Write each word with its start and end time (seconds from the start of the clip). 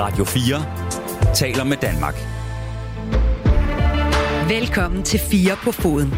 Radio 0.00 0.24
4 0.24 1.34
taler 1.34 1.64
med 1.64 1.76
Danmark. 1.76 2.14
Velkommen 4.48 5.02
til 5.02 5.20
4 5.20 5.56
på 5.64 5.72
foden. 5.72 6.08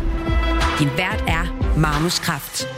Din 0.78 0.88
vært 0.96 1.24
er 1.28 1.44
Magnus 1.78 2.18
Kraft. 2.18 2.68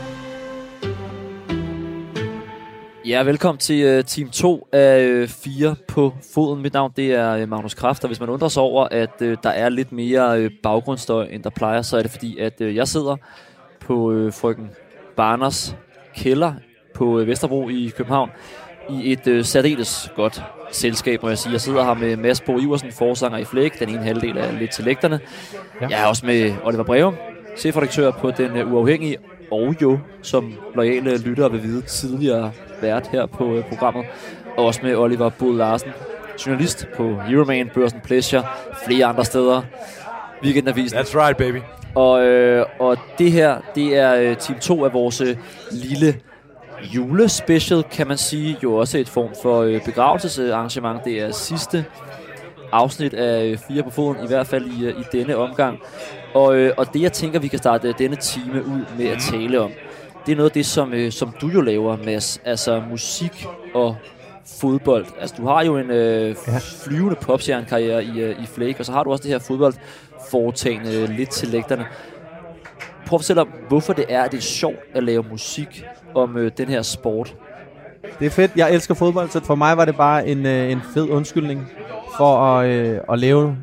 Ja, 3.05 3.23
velkommen 3.23 3.59
til 3.59 3.97
uh, 3.97 4.05
team 4.05 4.29
2 4.29 4.67
af 4.71 5.21
uh, 5.21 5.27
4 5.27 5.75
på 5.87 6.13
foden. 6.33 6.61
Mit 6.61 6.73
navn 6.73 6.91
det 6.95 7.13
er 7.13 7.43
uh, 7.43 7.49
Magnus 7.49 7.73
Kraft, 7.73 8.03
og 8.03 8.07
hvis 8.07 8.19
man 8.19 8.29
undrer 8.29 8.47
sig 8.47 8.63
over, 8.63 8.87
at 8.91 9.21
uh, 9.21 9.33
der 9.43 9.49
er 9.49 9.69
lidt 9.69 9.91
mere 9.91 10.43
uh, 10.43 10.51
baggrundsstøj, 10.63 11.27
end 11.31 11.43
der 11.43 11.49
plejer, 11.49 11.81
så 11.81 11.97
er 11.97 12.01
det 12.01 12.11
fordi, 12.11 12.39
at 12.39 12.61
uh, 12.61 12.75
jeg 12.75 12.87
sidder 12.87 13.15
på 13.79 13.93
uh, 13.93 14.33
frøken 14.33 14.69
Barners 15.15 15.75
kælder 16.15 16.53
på 16.95 17.05
uh, 17.05 17.27
Vesterbro 17.27 17.69
i 17.69 17.91
København 17.97 18.29
i 18.89 19.11
et 19.11 19.27
uh, 19.27 19.45
særdeles 19.45 20.11
godt 20.15 20.43
selskab, 20.71 21.23
må 21.23 21.29
jeg 21.29 21.37
sige. 21.37 21.51
Jeg 21.51 21.61
sidder 21.61 21.83
her 21.83 21.93
med 21.93 22.17
Mads 22.17 22.41
Bo 22.41 22.59
Iversen, 22.59 22.91
forsanger 22.91 23.37
i 23.37 23.43
Flæk, 23.43 23.79
den 23.79 23.89
ene 23.89 24.03
halvdel 24.03 24.37
af 24.37 24.59
Lidt 24.59 24.71
til 24.71 24.83
Lægterne. 24.83 25.19
Ja. 25.81 25.87
Jeg 25.89 26.01
er 26.01 26.05
også 26.05 26.25
med 26.25 26.53
Oliver 26.63 26.83
Breum, 26.83 27.15
chefredaktør 27.57 28.11
på 28.11 28.31
Den 28.31 28.61
uh, 28.61 28.73
Uafhængige, 28.73 29.17
og 29.51 29.75
jo, 29.81 29.99
som 30.21 30.53
lojale 30.75 31.17
lyttere 31.17 31.51
vil 31.51 31.63
vide, 31.63 31.81
tidligere 31.81 32.51
vært 32.81 33.07
her 33.07 33.25
på 33.25 33.45
uh, 33.45 33.63
programmet. 33.63 34.05
Og 34.57 34.65
også 34.65 34.79
med 34.83 34.95
Oliver 34.95 35.29
Bod 35.29 35.57
Larsen, 35.57 35.91
journalist 36.45 36.87
på 36.97 37.21
Euroman, 37.29 37.69
Børsen 37.73 37.99
Pleasure, 38.03 38.43
flere 38.85 39.05
andre 39.05 39.25
steder. 39.25 39.61
Weekendavisen. 40.43 40.99
That's 40.99 41.15
right, 41.15 41.37
baby. 41.37 41.57
Og, 41.95 42.23
øh, 42.23 42.65
og 42.79 42.97
det 43.17 43.31
her, 43.31 43.57
det 43.75 43.97
er 43.97 44.15
øh, 44.15 44.37
team 44.37 44.59
2 44.59 44.85
af 44.85 44.93
vores 44.93 45.21
øh, 45.21 45.37
lille 45.71 46.15
julespecial, 46.83 47.83
kan 47.83 48.07
man 48.07 48.17
sige. 48.17 48.57
Jo 48.63 48.75
også 48.75 48.97
et 48.97 49.09
form 49.09 49.29
for 49.41 49.61
øh, 49.61 49.85
begravelsesarrangement. 49.85 51.05
Det 51.05 51.21
er 51.21 51.31
sidste 51.31 51.85
afsnit 52.71 53.13
af 53.13 53.45
øh, 53.45 53.57
Fire 53.57 53.83
på 53.83 53.89
Foden, 53.89 54.23
i 54.23 54.27
hvert 54.27 54.47
fald 54.47 54.65
i, 54.65 54.85
øh, 54.85 54.99
i 54.99 55.03
denne 55.11 55.35
omgang. 55.35 55.79
Og, 56.33 56.55
øh, 56.55 56.73
og 56.77 56.93
det, 56.93 57.01
jeg 57.01 57.13
tænker, 57.13 57.39
vi 57.39 57.47
kan 57.47 57.59
starte 57.59 57.95
denne 57.97 58.15
time 58.15 58.65
ud 58.65 58.85
med 58.97 59.07
at 59.07 59.17
tale 59.31 59.61
om, 59.61 59.71
det 60.25 60.31
er 60.31 60.35
noget 60.35 60.49
af 60.49 60.53
det, 60.53 60.65
som, 60.65 60.93
øh, 60.93 61.11
som 61.11 61.35
du 61.41 61.47
jo 61.47 61.61
laver, 61.61 61.97
Mads. 61.97 62.41
Altså 62.45 62.83
musik 62.89 63.45
og 63.73 63.95
fodbold. 64.61 65.05
Altså, 65.19 65.35
du 65.37 65.47
har 65.47 65.63
jo 65.63 65.77
en 65.77 65.89
øh, 65.91 66.35
flyvende 66.85 67.15
popstjernekarriere 67.15 68.03
i, 68.03 68.19
øh, 68.19 68.43
i 68.43 68.45
Flake, 68.45 68.79
og 68.79 68.85
så 68.85 68.91
har 68.91 69.03
du 69.03 69.11
også 69.11 69.23
det 69.23 69.31
her 69.31 69.39
fodboldforetagende 69.39 70.95
øh, 70.95 71.09
lidt 71.09 71.29
til 71.29 71.47
lægterne. 71.47 71.85
Prøv 73.15 73.19
at 73.19 73.21
fortælle 73.21 73.41
om, 73.41 73.49
hvorfor 73.67 73.93
det 73.93 74.05
er, 74.09 74.21
at 74.23 74.31
det 74.31 74.37
er 74.37 74.41
sjovt 74.41 74.79
at 74.95 75.03
lave 75.03 75.25
musik 75.31 75.85
om 76.15 76.37
øh, 76.37 76.51
den 76.57 76.67
her 76.67 76.81
sport. 76.81 77.35
Det 78.19 78.25
er 78.25 78.29
fedt. 78.29 78.51
Jeg 78.55 78.73
elsker 78.73 78.93
fodbold, 78.93 79.29
så 79.29 79.43
for 79.43 79.55
mig 79.55 79.77
var 79.77 79.85
det 79.85 79.95
bare 79.95 80.27
en, 80.27 80.45
øh, 80.45 80.71
en 80.71 80.81
fed 80.93 81.09
undskyldning 81.09 81.71
for 82.17 82.37
at, 82.37 82.67
øh, 82.67 82.99
at 83.11 83.19
lave 83.19 83.57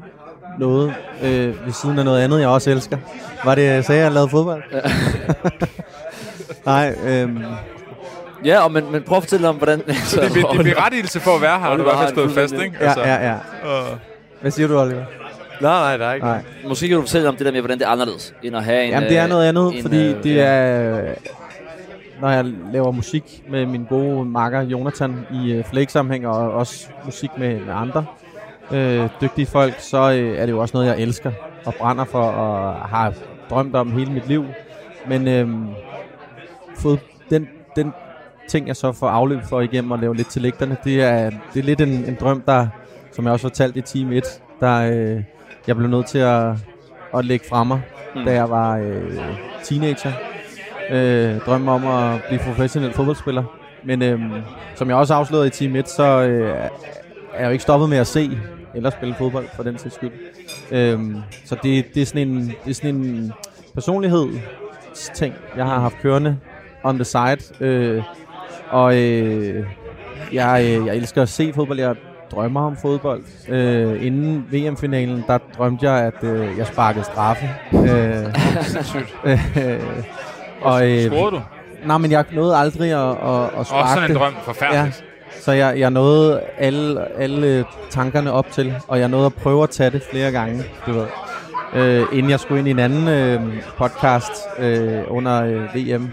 noget 0.59 0.95
øh, 1.23 1.67
ved 1.67 1.73
siden 1.73 1.99
af 1.99 2.05
noget 2.05 2.23
andet, 2.23 2.41
jeg 2.41 2.49
også 2.49 2.71
elsker. 2.71 2.97
Var 3.45 3.55
det, 3.55 3.65
jeg 3.65 3.85
sagde, 3.85 4.01
at 4.01 4.05
jeg 4.05 4.13
lavede 4.13 4.29
fodbold? 4.29 4.63
Nej, 6.67 6.95
øhm, 7.07 7.39
Ja, 8.45 8.61
og 8.65 8.73
men, 8.73 8.93
men 8.93 9.03
prøv 9.03 9.17
at 9.17 9.23
fortælle 9.23 9.49
om, 9.49 9.57
hvordan... 9.57 9.83
Altså, 9.89 10.21
Det 10.21 10.27
er, 10.27 10.53
det 10.53 10.71
er 10.71 10.75
berettigelse 10.75 11.21
for 11.21 11.35
at 11.35 11.43
være 11.43 11.51
her, 11.51 11.59
har 11.59 11.69
du 11.69 11.73
i 11.73 11.75
Oliver 11.75 11.97
hvert 11.97 12.09
fald 12.09 12.17
har 12.17 12.25
en 12.25 12.31
stået 12.31 12.51
fast, 12.51 12.65
ikke? 12.65 12.77
ja, 12.81 13.15
ja, 13.15 13.29
ja. 13.29 13.35
Uh, 13.93 13.99
Hvad 14.41 14.51
siger 14.51 14.69
du, 14.69 14.81
Oliver? 14.81 15.05
Nej, 15.63 15.81
nej, 15.81 15.97
der 15.97 16.07
er 16.07 16.15
ikke. 16.15 16.27
Nej. 16.27 16.43
Måske 16.69 16.89
kan 16.89 16.97
du 16.97 17.03
fortælle 17.03 17.29
om 17.29 17.37
det 17.37 17.47
der 17.47 17.53
med, 17.53 17.61
hvordan 17.61 17.79
det 17.79 17.85
er 17.85 17.91
anderledes, 17.91 18.35
end 18.43 18.57
at 18.57 18.65
have 18.65 18.85
en... 18.85 18.91
Jamen, 18.91 19.09
det 19.09 19.19
er 19.19 19.25
øh, 19.25 19.31
noget 19.31 19.49
andet, 19.49 19.77
en, 19.77 19.83
fordi 19.83 20.11
øh, 20.11 20.23
det 20.23 20.41
er... 20.41 21.15
Når 22.21 22.31
jeg 22.31 22.45
laver 22.73 22.91
musik 22.91 23.45
med 23.49 23.67
min 23.67 23.85
gode 23.85 24.25
makker 24.25 24.61
Jonathan 24.63 25.27
i 25.33 25.53
øh, 25.53 25.65
Flake-sammenhæng, 25.65 26.27
og 26.27 26.53
også 26.53 26.89
musik 27.05 27.31
med, 27.39 27.61
med 27.61 27.75
andre 27.75 28.05
øh, 28.73 29.09
dygtige 29.21 29.47
folk, 29.47 29.75
så 29.79 30.13
øh, 30.13 30.39
er 30.39 30.47
det 30.47 30.53
jo 30.53 30.61
også 30.61 30.77
noget, 30.77 30.89
jeg 30.89 31.01
elsker 31.01 31.33
og 31.65 31.75
brænder 31.75 32.05
for, 32.05 32.23
og 32.23 32.75
har 32.75 33.13
drømt 33.51 33.77
om 33.77 33.93
hele 33.93 34.13
mit 34.13 34.29
liv. 34.29 34.45
Men 35.09 35.29
øh, 35.29 35.49
fået 36.77 37.01
den, 37.31 37.49
den 37.77 37.93
ting, 38.49 38.67
jeg 38.67 38.77
så 38.77 38.93
får 38.93 39.09
afløb 39.09 39.41
for 39.49 39.61
igennem 39.61 39.91
og 39.91 39.99
lave 39.99 40.17
lidt 40.17 40.29
til 40.29 40.43
lægterne, 40.43 40.77
det 40.85 41.03
er, 41.03 41.31
det 41.55 41.61
er 41.61 41.65
lidt 41.65 41.81
en, 41.81 41.89
en 41.89 42.17
drøm, 42.21 42.43
der, 42.47 42.67
som 43.13 43.25
jeg 43.25 43.33
også 43.33 43.43
fortalte 43.43 43.79
i 43.79 43.83
Team 43.83 44.13
1, 44.13 44.25
der 44.61 44.91
øh, 44.93 45.23
jeg 45.67 45.77
blev 45.77 45.89
nødt 45.89 46.07
til 46.07 46.19
at, 46.19 46.53
at 47.15 47.25
lægge 47.25 47.47
fra 47.49 47.65
mig, 47.65 47.81
Mm. 48.15 48.25
da 48.25 48.33
jeg 48.33 48.51
var 48.51 48.77
øh, 48.77 49.19
teenager. 49.65 50.13
Øh, 50.91 51.41
drømmen 51.41 51.69
om 51.69 51.87
at 51.87 52.21
blive 52.29 52.41
professionel 52.41 52.93
fodboldspiller. 52.93 53.45
Men 53.85 54.03
øh, 54.03 54.21
som 54.75 54.89
jeg 54.89 54.97
også 54.97 55.15
afslørede 55.15 55.47
i 55.47 55.51
Team 55.51 55.77
1, 55.77 55.89
så 55.89 56.03
øh, 56.23 56.49
er 57.35 57.39
jeg 57.39 57.47
jo 57.47 57.51
ikke 57.51 57.63
stoppet 57.63 57.89
med 57.89 57.99
at 57.99 58.07
se 58.07 58.31
eller 58.75 58.91
spille 58.91 59.15
fodbold 59.15 59.47
for 59.57 59.63
den 59.63 59.79
sags 59.79 59.95
skyld. 59.95 60.11
Øh, 60.71 61.01
så 61.45 61.57
det, 61.63 61.95
det, 61.95 62.03
er 62.03 62.07
sådan 62.07 62.29
en, 62.29 62.55
det 62.65 62.71
er 62.71 62.75
sådan 62.75 62.95
en 62.95 63.33
personlighedsting, 63.75 65.35
jeg 65.57 65.65
har 65.65 65.81
haft 65.81 65.97
kørende 66.03 66.39
on 66.85 66.95
the 66.95 67.05
side. 67.05 67.39
Øh, 67.61 68.03
og 68.71 68.97
øh, 68.97 69.67
jeg, 70.33 70.65
øh, 70.81 70.87
jeg 70.87 70.97
elsker 70.97 71.23
at 71.23 71.29
se 71.29 71.53
fodbold. 71.53 71.81
Jeg 71.81 71.97
drømmer 72.33 72.67
om 72.67 72.77
fodbold. 72.77 73.23
Øh, 73.49 74.07
inden 74.07 74.47
VM-finalen, 74.51 75.25
der 75.27 75.39
drømte 75.59 75.91
jeg, 75.91 76.05
at 76.05 76.25
øh, 76.25 76.59
jeg 76.59 76.67
sparkede 76.67 77.05
straffe. 77.05 77.49
Øh, 77.73 78.27
øh, 79.67 79.81
og, 80.63 80.91
øh, 80.91 81.03
Scorede 81.03 81.37
du? 81.37 81.41
nej, 81.85 81.99
men 81.99 82.11
jeg 82.11 82.25
nåede 82.33 82.57
aldrig 82.57 82.93
at, 82.93 83.11
at, 83.11 83.61
at 83.61 83.67
sparke 83.67 83.89
sådan 83.89 84.11
en 84.11 84.17
drøm. 84.17 84.35
Forfærdeligt. 84.45 85.05
Så 85.41 85.53
jeg, 85.53 85.79
jeg 85.79 85.91
nåede 85.91 86.41
alle, 86.59 87.19
alle 87.19 87.65
tankerne 87.91 88.33
op 88.33 88.51
til, 88.51 88.75
og 88.89 88.99
jeg 89.01 89.09
nåede 89.09 89.27
at 89.27 89.35
prøve 89.35 89.63
at 89.63 89.71
tage 89.71 89.91
det 89.91 90.03
flere 90.11 90.31
gange, 90.31 90.65
du 90.87 90.93
ved. 90.93 91.07
Øh, 91.75 92.07
inden 92.13 92.31
jeg 92.31 92.41
skulle 92.41 92.59
ind 92.59 92.69
i 92.69 92.71
en 92.71 92.79
anden 92.79 93.09
øh, 93.09 93.41
podcast 93.77 94.33
øh, 94.59 95.03
under 95.09 95.43
øh, 95.45 95.75
VM 95.75 96.13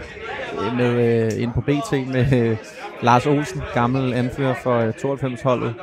øh, 0.64 0.76
med, 0.76 1.24
øh, 1.34 1.42
inde 1.42 1.54
på 1.54 1.60
BT 1.60 1.92
med 1.92 2.32
øh, 2.32 2.56
Lars 3.02 3.26
Olsen, 3.26 3.62
gammel 3.74 4.14
anfører 4.14 4.54
for 4.62 4.78
øh, 4.78 4.88
92-holdet. 4.88 5.74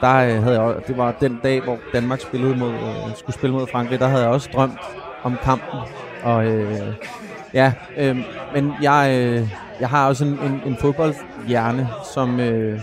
Der 0.00 0.14
øh, 0.16 0.42
havde 0.42 0.52
jeg, 0.54 0.60
også- 0.60 0.80
det 0.86 0.96
var 0.98 1.12
den 1.20 1.40
dag, 1.42 1.60
hvor 1.60 1.78
Danmark 1.92 2.20
spillede 2.20 2.56
mod, 2.56 2.72
øh, 2.72 3.16
skulle 3.16 3.34
spille 3.36 3.56
mod 3.56 3.66
Frankrig. 3.72 3.98
Der 4.00 4.06
havde 4.06 4.22
jeg 4.22 4.30
også 4.30 4.48
drømt 4.54 4.78
om 5.22 5.36
kampen. 5.42 5.78
Og 6.22 6.44
øh, 6.46 6.80
ja, 7.54 7.72
øh, 7.96 8.16
men 8.54 8.72
jeg, 8.82 9.16
øh, 9.18 9.48
jeg 9.80 9.88
har 9.88 10.08
også 10.08 10.24
en, 10.24 10.30
en, 10.30 10.60
en 10.66 10.76
fodboldhjerne, 10.80 11.88
som, 12.14 12.40
øh, 12.40 12.80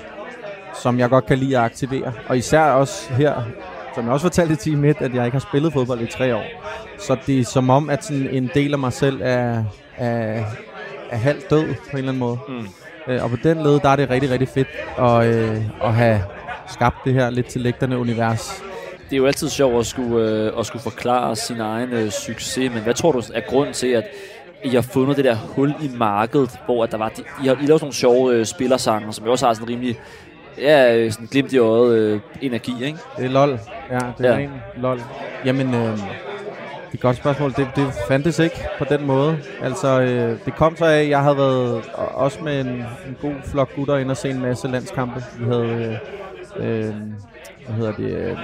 som 0.81 0.99
jeg 0.99 1.09
godt 1.09 1.25
kan 1.25 1.37
lide 1.37 1.57
at 1.57 1.63
aktivere. 1.63 2.11
Og 2.27 2.37
især 2.37 2.61
også 2.71 3.13
her, 3.13 3.33
som 3.95 4.03
jeg 4.05 4.13
også 4.13 4.23
fortalte 4.23 4.53
i 4.53 4.55
Team 4.55 4.85
1, 4.85 4.97
at 5.01 5.13
jeg 5.13 5.25
ikke 5.25 5.35
har 5.35 5.39
spillet 5.49 5.73
fodbold 5.73 6.01
i 6.01 6.05
tre 6.07 6.35
år. 6.35 6.43
Så 6.99 7.17
det 7.27 7.39
er 7.39 7.45
som 7.45 7.69
om, 7.69 7.89
at 7.89 8.03
sådan 8.05 8.27
en 8.31 8.49
del 8.53 8.73
af 8.73 8.79
mig 8.79 8.93
selv 8.93 9.19
er, 9.23 9.63
er, 9.97 10.43
er 11.11 11.17
halvt 11.17 11.49
død 11.49 11.63
på 11.65 11.73
en 11.91 11.97
eller 11.97 12.09
anden 12.11 12.19
måde. 12.19 12.37
Mm. 12.47 12.67
Øh, 13.07 13.23
og 13.23 13.29
på 13.29 13.35
den 13.43 13.57
led, 13.63 13.79
der 13.79 13.89
er 13.89 13.95
det 13.95 14.09
rigtig, 14.09 14.31
rigtig 14.31 14.47
fedt 14.49 14.67
at, 14.99 15.25
øh, 15.25 15.57
at 15.83 15.93
have 15.93 16.21
skabt 16.67 16.95
det 17.05 17.13
her 17.13 17.29
lidt 17.29 17.47
til 17.47 17.61
lægterne 17.61 17.97
univers. 17.97 18.63
Det 19.09 19.15
er 19.15 19.17
jo 19.17 19.25
altid 19.25 19.49
sjovt 19.49 19.79
at 19.79 19.85
skulle, 19.85 20.29
øh, 20.29 20.59
at 20.59 20.65
skulle 20.65 20.83
forklare 20.83 21.35
sin 21.35 21.59
egen 21.59 21.89
øh, 21.89 22.11
succes, 22.11 22.71
men 22.73 22.83
hvad 22.83 22.93
tror 22.93 23.11
du 23.11 23.21
er 23.33 23.41
grunden 23.49 23.73
til, 23.73 23.87
at 23.87 24.03
I 24.63 24.69
har 24.69 24.81
fundet 24.81 25.17
det 25.17 25.25
der 25.25 25.35
hul 25.35 25.73
i 25.81 25.91
markedet, 25.97 26.59
hvor 26.65 26.83
at 26.83 26.91
der 26.91 26.97
var... 26.97 27.09
De, 27.09 27.23
I 27.43 27.47
har 27.47 27.53
I 27.61 27.65
lavet 27.65 27.81
nogle 27.81 27.93
sjove 27.93 28.33
øh, 28.33 28.45
spillersanger, 28.45 29.11
som 29.11 29.25
jo 29.25 29.31
også 29.31 29.45
har 29.47 29.53
sådan 29.53 29.69
rimelig... 29.69 29.99
Ja, 30.57 30.95
øh, 30.97 31.11
sådan 31.11 31.27
glimt 31.31 31.53
i 31.53 31.57
øjet 31.57 31.97
øh, 31.97 32.19
energi, 32.41 32.85
ikke? 32.85 32.97
Det 33.17 33.25
er 33.25 33.29
lol. 33.29 33.59
Ja, 33.91 33.99
det 34.17 34.25
er 34.25 34.31
Ja. 34.31 34.37
ren 34.37 34.49
lol. 34.77 35.01
Jamen, 35.45 35.73
øh, 35.73 35.81
det 35.91 36.01
er 36.01 36.93
et 36.93 36.99
godt 36.99 37.17
spørgsmål. 37.17 37.53
Det, 37.57 37.67
det 37.75 37.87
fandtes 38.07 38.39
ikke 38.39 38.55
på 38.77 38.85
den 38.89 39.05
måde. 39.05 39.37
Altså, 39.61 40.01
øh, 40.01 40.37
det 40.45 40.55
kom 40.55 40.77
så 40.77 40.85
af, 40.85 40.99
at 40.99 41.09
jeg 41.09 41.19
havde 41.23 41.37
været 41.37 41.81
også 41.95 42.39
med 42.43 42.61
en, 42.61 42.67
en 42.67 43.17
god 43.21 43.33
flok 43.45 43.75
gutter 43.75 43.97
ind 43.97 44.11
og 44.11 44.17
se 44.17 44.29
en 44.29 44.41
masse 44.41 44.67
landskampe. 44.67 45.23
Vi 45.39 45.45
havde, 45.45 45.65
øh, 45.65 45.95
øh, 46.57 46.95
hvad 47.65 47.75
hedder 47.75 47.91
det, 47.91 48.17
øh, 48.17 48.37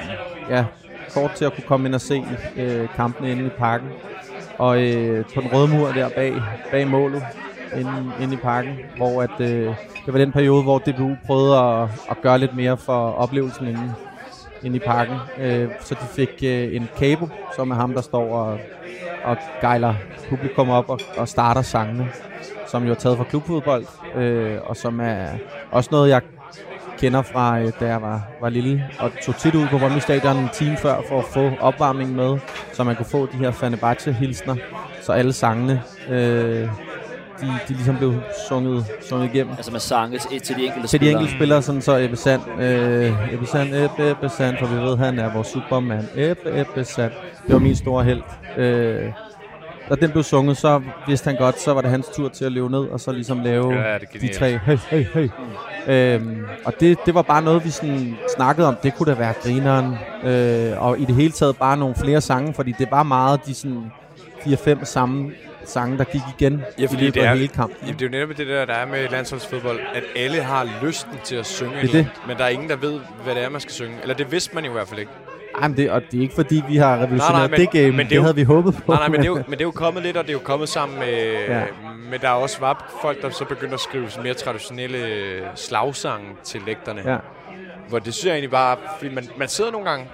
ja, 0.49 0.65
kort 1.13 1.31
til 1.31 1.45
at 1.45 1.53
kunne 1.53 1.63
komme 1.67 1.87
ind 1.87 1.95
og 1.95 2.01
se 2.01 2.23
øh, 2.57 2.87
kampene 2.95 3.31
inde 3.31 3.45
i 3.45 3.49
parken. 3.49 3.87
Og 4.57 4.81
øh, 4.81 5.25
på 5.35 5.41
den 5.41 5.49
røde 5.53 5.67
mur 5.67 5.87
der 5.87 6.09
bag, 6.09 6.33
bag 6.71 6.87
målet, 6.87 7.23
inde, 7.75 8.11
inde 8.21 8.33
i 8.33 8.37
parken, 8.37 8.75
hvor 8.97 9.21
at, 9.21 9.41
øh, 9.41 9.75
det 10.05 10.13
var 10.13 10.19
den 10.19 10.31
periode, 10.31 10.63
hvor 10.63 10.79
DBU 10.79 11.15
prøvede 11.25 11.57
at, 11.57 11.89
at 12.09 12.21
gøre 12.21 12.39
lidt 12.39 12.55
mere 12.55 12.77
for 12.77 13.11
oplevelsen 13.11 13.67
inde, 13.67 13.93
inde 14.63 14.75
i 14.75 14.79
parken. 14.79 15.15
Øh, 15.39 15.69
så 15.79 15.95
de 15.95 16.05
fik 16.15 16.43
øh, 16.43 16.75
en 16.75 16.89
Cabo, 16.99 17.27
som 17.55 17.71
er 17.71 17.75
ham, 17.75 17.93
der 17.93 18.01
står 18.01 18.35
og, 18.35 18.59
og 19.23 19.37
gejler 19.61 19.93
publikum 20.29 20.69
op 20.69 20.89
og, 20.89 20.99
og 21.17 21.27
starter 21.27 21.61
sangene, 21.61 22.07
som 22.67 22.85
jo 22.85 22.91
er 22.91 22.95
taget 22.95 23.17
fra 23.17 23.23
klubfodbold, 23.23 23.85
øh, 24.15 24.57
og 24.65 24.77
som 24.77 24.99
er 24.99 25.27
også 25.71 25.89
noget, 25.91 26.09
jeg 26.09 26.21
kender 26.97 27.21
fra, 27.21 27.59
øh, 27.59 27.71
da 27.79 27.85
jeg 27.85 28.01
var, 28.01 28.21
var 28.41 28.49
lille, 28.49 28.85
og 28.99 29.11
tog 29.25 29.35
tit 29.35 29.55
ud 29.55 29.67
på 29.67 29.77
Brøndby 29.77 29.99
Stadion 29.99 30.37
en 30.37 30.49
time 30.53 30.77
før 30.77 30.95
for 31.09 31.19
at 31.19 31.25
få 31.33 31.51
opvarmningen 31.59 32.15
med, 32.15 32.37
så 32.73 32.83
man 32.83 32.95
kunne 32.95 33.05
få 33.05 33.25
de 33.31 33.37
her 33.37 33.51
Fenerbahce-hilsner, 33.51 34.55
så 35.01 35.11
alle 35.11 35.33
sangene 35.33 35.81
øh, 36.09 36.67
de, 37.41 37.47
de 37.67 37.73
ligesom 37.73 37.97
blev 37.97 38.13
sunget, 38.49 38.85
sunget 39.09 39.29
igennem. 39.33 39.53
Altså 39.57 39.71
med 39.71 39.79
sange 39.79 40.17
til, 40.17 40.39
til 40.41 40.55
de 40.55 40.65
enkelte 40.65 40.87
Til 40.87 40.99
de 40.99 41.05
spillere. 41.05 41.11
enkelte 41.21 41.33
spillere, 41.37 41.61
sådan 41.61 41.81
så 41.81 41.97
Ebbe 41.97 42.15
Sand, 42.15 42.41
øh, 42.61 43.33
Ebbe 43.33 43.45
Sand, 43.47 43.75
Ebbe, 43.75 44.09
Ebbe 44.11 44.29
Sand, 44.29 44.57
for 44.59 44.65
vi 44.67 44.75
ved, 44.75 44.97
han 44.97 45.19
er 45.19 45.33
vores 45.33 45.47
superman. 45.47 46.09
Ebbe, 46.15 46.59
Ebbe 46.61 46.83
Sand. 46.83 47.11
Det 47.47 47.53
var 47.53 47.59
min 47.59 47.75
store 47.75 48.03
held. 48.03 48.21
Øh, 48.57 49.11
da 49.89 49.95
den 49.95 50.11
blev 50.11 50.23
sunget, 50.23 50.57
så 50.57 50.81
vidste 51.07 51.27
han 51.29 51.37
godt, 51.37 51.59
så 51.61 51.73
var 51.73 51.81
det 51.81 51.89
hans 51.91 52.07
tur 52.15 52.29
til 52.29 52.45
at 52.45 52.51
løbe 52.51 52.69
ned, 52.69 52.79
og 52.79 52.99
så 52.99 53.11
ligesom 53.11 53.39
lave 53.39 53.73
Ja, 53.73 53.97
det 53.97 54.21
de 54.21 54.33
tre, 54.33 54.59
hey, 54.65 54.77
hey, 54.77 55.03
hey. 55.13 55.29
Øhm, 55.87 56.45
og 56.65 56.73
det, 56.79 56.97
det 57.05 57.13
var 57.13 57.21
bare 57.21 57.41
noget, 57.41 57.65
vi 57.65 57.69
sådan 57.69 58.17
snakkede 58.35 58.67
om. 58.67 58.75
Det 58.83 58.95
kunne 58.95 59.11
da 59.11 59.17
være 59.17 59.33
grineren. 59.43 59.95
Øh, 60.23 60.81
og 60.83 60.99
i 60.99 61.05
det 61.05 61.15
hele 61.15 61.31
taget 61.31 61.57
bare 61.57 61.77
nogle 61.77 61.95
flere 61.95 62.21
sange, 62.21 62.53
fordi 62.53 62.73
det 62.79 62.87
var 62.91 63.03
meget 63.03 63.45
de 63.45 63.53
sådan 63.53 63.91
4-5 64.39 64.83
samme 64.85 65.31
sange, 65.65 65.97
der 65.97 66.03
gik 66.03 66.21
igen 66.39 66.63
Ja, 66.79 66.83
i 66.83 66.87
fordi 66.87 67.01
løbet 67.01 67.15
det 67.15 67.21
af 67.21 67.31
er, 67.31 67.35
hele 67.35 67.47
kampen. 67.47 67.77
Jamen, 67.81 67.99
det 67.99 68.01
er 68.01 68.05
jo 68.05 68.11
netop 68.11 68.37
det 68.37 68.47
der, 68.47 68.65
der 68.65 68.73
er 68.73 68.85
med 68.85 69.09
landsholdsfodbold, 69.11 69.79
at 69.95 70.03
alle 70.15 70.41
har 70.41 70.67
lysten 70.83 71.13
til 71.23 71.35
at 71.35 71.45
synge 71.45 71.71
Det 71.81 71.89
er 71.89 71.91
det 71.93 72.07
men 72.27 72.37
der 72.37 72.43
er 72.43 72.49
ingen, 72.49 72.69
der 72.69 72.75
ved, 72.75 72.99
hvad 73.23 73.35
det 73.35 73.43
er, 73.43 73.49
man 73.49 73.61
skal 73.61 73.73
synge. 73.73 73.95
Eller 74.01 74.15
det 74.15 74.31
vidste 74.31 74.55
man 74.55 74.63
jo 74.65 74.69
i 74.71 74.73
hvert 74.73 74.87
fald 74.87 74.99
ikke. 74.99 75.11
Ej, 75.61 75.67
men 75.67 75.77
det, 75.77 75.91
og 75.91 76.01
det 76.11 76.17
er 76.17 76.21
ikke 76.21 76.35
fordi, 76.35 76.63
vi 76.67 76.77
har 76.77 76.93
revolutioneret 76.97 77.31
Nej, 77.33 77.47
nej, 77.47 77.47
men- 77.49 77.59
det 77.59 77.71
game. 77.71 77.91
men 77.91 77.99
det 77.99 78.09
det, 78.09 78.15
jo- 78.15 78.21
havde 78.21 78.35
vi 78.35 78.43
håbet 78.43 78.73
på. 78.85 78.91
Nej, 78.91 78.99
nej, 78.99 79.07
men 79.07 79.19
det, 79.19 79.25
er 79.25 79.29
jo, 79.29 79.35
men 79.47 79.51
det 79.51 79.61
er 79.61 79.65
jo 79.65 79.71
kommet 79.71 80.03
lidt, 80.03 80.17
og 80.17 80.23
det 80.23 80.29
er 80.29 80.33
jo 80.33 80.39
kommet 80.39 80.69
sammen 80.69 80.99
med... 80.99 81.31
Ja. 81.47 81.61
Men 82.11 82.19
der 82.21 82.27
er 82.29 82.33
også 82.33 82.59
var 82.59 82.97
folk, 83.01 83.21
der 83.21 83.29
så 83.29 83.45
begyndte 83.45 83.73
at 83.73 83.79
skrive 83.79 84.07
mere 84.23 84.33
traditionelle 84.33 84.99
slagsange 85.55 86.25
til 86.43 86.61
lægterne. 86.65 87.01
Ja. 87.11 87.17
Hvor 87.89 87.99
det 87.99 88.13
synes 88.13 88.25
jeg 88.25 88.31
egentlig 88.33 88.51
bare... 88.51 88.77
Fordi 88.99 89.15
man, 89.15 89.27
man 89.37 89.47
sidder 89.47 89.71
nogle 89.71 89.89
gange, 89.89 90.05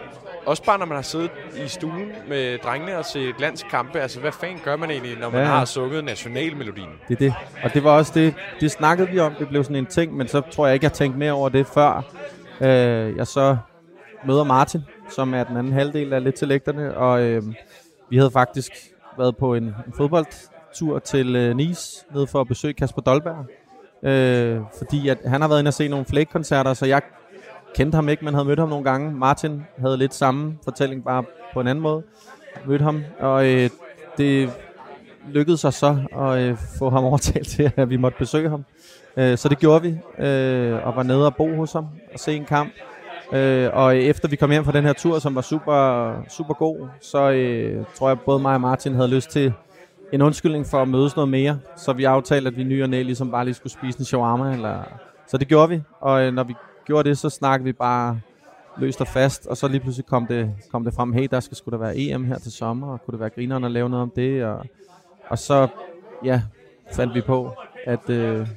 også 0.45 0.63
bare 0.63 0.79
når 0.79 0.85
man 0.85 0.95
har 0.95 1.01
siddet 1.01 1.31
i 1.65 1.67
stuen 1.67 2.11
med 2.29 2.57
drengene 2.57 2.97
og 2.97 3.05
set 3.05 3.35
landskampe, 3.39 3.99
altså 3.99 4.19
hvad 4.19 4.31
fanden 4.31 4.59
gør 4.63 4.75
man 4.75 4.91
egentlig, 4.91 5.17
når 5.19 5.29
man 5.29 5.39
ja. 5.41 5.45
har 5.47 5.65
sunget 5.65 6.03
nationalmelodien? 6.03 6.89
Det 7.07 7.13
er 7.13 7.19
det. 7.19 7.33
Og 7.63 7.73
det 7.73 7.83
var 7.83 7.91
også 7.91 8.11
det, 8.15 8.33
det 8.59 8.71
snakkede 8.71 9.09
vi 9.09 9.19
om, 9.19 9.33
det 9.39 9.47
blev 9.47 9.63
sådan 9.63 9.75
en 9.75 9.85
ting, 9.85 10.17
men 10.17 10.27
så 10.27 10.41
tror 10.41 10.65
jeg 10.67 10.73
ikke, 10.73 10.83
jeg 10.83 10.93
tænkte 10.93 11.19
mere 11.19 11.31
over 11.31 11.49
det 11.49 11.67
før. 11.67 12.03
Øh, 12.61 13.17
jeg 13.17 13.27
så 13.27 13.57
møder 14.25 14.43
Martin, 14.43 14.81
som 15.09 15.33
er 15.33 15.43
den 15.43 15.57
anden 15.57 15.73
halvdel 15.73 16.13
af 16.13 16.23
lidt 16.23 16.35
til 16.35 16.47
lægterne, 16.47 16.97
og 16.97 17.21
øh, 17.21 17.43
vi 18.09 18.17
havde 18.17 18.31
faktisk 18.31 18.71
været 19.17 19.37
på 19.37 19.55
en, 19.55 19.63
en 19.63 19.93
fodboldtur 19.97 20.99
til 20.99 21.35
øh, 21.35 21.55
Nice, 21.55 22.05
ned 22.13 22.27
for 22.27 22.41
at 22.41 22.47
besøge 22.47 22.73
Kasper 22.73 23.01
Dolberg. 23.01 23.45
Øh, 24.03 24.61
fordi 24.77 25.09
at 25.09 25.17
han 25.25 25.41
har 25.41 25.47
været 25.47 25.59
inde 25.59 25.69
og 25.69 25.73
se 25.73 25.87
nogle 25.87 26.05
flake-koncerter, 26.05 26.73
så 26.73 26.85
jeg 26.85 27.01
kendte 27.75 27.95
ham 27.95 28.09
ikke, 28.09 28.25
men 28.25 28.33
havde 28.33 28.45
mødt 28.45 28.59
ham 28.59 28.69
nogle 28.69 28.83
gange. 28.83 29.11
Martin 29.11 29.63
havde 29.77 29.97
lidt 29.97 30.13
samme 30.13 30.57
fortælling, 30.63 31.03
bare 31.03 31.23
på 31.53 31.59
en 31.59 31.67
anden 31.67 31.81
måde. 31.81 32.03
Mødte 32.65 32.83
ham, 32.83 33.03
og 33.19 33.47
øh, 33.47 33.69
det 34.17 34.49
lykkedes 35.27 35.59
sig 35.59 35.73
så 35.73 35.97
at 36.11 36.39
øh, 36.39 36.57
få 36.79 36.89
ham 36.89 37.03
overtalt 37.09 37.47
til, 37.47 37.71
at 37.75 37.89
vi 37.89 37.97
måtte 37.97 38.17
besøge 38.17 38.49
ham. 38.49 38.65
Øh, 39.17 39.37
så 39.37 39.49
det 39.49 39.59
gjorde 39.59 39.81
vi, 39.81 40.23
øh, 40.23 40.87
og 40.87 40.95
var 40.95 41.03
nede 41.03 41.25
og 41.25 41.35
bo 41.35 41.55
hos 41.55 41.73
ham 41.73 41.87
og 42.13 42.19
se 42.19 42.35
en 42.35 42.45
kamp. 42.45 42.69
Øh, 43.33 43.69
og 43.73 43.97
efter 43.97 44.27
vi 44.27 44.35
kom 44.35 44.51
hjem 44.51 44.65
fra 44.65 44.71
den 44.71 44.83
her 44.83 44.93
tur, 44.93 45.19
som 45.19 45.35
var 45.35 45.41
super, 45.41 46.13
super 46.29 46.53
god, 46.53 46.87
så 47.01 47.31
øh, 47.31 47.85
tror 47.95 48.07
jeg, 48.07 48.19
både 48.19 48.39
mig 48.39 48.53
og 48.53 48.61
Martin 48.61 48.93
havde 48.95 49.07
lyst 49.07 49.29
til 49.29 49.53
en 50.11 50.21
undskyldning 50.21 50.65
for 50.65 50.81
at 50.81 50.87
mødes 50.87 51.15
noget 51.15 51.29
mere. 51.29 51.59
Så 51.77 51.93
vi 51.93 52.03
aftalte, 52.03 52.47
at 52.47 52.57
vi 52.57 52.63
ny 52.63 52.83
og 52.83 52.89
næ 52.89 53.03
ligesom 53.03 53.31
bare 53.31 53.45
lige 53.45 53.53
skulle 53.53 53.73
spise 53.73 53.99
en 53.99 54.05
shawarma. 54.05 54.53
Eller... 54.53 54.83
Så 55.27 55.37
det 55.37 55.47
gjorde 55.47 55.69
vi, 55.69 55.81
og 55.99 56.23
øh, 56.23 56.33
når 56.33 56.43
vi 56.43 56.55
gjorde 56.85 57.09
det, 57.09 57.17
så 57.17 57.29
snakkede 57.29 57.65
vi 57.65 57.73
bare 57.73 58.19
løst 58.77 59.01
og 59.01 59.07
fast, 59.07 59.47
og 59.47 59.57
så 59.57 59.67
lige 59.67 59.79
pludselig 59.79 60.05
kom 60.05 60.27
det, 60.27 60.51
kom 60.71 60.83
det 60.83 60.93
frem, 60.93 61.13
hey, 61.13 61.27
der 61.31 61.39
skal 61.39 61.57
sgu 61.57 61.71
da 61.71 61.77
være 61.77 61.97
EM 61.97 62.25
her 62.25 62.37
til 62.39 62.51
sommer, 62.51 62.93
og 62.93 63.01
kunne 63.05 63.11
det 63.11 63.19
være 63.19 63.29
grineren 63.29 63.63
at 63.63 63.71
lave 63.71 63.89
noget 63.89 64.03
om 64.03 64.11
det, 64.15 64.43
og, 64.45 64.65
og 65.29 65.39
så, 65.39 65.67
ja, 66.23 66.41
fandt 66.93 67.15
vi 67.15 67.21
på, 67.21 67.51
at, 67.85 68.09
øh, 68.09 68.47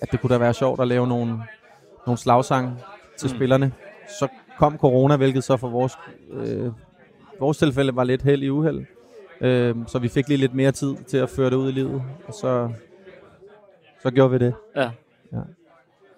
at 0.00 0.12
det 0.12 0.20
kunne 0.20 0.34
da 0.34 0.38
være 0.38 0.54
sjovt 0.54 0.80
at 0.80 0.88
lave 0.88 1.06
nogle, 1.06 1.42
nogle 2.06 2.18
slagsange 2.18 2.76
til 3.18 3.28
mm. 3.30 3.36
spillerne. 3.36 3.72
Så 4.18 4.28
kom 4.58 4.78
corona, 4.78 5.16
hvilket 5.16 5.44
så 5.44 5.56
for 5.56 5.68
vores, 5.68 5.92
øh, 6.32 6.72
vores 7.40 7.58
tilfælde 7.58 7.96
var 7.96 8.04
lidt 8.04 8.22
held 8.22 8.42
i 8.42 8.48
uheld. 8.50 8.84
Øh, 9.40 9.76
så 9.86 9.98
vi 9.98 10.08
fik 10.08 10.28
lige 10.28 10.38
lidt 10.38 10.54
mere 10.54 10.72
tid 10.72 10.94
til 11.08 11.16
at 11.16 11.30
føre 11.30 11.50
det 11.50 11.56
ud 11.56 11.68
i 11.68 11.72
livet, 11.72 12.02
og 12.26 12.34
så, 12.34 12.70
så 14.02 14.10
gjorde 14.10 14.30
vi 14.30 14.38
det. 14.38 14.54
Ja. 14.76 14.90
Ja. 15.32 15.38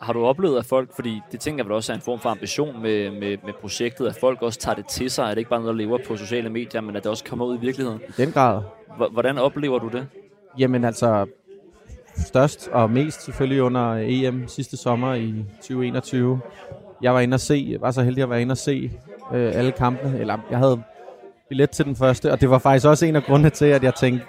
Har 0.01 0.13
du 0.13 0.25
oplevet, 0.25 0.59
at 0.59 0.65
folk, 0.65 0.95
fordi 0.95 1.21
det 1.33 1.41
tænker 1.41 1.65
jeg 1.65 1.73
også 1.73 1.93
er 1.93 1.97
en 1.97 2.03
form 2.03 2.21
for 2.21 2.29
ambition 2.29 2.83
med, 2.83 3.11
med, 3.11 3.37
med 3.45 3.53
projektet, 3.61 4.07
at 4.07 4.17
folk 4.21 4.43
også 4.43 4.59
tager 4.59 4.75
det 4.75 4.87
til 4.87 5.11
sig, 5.11 5.25
at 5.25 5.31
det 5.31 5.39
ikke 5.39 5.49
bare 5.51 5.59
er 5.59 5.63
noget, 5.63 5.79
der 5.79 5.85
lever 5.85 5.99
på 6.07 6.17
sociale 6.17 6.51
medier, 6.51 6.81
men 6.81 6.97
at 6.97 7.03
det 7.03 7.11
også 7.11 7.25
kommer 7.25 7.45
ud 7.45 7.57
i 7.57 7.61
virkeligheden. 7.61 8.01
I 8.09 8.13
den 8.17 8.33
grad. 8.33 8.63
H- 8.99 9.13
Hvordan 9.13 9.39
oplever 9.39 9.79
du 9.79 9.89
det? 9.89 10.07
Jamen 10.59 10.85
altså, 10.85 11.27
størst 12.17 12.69
og 12.69 12.91
mest 12.91 13.25
selvfølgelig 13.25 13.63
under 13.63 13.95
EM 14.01 14.49
sidste 14.49 14.77
sommer 14.77 15.15
i 15.15 15.45
2021. 15.57 16.41
Jeg 17.03 17.15
var 17.15 17.21
inde 17.21 17.35
og 17.35 17.41
se, 17.41 17.77
var 17.81 17.91
så 17.91 18.03
heldig 18.03 18.23
at 18.23 18.31
være 18.31 18.43
inde 18.43 18.53
og 18.53 18.59
se 18.59 18.91
øh, 19.33 19.53
alle 19.55 19.73
kampene, 19.73 20.19
eller 20.19 20.39
jeg 20.51 20.59
havde 20.59 20.83
billet 21.49 21.71
til 21.71 21.85
den 21.85 21.97
første, 21.97 22.33
og 22.33 22.41
det 22.41 22.51
var 22.51 22.59
faktisk 22.59 22.87
også 22.87 23.07
en 23.07 23.17
af 23.17 23.23
grundene 23.23 23.51
til, 23.51 23.65
at 23.65 23.83
jeg 23.83 23.95
tænkte, 23.95 24.27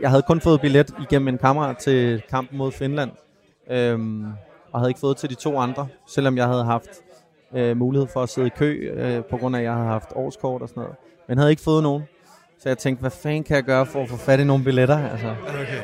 jeg 0.00 0.10
havde 0.10 0.22
kun 0.22 0.40
fået 0.40 0.60
billet 0.60 0.94
igennem 1.02 1.28
en 1.28 1.38
kammerat 1.38 1.76
til 1.76 2.22
kampen 2.30 2.58
mod 2.58 2.72
Finland, 2.72 3.10
øhm, 3.70 4.24
og 4.72 4.80
havde 4.80 4.90
ikke 4.90 5.00
fået 5.00 5.16
til 5.16 5.30
de 5.30 5.34
to 5.34 5.58
andre, 5.58 5.88
selvom 6.08 6.36
jeg 6.36 6.46
havde 6.46 6.64
haft 6.64 6.90
øh, 7.54 7.76
mulighed 7.76 8.08
for 8.12 8.22
at 8.22 8.28
sidde 8.28 8.46
i 8.46 8.50
kø, 8.56 8.90
øh, 8.94 9.24
på 9.24 9.36
grund 9.36 9.56
af, 9.56 9.60
at 9.60 9.64
jeg 9.64 9.72
havde 9.72 9.86
haft 9.86 10.12
årskort 10.14 10.62
og 10.62 10.68
sådan 10.68 10.80
noget, 10.80 10.96
men 11.28 11.38
havde 11.38 11.50
ikke 11.50 11.62
fået 11.62 11.82
nogen. 11.82 12.02
Så 12.62 12.68
jeg 12.68 12.78
tænkte, 12.78 13.00
hvad 13.00 13.10
fanden 13.10 13.44
kan 13.44 13.56
jeg 13.56 13.64
gøre 13.64 13.86
for 13.86 14.02
at 14.02 14.08
få 14.08 14.16
fat 14.16 14.40
i 14.40 14.44
nogle 14.44 14.64
billetter? 14.64 15.10
Altså, 15.10 15.34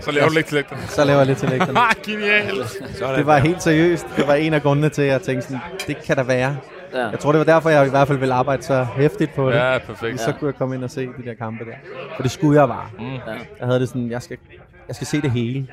Så 0.01 0.11
laver 0.11 0.29
du 0.29 0.35
lidt 0.35 0.47
til 0.47 0.55
lægterne. 0.55 0.83
så 0.89 1.05
laver 1.05 1.19
jeg 1.19 1.27
lidt 1.27 1.39
til 1.39 1.49
lægterne. 1.49 1.79
Ah, 1.89 1.95
genialt. 2.07 2.83
Det 3.17 3.27
var 3.27 3.39
helt 3.39 3.63
seriøst. 3.63 4.07
Det 4.17 4.27
var 4.27 4.35
en 4.35 4.55
af 4.55 4.63
grundene 4.63 4.89
til, 4.89 5.03
at 5.03 5.09
jeg 5.09 5.23
tænkte 5.23 5.47
sådan, 5.47 5.61
det 5.87 6.03
kan 6.05 6.17
der 6.17 6.23
være. 6.23 6.57
Ja. 6.95 7.07
Jeg 7.09 7.19
tror, 7.19 7.33
det 7.33 7.39
var 7.39 7.45
derfor, 7.45 7.71
jeg 7.71 7.87
i 7.87 7.91
hvert 7.91 8.07
fald 8.09 8.19
ville 8.19 8.35
arbejde 8.35 8.63
så 8.63 8.87
hæftigt 8.97 9.35
på 9.35 9.51
det. 9.51 9.57
Ja, 9.57 9.79
perfekt. 9.79 10.21
Så 10.21 10.33
kunne 10.33 10.47
jeg 10.49 10.55
komme 10.55 10.75
ind 10.75 10.85
og 10.85 10.91
se 10.91 11.07
de 11.07 11.25
der 11.25 11.35
kampe 11.35 11.65
der. 11.65 11.71
For 12.17 12.23
det 12.23 12.31
skulle 12.31 12.61
jeg 12.61 12.69
bare. 12.69 12.87
Mm. 12.99 13.05
Ja. 13.15 13.21
Jeg 13.61 13.67
havde 13.67 13.81
det 13.81 13.89
sådan, 13.89 14.11
jeg 14.11 14.23
skal, 14.23 14.37
jeg 14.89 14.95
skal 14.97 15.07
se 15.07 15.21
det 15.23 15.31
hele. 15.31 15.67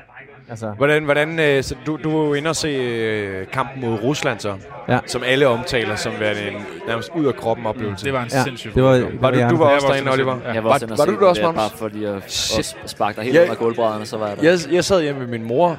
Altså, 0.50 0.70
Hvordan, 0.70 1.04
hvordan 1.04 1.38
øh, 1.40 1.62
så 1.62 1.74
du, 1.86 1.98
du 2.04 2.18
var 2.18 2.24
jo 2.26 2.34
inde 2.34 2.50
og 2.50 2.56
se 2.56 2.68
øh, 2.68 3.46
kampen 3.46 3.80
mod 3.80 4.02
Rusland 4.02 4.40
så, 4.40 4.54
Ja. 4.88 4.98
som 5.06 5.22
alle 5.22 5.48
omtaler 5.48 5.96
som 5.96 6.12
værende 6.20 6.48
en 6.50 6.66
nærmest 6.88 7.10
ud 7.14 7.26
af 7.26 7.34
kroppen 7.34 7.66
oplevelse. 7.66 8.04
Det 8.04 8.12
var 8.12 8.22
en 8.22 8.28
Ja, 8.32 8.42
sindssyg 8.42 8.74
det 8.74 8.82
var- 8.82 8.92
det 8.92 9.22
var 9.22 9.30
du, 9.30 9.38
jeg. 9.38 9.50
du 9.50 9.56
var 9.56 9.66
Jeg 9.66 9.74
også 9.74 9.86
var 9.86 9.94
derinde, 9.94 10.12
Oliver? 10.12 10.36
Jeg 10.46 10.54
var 10.54 10.60
Var- 10.68 10.74
også 10.74 10.86
var 10.86 10.96
se 10.96 11.06
du 11.06 11.20
der 11.20 11.26
også, 11.26 11.42
det, 11.42 11.54
Magnus? 11.54 11.70
Bare 11.70 11.78
fordi 11.78 12.04
at 12.04 12.32
Shit. 12.32 12.58
også 12.58 12.76
sparke 12.86 13.16
dig 13.16 13.24
helt 13.24 13.36
Ja. 13.36 13.42
under 13.42 13.54
gulvbrædderne, 13.54 14.06
så 14.06 14.16
var 14.18 14.28
jeg 14.28 14.36
der. 14.36 14.42
Jeg, 14.50 14.58
jeg 14.72 14.84
sad 14.84 15.02
hjemme 15.02 15.20
med 15.20 15.28
min 15.28 15.44
mor, 15.44 15.78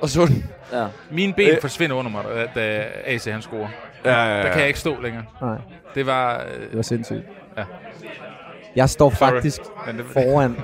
og 0.00 0.08
så 0.08 0.26
den. 0.26 0.50
Ja. 0.72 0.84
Mine 1.10 1.32
ben 1.32 1.48
Øh. 1.50 1.60
forsvinder 1.60 1.96
under 1.96 2.10
mig, 2.10 2.24
da- 2.54 2.84
AC 3.04 3.24
han 3.24 3.42
scorer. 3.42 3.68
Ja, 4.04 4.24
ja, 4.36 4.36
Der 4.42 4.48
kan 4.50 4.58
jeg 4.58 4.66
ikke 4.68 4.80
stå 4.80 5.00
længere. 5.02 5.24
nej, 5.42 5.56
Det 5.94 6.06
var... 6.06 6.38
det 6.38 6.68
Øh, 6.70 6.76
var 6.76 6.82
sindssygt. 6.82 7.22
Ja. 7.56 7.64
Jeg 8.76 8.90
står 8.90 9.10
Sorry. 9.10 9.30
faktisk 9.30 9.60
men 9.86 9.96
det, 9.98 10.04
foran. 10.12 10.56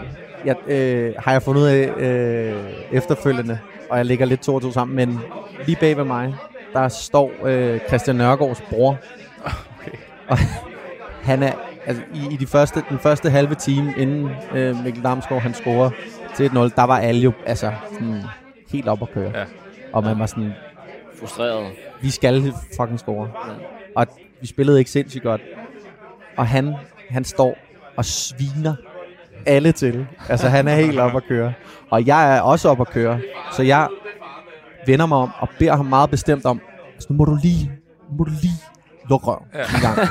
Jeg, 0.45 0.57
øh, 0.69 1.15
har 1.19 1.33
jeg 1.33 1.43
fundet 1.43 1.61
ud 1.61 1.67
af 1.67 1.89
øh, 1.89 2.73
efterfølgende, 2.93 3.59
og 3.91 3.97
jeg 3.97 4.05
ligger 4.07 4.27
lidt 4.27 4.41
to 4.41 4.55
og 4.55 4.63
to 4.63 4.73
sammen, 4.73 4.97
men 4.97 5.21
lige 5.67 5.77
bag 5.81 5.97
ved 5.97 6.05
mig, 6.05 6.35
der 6.73 6.89
står 6.89 7.33
øh, 7.45 7.81
Christian 7.89 8.17
Nørgaards 8.17 8.61
bror. 8.71 8.97
Okay. 9.81 9.97
Og 10.29 10.39
han 11.23 11.43
er, 11.43 11.53
altså 11.87 12.03
i, 12.15 12.35
i 12.35 12.37
de 12.37 12.47
første, 12.47 12.83
den 12.89 12.99
første 12.99 13.31
halve 13.31 13.55
time, 13.55 13.95
inden 13.97 14.31
øh, 14.55 14.85
Mikkel 14.85 15.03
Damsgaard 15.03 15.43
han 15.43 15.55
scorer 15.55 15.91
til 16.37 16.49
1-0, 16.49 16.59
der 16.59 16.83
var 16.83 16.99
alle 16.99 17.21
jo 17.21 17.33
altså, 17.47 17.73
sådan, 17.93 18.23
helt 18.73 18.89
op 18.89 19.03
at 19.03 19.11
køre. 19.11 19.39
Ja. 19.39 19.45
Og 19.93 20.05
man 20.05 20.19
var 20.19 20.27
sådan, 20.27 20.53
Frustreret. 21.21 21.67
vi 22.01 22.11
skal 22.11 22.53
fucking 22.77 22.99
score. 22.99 23.31
Ja. 23.47 23.53
Og 23.95 24.07
vi 24.41 24.47
spillede 24.47 24.79
ikke 24.79 24.91
sindssygt 24.91 25.25
godt. 25.25 25.41
Og 26.37 26.47
han, 26.47 26.75
han 27.11 27.25
står 27.25 27.57
og 27.97 28.05
sviner 28.05 28.75
alle 29.49 29.73
til. 29.73 30.07
Altså, 30.29 30.49
han 30.49 30.69
er 30.69 30.75
helt 30.75 30.99
op 30.99 31.17
at 31.17 31.23
køre. 31.29 31.53
Og 31.91 32.07
jeg 32.07 32.37
er 32.37 32.41
også 32.41 32.69
op 32.69 32.81
at 32.81 32.89
køre. 32.89 33.21
Så 33.53 33.63
jeg 33.63 33.89
vender 34.87 35.07
mig 35.07 35.19
om 35.19 35.31
og 35.39 35.49
beder 35.59 35.77
ham 35.77 35.87
meget 35.87 36.11
bestemt 36.11 36.45
om, 36.45 36.61
altså, 36.95 37.07
nu 37.11 37.17
må 37.17 37.25
du 37.25 37.39
lige, 37.43 37.73
nu 38.11 38.17
må 38.17 38.25
du 38.25 38.31
lige 38.31 38.55
lukke 39.11 39.27
røven 39.27 39.47
ja. 39.55 39.61
en 39.61 39.81
gang. 39.83 40.09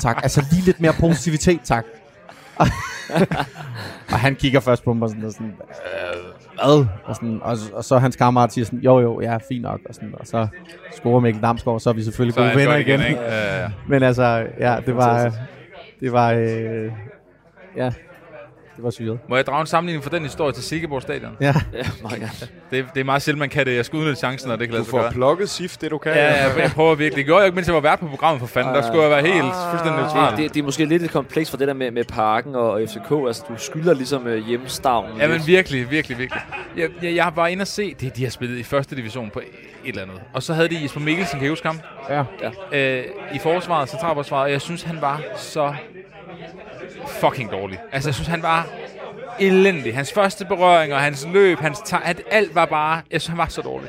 tak. 0.00 0.20
Altså, 0.22 0.44
lige 0.52 0.64
lidt 0.64 0.80
mere 0.80 0.92
positivitet, 1.00 1.60
tak. 1.64 1.84
og 4.12 4.18
han 4.18 4.34
kigger 4.34 4.60
først 4.60 4.84
på 4.84 4.92
mig 4.92 5.08
sådan, 5.08 5.24
og 5.24 5.32
sådan, 5.32 5.46
øh, 5.46 6.34
hvad? 6.54 6.86
Og, 7.04 7.16
sådan, 7.16 7.40
og, 7.42 7.56
og, 7.72 7.84
så 7.84 7.98
hans 7.98 8.16
kammerat 8.16 8.52
siger 8.52 8.64
sådan, 8.64 8.78
jo 8.78 9.00
jo, 9.00 9.20
ja, 9.20 9.36
fint 9.48 9.62
nok. 9.62 9.80
Og, 9.88 9.94
sådan, 9.94 10.14
og 10.20 10.26
så 10.26 10.46
scorer 10.92 11.20
Mikkel 11.20 11.42
Damsgaard, 11.42 11.74
og 11.74 11.80
så 11.80 11.90
er 11.90 11.94
vi 11.94 12.02
selvfølgelig 12.02 12.34
så 12.34 12.40
gode 12.40 12.56
venner 12.56 12.76
igen. 12.76 13.00
igen, 13.00 13.08
ikke? 13.08 13.22
Ja, 13.22 13.62
ja. 13.62 13.70
Men 13.88 14.02
altså, 14.02 14.46
ja, 14.60 14.76
det 14.86 14.96
var, 14.96 15.32
det 16.00 16.12
var, 16.12 16.32
øh, 16.32 16.92
ja, 17.76 17.90
Det 18.76 18.84
var 18.84 18.90
syret. 18.90 19.18
Må 19.28 19.36
jeg 19.36 19.46
drage 19.46 19.60
en 19.60 19.66
sammenligning 19.66 20.02
for 20.02 20.10
den 20.10 20.22
historie 20.22 20.52
til 20.52 20.62
Silkeborg 20.62 21.02
Stadion? 21.02 21.36
Ja. 21.40 21.54
Ja, 21.72 21.82
meget 22.02 22.18
gerne. 22.20 22.32
Det, 22.70 22.86
det 22.94 23.00
er 23.00 23.04
meget 23.04 23.22
sjældent, 23.22 23.38
man 23.38 23.48
kan 23.48 23.66
det. 23.66 23.76
Jeg 23.76 23.84
skal 23.84 23.96
udnytte 23.96 24.16
chancen, 24.16 24.48
når 24.48 24.56
det 24.56 24.68
kan 24.68 24.72
Du 24.72 24.74
lade 24.74 24.84
sig 24.84 24.90
får 24.90 25.00
gøre. 25.00 25.12
plukket 25.12 25.48
SIF, 25.50 25.76
det 25.76 25.90
du 25.90 25.98
kan. 25.98 26.12
Ja, 26.14 26.46
ja, 26.48 26.60
jeg 26.62 26.70
prøver 26.70 26.94
virkelig. 26.94 27.16
Det 27.16 27.24
gjorde 27.26 27.40
jeg 27.40 27.46
ikke, 27.46 27.54
mens 27.54 27.66
jeg 27.66 27.74
var 27.74 27.80
vært 27.80 27.98
på 28.00 28.06
programmet 28.06 28.40
for 28.40 28.46
fanden. 28.46 28.74
Der 28.74 28.82
skulle 28.82 29.02
jeg 29.02 29.10
være 29.10 29.22
helt 29.22 29.54
fuldstændig 29.70 30.00
neutral. 30.02 30.36
Det, 30.36 30.54
det 30.54 30.60
er 30.60 30.64
måske 30.64 30.84
lidt 30.84 31.02
et 31.02 31.10
kompleks 31.10 31.50
for 31.50 31.56
det 31.56 31.68
der 31.68 31.74
med, 31.74 31.90
med 31.90 32.04
parken 32.04 32.54
og, 32.54 32.80
FCK. 32.88 33.10
Altså, 33.26 33.44
du 33.48 33.54
skylder 33.58 33.94
ligesom 33.94 34.26
øh, 34.26 34.46
hjemstavnen. 34.46 35.16
Ja, 35.20 35.28
men 35.28 35.40
virkelig, 35.46 35.90
virkelig, 35.90 36.18
virkelig. 36.18 36.42
Jeg, 36.76 36.88
jeg, 37.02 37.14
jeg 37.14 37.32
var 37.36 37.46
inde 37.46 37.62
og 37.62 37.66
se, 37.66 37.94
det 38.00 38.16
de 38.16 38.22
har 38.22 38.30
spillet 38.30 38.58
i 38.58 38.62
første 38.62 38.96
division 38.96 39.30
på 39.30 39.38
et 39.38 39.44
eller 39.88 40.02
andet. 40.02 40.20
Og 40.32 40.42
så 40.42 40.54
havde 40.54 40.68
de 40.68 40.82
Jesper 40.82 41.00
Mikkelsen, 41.00 41.38
kan 41.38 41.46
I 41.46 41.48
huske 41.48 41.66
ham? 41.68 41.80
Ja. 42.10 42.22
Øh, 42.98 43.04
I 43.34 43.38
forsvaret, 43.38 43.88
centralforsvaret, 43.88 44.44
og 44.44 44.50
jeg 44.52 44.60
synes, 44.60 44.82
han 44.82 45.00
var 45.00 45.20
så 45.36 45.74
fucking 47.08 47.50
dårlig. 47.50 47.78
Altså, 47.92 48.08
jeg 48.08 48.14
synes, 48.14 48.28
han 48.28 48.42
var 48.42 48.66
elendig. 49.40 49.94
Hans 49.94 50.12
første 50.12 50.44
berøring 50.44 50.94
og 50.94 51.00
hans 51.00 51.26
løb, 51.32 51.58
hans 51.58 51.94
at 52.04 52.22
alt 52.30 52.54
var 52.54 52.66
bare... 52.66 53.02
Jeg 53.10 53.20
synes, 53.20 53.28
han 53.28 53.38
var 53.38 53.46
så 53.46 53.62
dårlig. 53.62 53.88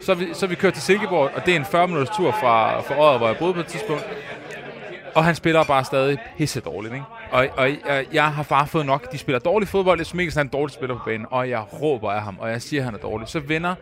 Så 0.00 0.14
vi, 0.14 0.26
så 0.32 0.46
vi 0.46 0.54
kørte 0.54 0.76
til 0.76 0.82
Silkeborg, 0.82 1.30
og 1.34 1.46
det 1.46 1.52
er 1.52 1.56
en 1.56 1.64
40-minutters 1.64 2.16
tur 2.16 2.30
fra, 2.30 2.80
fra 2.80 2.98
året, 2.98 3.18
hvor 3.18 3.26
jeg 3.26 3.36
boede 3.36 3.54
på 3.54 3.60
et 3.60 3.66
tidspunkt. 3.66 4.04
Og 5.14 5.24
han 5.24 5.34
spiller 5.34 5.64
bare 5.64 5.84
stadig 5.84 6.18
pisse 6.38 6.60
dårligt, 6.60 6.94
ikke? 6.94 7.06
Og, 7.30 7.48
og 7.56 7.68
jeg, 7.68 8.06
jeg 8.12 8.32
har 8.32 8.42
bare 8.42 8.66
fået 8.66 8.86
nok. 8.86 9.12
De 9.12 9.18
spiller 9.18 9.38
dårlig 9.38 9.68
fodbold. 9.68 9.98
Jeg 9.98 10.06
synes 10.06 10.14
Mikkelsen 10.14 10.38
er 10.38 10.42
en 10.42 10.48
dårlig 10.48 10.74
spiller 10.74 10.96
på 10.96 11.02
banen. 11.04 11.26
Og 11.30 11.50
jeg 11.50 11.64
råber 11.82 12.12
af 12.12 12.22
ham, 12.22 12.38
og 12.40 12.50
jeg 12.50 12.62
siger, 12.62 12.80
at 12.80 12.84
han 12.84 12.94
er 12.94 12.98
dårlig. 12.98 13.28
Så 13.28 13.40
vender 13.40 13.74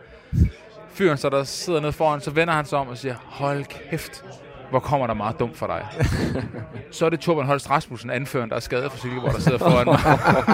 fyren, 0.93 1.17
så 1.17 1.29
der 1.29 1.43
sidder 1.43 1.79
nede 1.79 1.91
foran, 1.91 2.21
så 2.21 2.31
vender 2.31 2.53
han 2.53 2.65
sig 2.65 2.79
om 2.79 2.87
og 2.87 2.97
siger, 2.97 3.15
hold 3.25 3.65
kæft, 3.65 4.23
hvor 4.69 4.79
kommer 4.79 5.07
der 5.07 5.13
meget 5.13 5.39
dumt 5.39 5.57
for 5.57 5.67
dig. 5.67 5.85
så 6.91 7.05
er 7.05 7.09
det 7.09 7.19
Torben 7.19 7.45
Holst 7.45 7.69
Rasmussen, 7.69 8.09
anføreren, 8.09 8.49
der 8.49 8.55
er 8.55 8.59
skadet 8.59 8.91
for 8.91 8.99
Silkeborg, 8.99 9.33
der 9.33 9.39
sidder 9.39 9.57
foran 9.57 9.85
mig. 9.85 9.99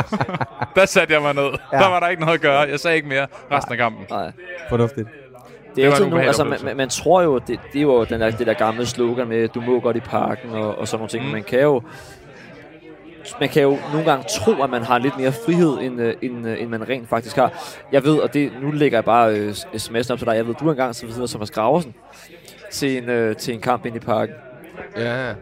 der 0.75 0.85
satte 0.85 1.13
jeg 1.13 1.21
mig 1.21 1.33
ned. 1.33 1.51
Ja. 1.73 1.77
Der 1.77 1.87
var 1.87 1.99
der 1.99 2.07
ikke 2.07 2.21
noget 2.21 2.35
at 2.35 2.41
gøre. 2.41 2.59
Jeg 2.59 2.79
sagde 2.79 2.95
ikke 2.95 3.07
mere 3.07 3.27
resten 3.51 3.71
af 3.71 3.77
kampen. 3.77 4.05
Nej. 4.09 4.31
Fornuftigt. 4.69 5.07
Det 5.75 5.83
er 5.83 5.87
var 5.87 5.95
altid 5.95 6.09
nu, 6.09 6.17
altså, 6.17 6.43
man, 6.43 6.59
man, 6.63 6.77
man, 6.77 6.89
tror 6.89 7.21
jo, 7.21 7.37
det, 7.37 7.59
det 7.73 7.79
er 7.79 7.81
jo 7.81 8.03
den 8.03 8.21
der, 8.21 8.31
det 8.31 8.47
der 8.47 8.53
gamle 8.53 8.85
slogan 8.85 9.27
med, 9.27 9.47
du 9.47 9.61
må 9.61 9.79
godt 9.79 9.97
i 9.97 9.99
parken 9.99 10.51
og, 10.51 10.77
og 10.77 10.87
sådan 10.87 10.99
nogle 10.99 11.09
ting. 11.09 11.25
Mm. 11.25 11.31
Man 11.31 11.43
kan 11.43 11.59
jo 11.59 11.81
man 13.39 13.49
kan 13.49 13.63
jo 13.63 13.77
nogle 13.91 14.11
gange 14.11 14.25
tro, 14.29 14.63
at 14.63 14.69
man 14.69 14.83
har 14.83 14.97
lidt 14.97 15.17
mere 15.17 15.31
frihed, 15.31 15.77
end, 15.81 16.01
øh, 16.01 16.15
end, 16.21 16.47
øh, 16.47 16.61
end 16.61 16.69
man 16.69 16.89
rent 16.89 17.09
faktisk 17.09 17.35
har. 17.35 17.75
Jeg 17.91 18.03
ved, 18.03 18.17
og 18.17 18.33
det, 18.33 18.51
nu 18.61 18.71
lægger 18.71 18.97
jeg 18.97 19.05
bare 19.05 19.35
øh, 19.35 19.49
sms'en 19.51 20.11
op 20.11 20.17
til 20.17 20.27
dig, 20.27 20.35
jeg 20.35 20.47
ved, 20.47 20.55
du 20.55 20.69
engang 20.69 20.95
så 20.95 21.05
videre 21.05 21.27
Thomas 21.27 21.51
Graversen 21.51 21.93
til 22.71 22.97
en, 22.97 23.09
øh, 23.09 23.35
til 23.35 23.53
en 23.53 23.61
kamp 23.61 23.85
ind 23.85 23.95
i 23.95 23.99
parken. 23.99 24.35
Ja, 24.97 25.33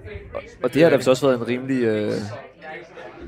Og 0.64 0.74
det 0.74 0.84
har 0.84 0.90
da 0.90 0.96
vist 0.96 1.08
også 1.08 1.28
været 1.28 1.40
en 1.40 1.48
rimelig 1.48 1.84
øh, 1.84 2.12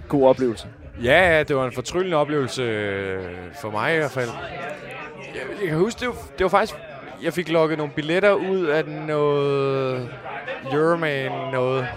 god 0.08 0.27
oplevelse. 0.27 0.67
ja, 1.03 1.38
ja, 1.38 1.43
det 1.43 1.55
var 1.55 1.65
en 1.65 1.72
fortryllende 1.72 2.17
oplevelse 2.17 2.62
øh, 2.63 3.24
for 3.62 3.72
mig 3.72 3.93
i 3.93 3.98
hvert 3.98 4.12
fald. 4.12 4.29
Jeg, 5.36 5.41
jeg 5.62 5.70
kan 5.70 5.77
huske, 5.77 6.00
det 6.00 6.08
var, 6.08 6.13
det 6.38 6.43
var 6.43 6.50
faktisk... 6.50 6.75
Jeg 7.24 7.34
fik 7.34 7.50
lukket 7.50 7.77
nogle 7.77 7.93
billetter 7.96 8.34
ud 8.34 8.65
af 8.65 8.86
noget... 8.88 10.10
Euroman 10.74 11.31
noget. 11.51 11.88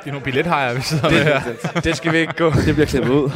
Det 0.00 0.06
er 0.06 0.10
nogle 0.10 0.24
billethajer, 0.24 0.74
vi 0.74 0.80
sidder 0.80 1.10
med 1.10 1.24
her. 1.24 1.40
Det 1.80 1.96
skal 1.96 2.12
vi 2.12 2.18
ikke 2.18 2.32
gå. 2.32 2.50
Det 2.50 2.74
bliver 2.74 2.86
klippet 2.86 3.10
ud. 3.10 3.30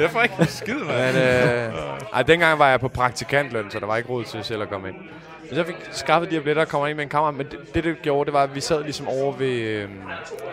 Jeg 0.00 0.10
får 0.10 0.22
ikke 0.22 0.34
skid, 0.46 0.74
mand. 0.74 1.14
Men, 1.14 1.22
øh, 1.22 1.72
ej, 2.12 2.22
dengang 2.22 2.58
var 2.58 2.68
jeg 2.68 2.80
på 2.80 2.88
praktikantløn, 2.88 3.70
så 3.70 3.78
der 3.80 3.86
var 3.86 3.96
ikke 3.96 4.08
råd 4.08 4.24
til 4.24 4.44
selv 4.44 4.62
at 4.62 4.68
komme 4.70 4.88
ind. 4.88 4.96
Men 4.96 5.48
så 5.50 5.56
jeg 5.56 5.66
fik 5.66 5.76
skaffet 5.90 6.30
de 6.30 6.34
her 6.34 6.40
billetter 6.42 6.62
og 6.62 6.68
kommer 6.68 6.86
ind 6.86 6.96
med 6.96 7.04
en 7.04 7.08
kammerat. 7.10 7.34
Men 7.34 7.46
det, 7.46 7.74
det, 7.74 7.84
det 7.84 8.02
gjorde, 8.02 8.26
det 8.26 8.32
var, 8.32 8.42
at 8.42 8.54
vi 8.54 8.60
sad 8.60 8.82
ligesom 8.82 9.08
over 9.08 9.32
ved 9.32 9.48
øh, 9.48 9.88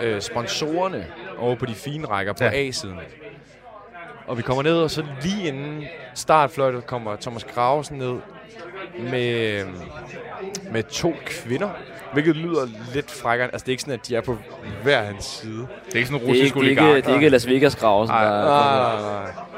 øh, 0.02 0.22
sponsorerne 0.22 1.06
over 1.38 1.56
på 1.56 1.66
de 1.66 1.76
fine 1.76 2.08
rækker 2.08 2.34
på 2.34 2.44
Ja. 2.44 2.50
A-siden. 2.54 3.00
Og 4.28 4.38
vi 4.38 4.42
kommer 4.42 4.64
ned, 4.64 4.78
og 4.78 4.92
så 4.92 5.06
lige 5.22 5.48
inden 5.48 5.84
startfløjtet 6.16 6.86
kommer 6.86 7.16
Thomas 7.16 7.44
Gravesen 7.44 7.98
ned 7.98 8.16
med, 9.00 9.60
øh, 9.60 9.66
med 10.72 10.84
to 10.84 11.16
kvinder. 11.26 11.70
Hvilket 12.14 12.36
lyder 12.36 12.68
lidt 12.94 13.12
frækkere. 13.12 13.48
Altså, 13.54 13.64
det 13.66 13.68
er 13.70 13.72
ikke 13.72 13.82
sådan, 13.82 13.94
at 14.00 14.08
de 14.08 14.16
er 14.16 14.22
på 14.22 14.38
hver 14.84 15.02
hans 15.04 15.26
side. 15.26 15.68
Det 15.86 15.94
er 15.94 15.98
ikke 15.98 16.08
sådan 16.08 16.22
en 16.22 16.28
Det 16.28 16.28
er, 16.28 16.30
russisk 16.30 16.56
ikke, 16.56 16.60
det, 16.60 16.66
er 16.66 16.70
ikke, 16.70 16.82
oligark. 16.82 17.04
det 17.06 17.12
er 17.12 17.16
ikke 17.16 17.30
Las 17.30 17.48
Vegas 17.48 17.76
grav, 17.76 18.06
Nej, 18.06 18.26
nej, 18.26 19.02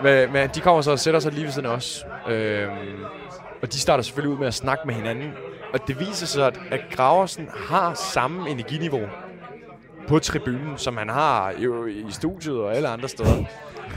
nej. 0.03 0.23
Men, 0.23 0.33
men 0.33 0.49
de 0.55 0.59
kommer 0.59 0.81
så 0.81 0.91
og 0.91 0.99
sætter 0.99 1.19
sig 1.19 1.31
lige 1.31 1.43
ved 1.45 1.51
siden 1.51 1.65
af 1.65 1.71
os. 1.71 2.05
Øhm, 2.29 2.69
og 3.61 3.73
de 3.73 3.79
starter 3.79 4.03
selvfølgelig 4.03 4.33
ud 4.33 4.39
med 4.39 4.47
at 4.47 4.53
snakke 4.53 4.83
med 4.85 4.95
hinanden. 4.95 5.31
Og 5.73 5.79
det 5.87 5.99
viser 5.99 6.25
sig, 6.25 6.47
at, 6.47 6.59
at 6.71 6.79
Graversen 6.95 7.49
har 7.69 7.93
samme 8.13 8.49
energiniveau 8.49 9.01
på 10.07 10.19
tribunen, 10.19 10.77
som 10.77 10.97
han 10.97 11.09
har 11.09 11.53
jo 11.59 11.85
i 11.85 12.05
studiet 12.11 12.55
og 12.57 12.75
alle 12.75 12.87
andre 12.87 13.09
steder. 13.09 13.43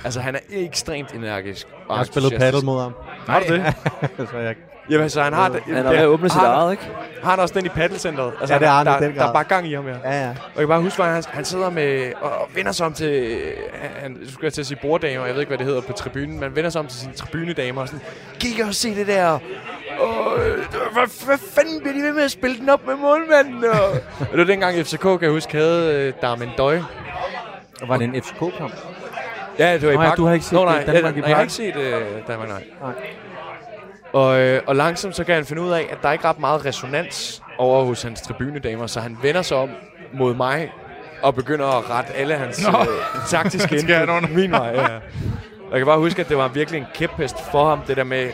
Altså, 0.04 0.20
han 0.20 0.34
er 0.34 0.38
ekstremt 0.50 1.10
energisk. 1.14 1.66
og 1.66 1.74
Jeg 1.88 1.96
har 1.96 2.04
spillet 2.04 2.32
paddle 2.38 2.60
mod 2.64 2.80
ham. 2.82 2.92
Har 3.26 3.40
du 3.40 3.54
det? 3.54 3.74
så 4.30 4.38
jeg, 4.38 4.54
Jamen, 4.90 5.10
så 5.10 5.22
han 5.22 5.32
har... 5.32 5.48
det- 5.48 5.62
Han 5.62 5.76
er 5.86 5.90
ved 5.90 5.98
at 5.98 6.06
åbne 6.06 6.28
sit 6.28 6.40
har, 6.40 6.54
eget, 6.54 6.72
ikke? 6.72 6.82
Har 7.22 7.30
han 7.30 7.40
også 7.40 7.54
den 7.54 7.66
i 7.66 7.68
paddelcenteret? 7.68 8.32
Altså, 8.40 8.54
Ja, 8.54 8.58
det 8.58 8.68
har 8.68 8.76
han 8.76 8.86
der, 8.86 8.92
den 8.98 9.02
der, 9.02 9.08
der 9.08 9.18
grad. 9.20 9.28
er 9.28 9.32
bare 9.32 9.44
gang 9.44 9.66
i 9.68 9.74
ham, 9.74 9.86
ja. 9.88 9.94
ja, 10.04 10.20
ja. 10.22 10.28
Og 10.28 10.34
jeg 10.54 10.58
kan 10.58 10.68
bare 10.68 10.80
huske, 10.82 10.96
hvordan 10.96 11.14
han, 11.14 11.24
han 11.28 11.44
sidder 11.44 11.70
med 11.70 12.12
og 12.20 12.30
vender 12.54 12.72
sig 12.72 12.86
om 12.86 12.92
til, 12.92 13.38
han, 14.00 14.18
skulle 14.28 14.44
jeg 14.44 14.52
til 14.52 14.60
at 14.60 14.66
sige 14.66 14.78
borddamer, 14.82 15.24
jeg 15.26 15.34
ved 15.34 15.40
ikke, 15.40 15.50
hvad 15.50 15.58
det 15.58 15.66
hedder 15.66 15.80
på 15.80 15.92
tribunen, 15.92 16.40
men 16.40 16.56
vender 16.56 16.70
sig 16.70 16.78
om 16.80 16.86
til 16.86 16.98
sine 17.00 17.12
tribunedamer 17.12 17.80
og 17.80 17.88
sådan, 17.88 18.00
kig 18.40 18.64
og 18.64 18.74
se 18.74 18.94
det 18.94 19.06
der. 19.06 19.38
Og, 20.96 21.02
øh, 21.02 21.08
hvad, 21.08 21.26
hvad 21.26 21.38
fanden 21.38 21.80
bliver 21.80 21.94
de 21.94 22.02
ved 22.02 22.12
med 22.12 22.22
at 22.22 22.30
spille 22.30 22.58
den 22.58 22.68
op 22.68 22.86
med 22.86 22.96
målmanden? 22.96 23.64
Og, 23.64 23.90
og 24.20 24.28
det 24.30 24.38
var 24.38 24.44
dengang 24.44 24.86
FCK, 24.86 25.00
kan 25.00 25.18
jeg 25.22 25.30
huske, 25.30 25.56
havde 25.56 25.94
øh, 25.94 26.12
Darmen 26.22 26.50
Døj. 26.58 26.80
Var 27.86 27.96
det 27.96 28.04
en 28.04 28.22
FCK-kamp? 28.22 28.74
Ja, 29.58 29.74
det 29.74 29.82
var 29.82 29.92
i 29.92 29.94
Nå 29.96 30.02
ja, 30.02 30.08
parken. 30.08 30.22
du 30.22 30.26
har 30.26 30.34
ikke 30.34 30.46
set 30.46 30.52
Nå, 30.52 30.64
nej, 30.64 30.78
det, 30.78 30.86
Danmark 30.86 31.14
ja, 31.14 31.18
i 31.18 31.20
nej, 31.20 31.28
jeg 31.28 31.36
har 31.36 31.42
ikke 31.42 31.54
set 31.54 31.76
øh, 31.76 32.02
Danmark, 32.28 32.48
nej. 32.48 32.64
Nej. 32.82 32.92
Og, 34.12 34.40
øh, 34.40 34.62
og 34.66 34.76
langsomt 34.76 35.16
så 35.16 35.24
kan 35.24 35.34
han 35.34 35.44
finde 35.44 35.62
ud 35.62 35.70
af, 35.70 35.86
at 35.90 35.98
der 36.02 36.08
er 36.08 36.12
ikke 36.12 36.24
ret 36.24 36.38
meget 36.38 36.64
resonans 36.64 37.42
over 37.58 37.84
hos 37.84 38.02
hans 38.02 38.20
tribunedamer, 38.20 38.86
så 38.86 39.00
han 39.00 39.18
vender 39.22 39.42
sig 39.42 39.56
om 39.56 39.68
mod 40.12 40.34
mig 40.34 40.72
og 41.22 41.34
begynder 41.34 41.66
at 41.66 41.90
rette 41.90 42.12
alle 42.12 42.34
hans 42.34 42.66
Nå. 42.72 42.78
øh, 42.78 43.26
taktiske 43.28 43.76
under? 44.02 44.28
min 44.28 44.50
vej. 44.50 44.68
Ja. 44.74 44.84
Og 45.66 45.72
jeg 45.72 45.78
kan 45.78 45.86
bare 45.86 45.98
huske, 45.98 46.20
at 46.20 46.28
det 46.28 46.36
var 46.36 46.48
virkelig 46.48 46.78
en 46.78 46.86
kæphest 46.94 47.36
for 47.50 47.68
ham, 47.68 47.80
det 47.86 47.96
der 47.96 48.04
med 48.04 48.30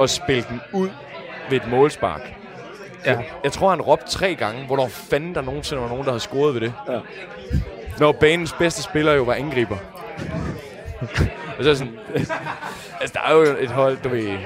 at 0.00 0.10
spille 0.10 0.44
den 0.48 0.60
ud 0.72 0.88
ved 1.50 1.60
et 1.60 1.68
målspark. 1.70 2.34
Ja. 3.06 3.18
Jeg 3.44 3.52
tror, 3.52 3.70
han 3.70 3.80
råbte 3.80 4.10
tre 4.10 4.34
gange, 4.34 4.66
hvornår 4.66 4.88
fanden 4.88 5.34
der 5.34 5.40
nogensinde 5.42 5.82
var 5.82 5.88
nogen, 5.88 6.04
der 6.04 6.10
havde 6.10 6.20
scoret 6.20 6.54
ved 6.54 6.60
det. 6.60 6.72
Ja. 6.88 6.98
Når 7.98 8.12
banens 8.12 8.52
bedste 8.52 8.82
spiller 8.82 9.12
jo 9.12 9.22
var 9.22 9.34
angriber. 9.34 9.76
og 11.58 11.64
så 11.64 11.70
er 11.70 11.74
sådan... 11.74 11.98
altså, 13.00 13.14
der 13.14 13.20
er 13.28 13.32
jo 13.32 13.56
et 13.60 13.70
hold, 13.70 13.96
du 14.04 14.08
ved, 14.08 14.38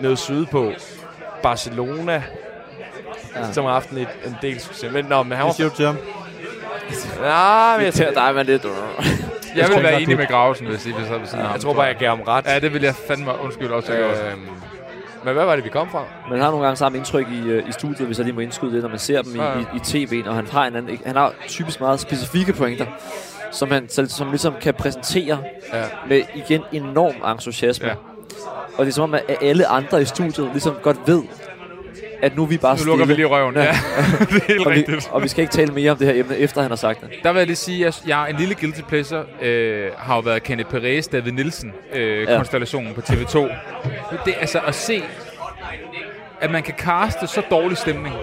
nede 0.00 0.16
sydpå. 0.16 0.72
Barcelona, 1.42 2.22
ja. 3.36 3.52
som 3.52 3.64
har 3.64 3.72
haft 3.72 3.90
en, 3.90 3.98
en 3.98 4.36
del 4.42 4.60
succes. 4.60 4.92
Men, 4.92 5.04
nå, 5.04 5.22
men 5.22 5.38
han 5.38 5.46
var... 5.46 5.52
siger 5.52 5.68
du 5.68 5.76
til 5.76 5.86
ham? 5.86 5.96
Ja, 7.24 7.76
men 7.76 7.84
jeg, 7.86 7.94
Der, 7.94 8.12
der 8.12 8.20
er 8.20 8.32
man 8.32 8.46
lidt... 8.46 8.66
Jeg 9.56 9.68
vil 9.74 9.82
være 9.82 10.02
enig 10.02 10.16
med 10.16 10.26
Gravesen, 10.26 10.66
hvis 10.66 10.86
I 10.86 10.92
vil 10.92 11.06
så 11.06 11.18
ved 11.18 11.26
siden 11.26 11.38
af 11.40 11.46
ham. 11.46 11.54
jeg 11.54 11.60
tror 11.60 11.72
bare, 11.74 11.84
jeg 11.84 11.96
gav 11.96 12.08
ham 12.08 12.20
ret. 12.20 12.46
Ja, 12.46 12.58
det 12.58 12.72
vil 12.74 12.82
jeg 12.82 12.94
fandme 12.94 13.40
undskylde 13.40 13.74
også. 13.74 13.92
Øh, 13.92 14.32
Øhm, 14.32 14.48
men 15.26 15.34
hvad 15.34 15.44
var 15.44 15.54
det, 15.56 15.64
vi 15.64 15.68
kom 15.70 15.90
fra? 15.90 16.04
Man 16.30 16.40
har 16.40 16.50
nogle 16.50 16.64
gange 16.64 16.76
samme 16.76 16.98
indtryk 16.98 17.26
i, 17.32 17.48
øh, 17.48 17.68
i 17.68 17.72
studiet, 17.72 18.06
hvis 18.06 18.18
jeg 18.18 18.24
lige 18.24 18.34
må 18.34 18.40
indskyde 18.40 18.72
det, 18.74 18.82
når 18.82 18.88
man 18.88 18.98
ser 18.98 19.22
dem 19.22 19.34
i, 19.34 19.38
Ja, 19.38 19.58
i, 19.58 19.62
i 19.76 20.04
tv'en, 20.22 20.28
og 20.28 20.34
han 20.34 20.46
har, 20.46 20.66
en 20.66 20.76
anden, 20.76 20.98
han 21.06 21.16
har 21.16 21.32
typisk 21.48 21.80
meget 21.80 22.00
specifikke 22.00 22.52
pointer, 22.52 22.86
som 23.52 23.70
han 23.70 23.88
som 24.08 24.28
ligesom 24.30 24.54
kan 24.60 24.74
præsentere 24.74 25.38
Ja. 25.72 25.84
med 26.08 26.22
igen 26.34 26.62
enorm 26.72 27.32
entusiasme. 27.32 27.88
Ja. 27.88 27.94
Og 28.78 28.84
det 28.86 28.90
er 28.90 28.94
som 28.94 29.04
om, 29.04 29.14
at 29.14 29.36
alle 29.42 29.66
andre 29.66 30.02
i 30.02 30.04
studiet 30.04 30.48
ligesom 30.52 30.74
godt 30.82 30.96
ved, 31.06 31.22
at 32.22 32.36
nu 32.36 32.42
er 32.42 32.46
vi 32.46 32.56
bare 32.56 32.76
nu 32.78 32.84
lukker 32.84 33.04
vi 33.04 33.12
stille, 33.12 33.16
lige 33.16 33.26
røven. 33.36 33.54
Ja, 33.54 33.60
det 34.30 34.36
er 34.36 34.46
helt 34.48 34.66
og, 34.66 34.72
vi, 34.72 34.78
rigtigt. 34.78 35.08
og 35.12 35.22
vi 35.22 35.28
skal 35.28 35.42
ikke 35.42 35.52
tale 35.52 35.72
mere 35.72 35.90
om 35.90 35.96
det 35.96 36.06
her 36.06 36.14
emne, 36.20 36.36
efter 36.38 36.62
han 36.62 36.70
har 36.70 36.76
sagt 36.76 37.00
det. 37.00 37.10
Der 37.22 37.32
vil 37.32 37.38
jeg 37.40 37.46
lige 37.46 37.56
sige, 37.56 37.86
at 37.86 38.02
jeg 38.06 38.30
en 38.30 38.36
lille 38.36 38.54
guilty 38.54 38.80
pleasure 38.88 39.24
øh, 39.42 39.90
har 39.98 40.14
jo 40.14 40.20
været 40.20 40.42
Kenneth 40.42 40.70
Perez, 40.70 41.06
David 41.08 41.32
Nielsen 41.32 41.72
øh, 41.92 42.22
Ja. 42.22 42.36
konstellationen 42.36 42.94
på 42.94 43.00
TV2. 43.00 43.38
Det 44.24 44.34
er 44.34 44.38
altså 44.40 44.60
at 44.66 44.74
se, 44.74 45.02
at 46.40 46.50
man 46.50 46.62
kan 46.62 46.74
kaste 46.78 47.26
så 47.26 47.42
dårlig 47.50 47.78
stemning 47.78 48.14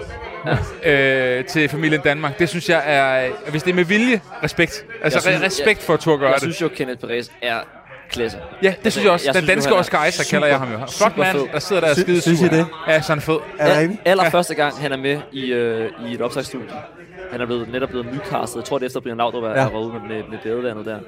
ja. 0.84 1.38
øh, 1.38 1.44
til 1.44 1.68
familien 1.68 2.00
Danmark. 2.00 2.38
Det 2.38 2.48
synes 2.48 2.68
jeg 2.68 2.82
er, 2.86 3.28
hvis 3.50 3.62
det 3.62 3.70
er 3.70 3.74
med 3.74 3.84
vilje, 3.84 4.20
respekt. 4.42 4.84
Altså 5.02 5.16
Jeg 5.16 5.22
synes- 5.22 5.40
re- 5.42 5.46
respekt 5.46 5.82
for 5.82 5.94
at 5.94 6.00
turde 6.00 6.18
gøre 6.18 6.28
Jeg 6.28 6.34
det. 6.34 6.42
synes 6.42 6.60
jo, 6.62 6.68
Kenneth 6.76 7.00
Perez 7.00 7.28
er 7.42 7.56
klasse. 8.14 8.38
Ja, 8.62 8.74
det 8.84 8.92
synes 8.92 9.04
jeg 9.04 9.12
også. 9.12 9.26
Jeg 9.26 9.34
Den 9.34 9.42
synes 9.42 9.54
danske 9.54 9.74
er 9.74 9.78
Oscar 9.78 10.06
Isaac 10.06 10.26
kalder 10.30 10.46
jeg 10.46 10.58
ham 10.58 10.72
jo. 10.72 10.78
Flot 10.98 11.16
mand, 11.16 11.38
fed. 11.38 11.46
der 11.52 11.58
sidder 11.58 11.82
der 11.82 11.90
og 11.90 11.96
skide 11.96 12.20
synes. 12.20 12.40
I 12.40 12.44
det? 12.48 12.66
Ja, 12.88 13.00
så 13.00 13.12
er 13.12 13.16
han 13.16 13.20
fed. 13.22 13.38
Er 13.58 13.68
det 13.68 13.78
rigtigt? 13.78 14.00
allerførste 14.04 14.54
gang, 14.54 14.76
han 14.80 14.92
er 14.92 14.96
med 14.96 15.20
i, 15.32 15.52
øh, 15.52 15.90
i 16.08 16.14
et 16.14 16.20
optagsstudie. 16.20 16.68
Han 17.32 17.40
er 17.40 17.46
blevet, 17.46 17.72
netop 17.72 17.88
blevet 17.88 18.06
nykastet. 18.12 18.56
Jeg 18.56 18.64
tror, 18.64 18.78
det 18.78 18.84
er 18.84 18.86
efter 18.86 19.00
Brian 19.00 19.16
Laudrup 19.16 19.42
er 19.44 19.48
Ja. 19.50 19.62
ja. 19.62 19.78
ude 19.78 19.92
med, 19.92 20.00
med, 20.00 20.22
med 20.30 20.38
badevandet 20.42 20.86
der. 20.86 20.98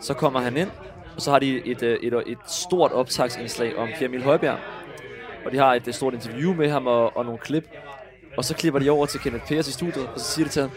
Så 0.00 0.14
kommer 0.14 0.40
han 0.40 0.56
ind, 0.56 0.68
og 1.16 1.22
så 1.22 1.30
har 1.30 1.38
de 1.38 1.66
et, 1.66 1.82
øh, 1.82 1.98
et, 2.02 2.12
et, 2.14 2.22
et 2.26 2.38
stort 2.48 2.92
optagsindslag 2.92 3.76
om 3.78 3.88
Pierre 3.88 4.04
Emil 4.04 4.22
Højbjerg. 4.22 4.58
Og 5.46 5.52
de 5.52 5.58
har 5.58 5.74
et, 5.74 5.88
et 5.88 5.94
stort 5.94 6.14
interview 6.14 6.54
med 6.54 6.70
ham 6.70 6.86
og, 6.86 7.16
og 7.16 7.24
nogle 7.24 7.38
klip. 7.38 7.64
Og 8.36 8.44
så 8.44 8.54
klipper 8.54 8.80
de 8.80 8.90
over 8.90 9.06
til 9.06 9.20
Kenneth 9.20 9.44
Pers 9.46 9.68
i 9.68 9.72
studiet, 9.72 10.08
og 10.14 10.20
så 10.20 10.24
siger 10.32 10.46
de 10.46 10.52
til 10.52 10.62
ham, 10.62 10.70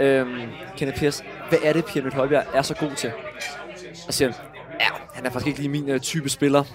øhm, 0.00 0.40
Kenneth 0.76 1.00
Pers, 1.00 1.24
hvad 1.48 1.58
er 1.64 1.72
det, 1.72 1.84
Pierre 1.84 2.04
Nødt 2.04 2.14
Højbjerg 2.14 2.44
er 2.54 2.62
så 2.62 2.74
god 2.74 2.90
til? 2.96 3.12
Og 4.08 4.14
siger 4.14 4.32
han, 4.32 4.40
ja, 4.80 4.86
han 5.14 5.26
er 5.26 5.30
faktisk 5.30 5.46
ikke 5.46 5.58
lige 5.58 5.68
min 5.68 5.94
uh, 5.94 6.00
type 6.00 6.28
spiller. 6.28 6.62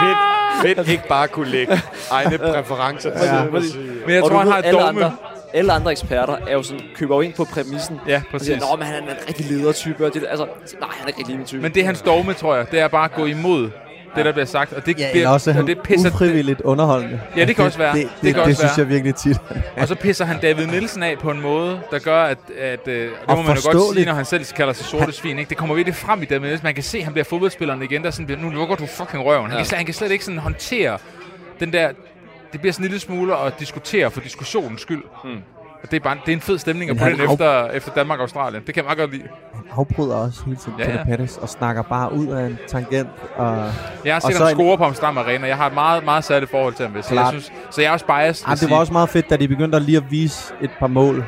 Fedt, 0.00 0.76
fedt 0.76 0.88
ikke 0.88 1.08
bare 1.08 1.28
kunne 1.28 1.48
lægge 1.50 1.80
egne 2.10 2.38
præferencer 2.52 3.10
Ja. 3.10 3.60
side. 3.62 4.00
Men 4.06 4.14
jeg 4.14 4.22
Og 4.22 4.30
tror, 4.30 4.38
han 4.38 4.48
har 4.48 4.58
et 4.58 4.64
alle 4.64 4.80
dogme. 4.80 5.04
andre, 5.04 5.16
alle 5.54 5.72
andre 5.72 5.90
eksperter 5.90 6.36
er 6.48 6.52
jo 6.52 6.62
sådan, 6.62 6.82
køber 6.96 7.14
jo 7.14 7.20
ind 7.20 7.34
på 7.34 7.44
præmissen. 7.44 8.00
Ja, 8.08 8.22
Og 8.32 8.40
siger, 8.40 8.56
præcis. 8.56 8.70
Nå, 8.70 8.76
men 8.76 8.86
han 8.86 8.94
er 8.94 8.98
en 9.12 9.16
rigtig 9.28 9.46
ledertype. 9.46 10.06
Og 10.06 10.14
det, 10.14 10.24
altså, 10.28 10.44
nej, 10.80 10.88
han 10.92 11.02
er 11.04 11.06
ikke 11.08 11.18
rigtig 11.18 11.36
min 11.36 11.46
type. 11.46 11.62
Men 11.62 11.74
det 11.74 11.80
er 11.80 11.84
hans 11.86 12.02
dogme, 12.02 12.34
tror 12.34 12.54
jeg. 12.54 12.70
Det 12.70 12.80
er 12.80 12.88
bare 12.88 13.04
at 13.04 13.12
gå 13.12 13.24
imod 13.26 13.70
det, 14.16 14.24
der 14.24 14.32
bliver 14.32 14.46
sagt. 14.46 14.72
Og 14.72 14.86
det, 14.86 14.98
Ja, 15.00 15.04
det, 15.06 15.16
eller 15.16 15.28
også 15.30 15.50
er 15.50 15.54
og 15.54 15.56
han 15.56 15.66
det 15.66 15.78
pisser, 15.82 16.10
ufrivilligt 16.10 16.60
underholdende. 16.60 17.20
Ja, 17.36 17.44
det 17.44 17.56
kan 17.56 17.64
også 17.64 17.78
være. 17.78 17.94
Det, 17.96 18.02
Det 18.02 18.10
det, 18.22 18.34
kan 18.34 18.34
det, 18.34 18.40
også 18.50 18.54
synes 18.60 18.78
være. 18.78 18.84
jeg 18.86 18.88
virkelig 18.88 19.14
tit. 19.14 19.36
Og 19.76 19.88
så 19.88 19.94
pisser 19.94 20.24
han 20.24 20.40
David 20.40 20.66
Nielsen 20.66 21.02
af 21.02 21.18
på 21.18 21.30
en 21.30 21.40
måde, 21.40 21.80
der 21.90 21.98
gør, 21.98 22.22
at... 22.22 22.38
at 22.58 22.80
øh, 22.88 22.94
det 22.94 23.10
Og 23.26 23.36
må 23.36 23.42
man 23.42 23.56
jo 23.56 23.72
godt 23.72 23.94
sige, 23.94 24.06
når 24.06 24.12
han 24.14 24.24
selv 24.24 24.44
kalder 24.44 24.72
sig 24.72 24.86
sorte 24.86 25.12
svin. 25.12 25.38
Ikke? 25.38 25.48
Det 25.48 25.56
kommer 25.56 25.74
virkelig 25.74 25.96
frem 25.96 26.22
i 26.22 26.24
David 26.24 26.46
Nielsen. 26.48 26.64
Man 26.66 26.74
kan 26.74 26.84
se, 26.84 26.98
at 26.98 27.04
han 27.04 27.12
bliver 27.12 27.24
fodboldspilleren 27.24 27.82
igen. 27.82 28.00
Der 28.02 28.06
er 28.06 28.10
sådan, 28.10 28.38
nu 28.38 28.50
lukker 28.50 28.76
du 28.76 28.86
fucking 28.86 29.24
røven. 29.24 29.42
Han, 29.42 29.52
Ja. 29.52 29.56
kan, 29.56 29.64
slet, 29.66 29.76
han 29.76 29.86
kan 29.86 29.94
slet 29.94 30.10
ikke 30.10 30.24
sådan 30.24 30.38
håndtere 30.40 30.98
den 31.60 31.72
der... 31.72 31.88
Det 32.52 32.60
bliver 32.60 32.72
sådan 32.72 32.84
en 32.84 32.90
lille 32.90 33.00
smule 33.00 33.36
at 33.36 33.60
diskutere 33.60 34.10
for 34.10 34.20
diskussionens 34.20 34.80
skyld. 34.82 35.02
Mm. 35.24 35.30
Det 35.82 35.96
er, 35.96 36.00
bare, 36.00 36.16
det 36.26 36.32
er 36.32 36.36
en 36.36 36.40
fed 36.40 36.58
stemning 36.58 36.90
at 36.90 36.96
putte 36.96 37.12
ind 37.12 37.20
af- 37.20 37.32
efter, 37.32 37.66
efter 37.66 37.92
Danmark 37.92 38.18
og 38.18 38.22
Australien. 38.22 38.62
Det 38.66 38.74
kan 38.74 38.82
jeg 38.82 38.84
meget 38.84 38.98
godt 38.98 39.10
lide. 39.10 39.22
Han 39.54 39.62
afbryder 39.76 40.14
også 40.14 40.40
hele 40.44 40.56
tiden 40.56 40.78
Ja, 40.78 40.90
ja. 40.90 41.04
Pettis 41.04 41.36
og 41.36 41.48
snakker 41.48 41.82
bare 41.82 42.12
ud 42.12 42.26
af 42.26 42.46
en 42.46 42.58
tangent. 42.68 43.08
Og, 43.36 43.56
Jeg 44.04 44.14
har 44.14 44.20
set 44.20 44.36
ham 44.38 44.46
en- 44.48 44.54
score 44.54 44.78
på 44.78 44.84
Amsterdam 44.84 45.18
Arena. 45.18 45.46
Jeg 45.46 45.56
har 45.56 45.66
et 45.66 45.74
meget, 45.74 46.04
meget 46.04 46.24
særligt 46.24 46.50
forhold 46.50 46.74
til 46.74 46.84
ham. 46.86 46.92
Hvis. 46.92 47.12
Jeg 47.12 47.26
synes, 47.30 47.52
så 47.70 47.80
jeg 47.82 47.88
er 47.88 47.92
også 47.92 48.06
biased. 48.06 48.46
vil 48.46 48.54
det 48.54 48.62
var 48.62 48.66
sige. 48.68 48.78
også 48.78 48.92
meget 48.92 49.08
fedt, 49.08 49.30
da 49.30 49.36
de 49.36 49.48
begyndte 49.48 49.76
at 49.76 49.82
lige 49.82 49.96
at 49.96 50.04
vise 50.10 50.54
et 50.60 50.70
par 50.78 50.86
mål. 50.86 51.24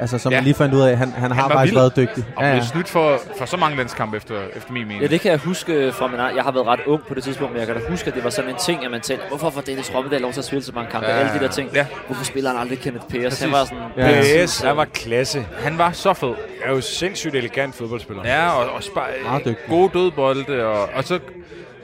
Altså, 0.00 0.18
som 0.18 0.32
Ja. 0.32 0.36
ja. 0.36 0.40
man 0.40 0.44
lige 0.44 0.54
fandt 0.54 0.74
ud 0.74 0.80
af, 0.80 0.96
han, 0.98 1.12
han, 1.12 1.30
har 1.30 1.42
var 1.48 1.54
faktisk 1.56 1.72
vild. 1.72 1.80
været 1.80 1.96
dygtig. 1.96 2.24
Og 2.36 2.42
blev 2.52 2.62
snydt 2.62 2.88
for, 2.88 3.18
for 3.38 3.44
så 3.44 3.56
mange 3.56 3.76
landskampe 3.76 4.16
efter, 4.16 4.34
efter 4.56 4.72
min 4.72 4.82
mening. 4.82 5.02
Ja, 5.02 5.06
det 5.06 5.20
kan 5.20 5.30
jeg 5.30 5.38
huske 5.38 5.92
fra 5.92 6.06
min. 6.06 6.16
Jeg 6.36 6.42
har 6.44 6.52
været 6.52 6.66
ret 6.66 6.80
ung 6.86 7.02
på 7.08 7.14
det 7.14 7.24
tidspunkt, 7.24 7.52
men 7.52 7.58
jeg 7.58 7.66
kan 7.66 7.76
da 7.76 7.82
huske, 7.90 8.08
at 8.08 8.14
det 8.14 8.24
var 8.24 8.30
sådan 8.30 8.50
en 8.50 8.56
ting, 8.56 8.84
at 8.84 8.90
man 8.90 9.00
tænkte, 9.00 9.28
hvorfor 9.28 9.50
får 9.50 9.60
Dennis 9.60 9.94
Rommedal 9.94 10.20
lov 10.20 10.32
til 10.32 10.40
at 10.40 10.44
spille 10.44 10.64
så 10.64 10.72
mange 10.74 10.90
kampe? 10.90 11.06
Ja, 11.08 11.14
Ja, 11.14 11.20
Alle 11.20 11.38
de 11.40 11.44
der 11.44 11.50
ting. 11.50 11.70
ja. 11.74 11.86
Hvorfor 12.06 12.24
spiller 12.24 12.50
han 12.50 12.60
aldrig 12.60 12.78
Kenneth? 12.78 13.04
Præcis. 13.06 13.40
Han 13.42 13.52
var 13.52 13.64
sådan... 13.64 13.78
Ja. 13.96 14.44
PS, 14.46 14.60
han 14.60 14.76
var 14.76 14.84
klasse. 14.84 15.46
Han 15.58 15.78
var 15.78 15.92
så 15.92 16.12
fed. 16.14 16.28
Jeg 16.28 16.70
er 16.70 16.74
jo 16.74 16.80
sindssygt 16.80 17.34
elegant 17.34 17.74
fodboldspiller. 17.74 18.22
Ja, 18.24 18.48
og, 18.50 18.70
og 18.70 18.82
spar- 18.82 19.24
Meget 19.28 19.44
dygtig. 19.44 19.64
gode 19.68 19.90
dødbolde, 19.94 20.64
og, 20.66 20.88
og 20.94 21.04
så... 21.04 21.18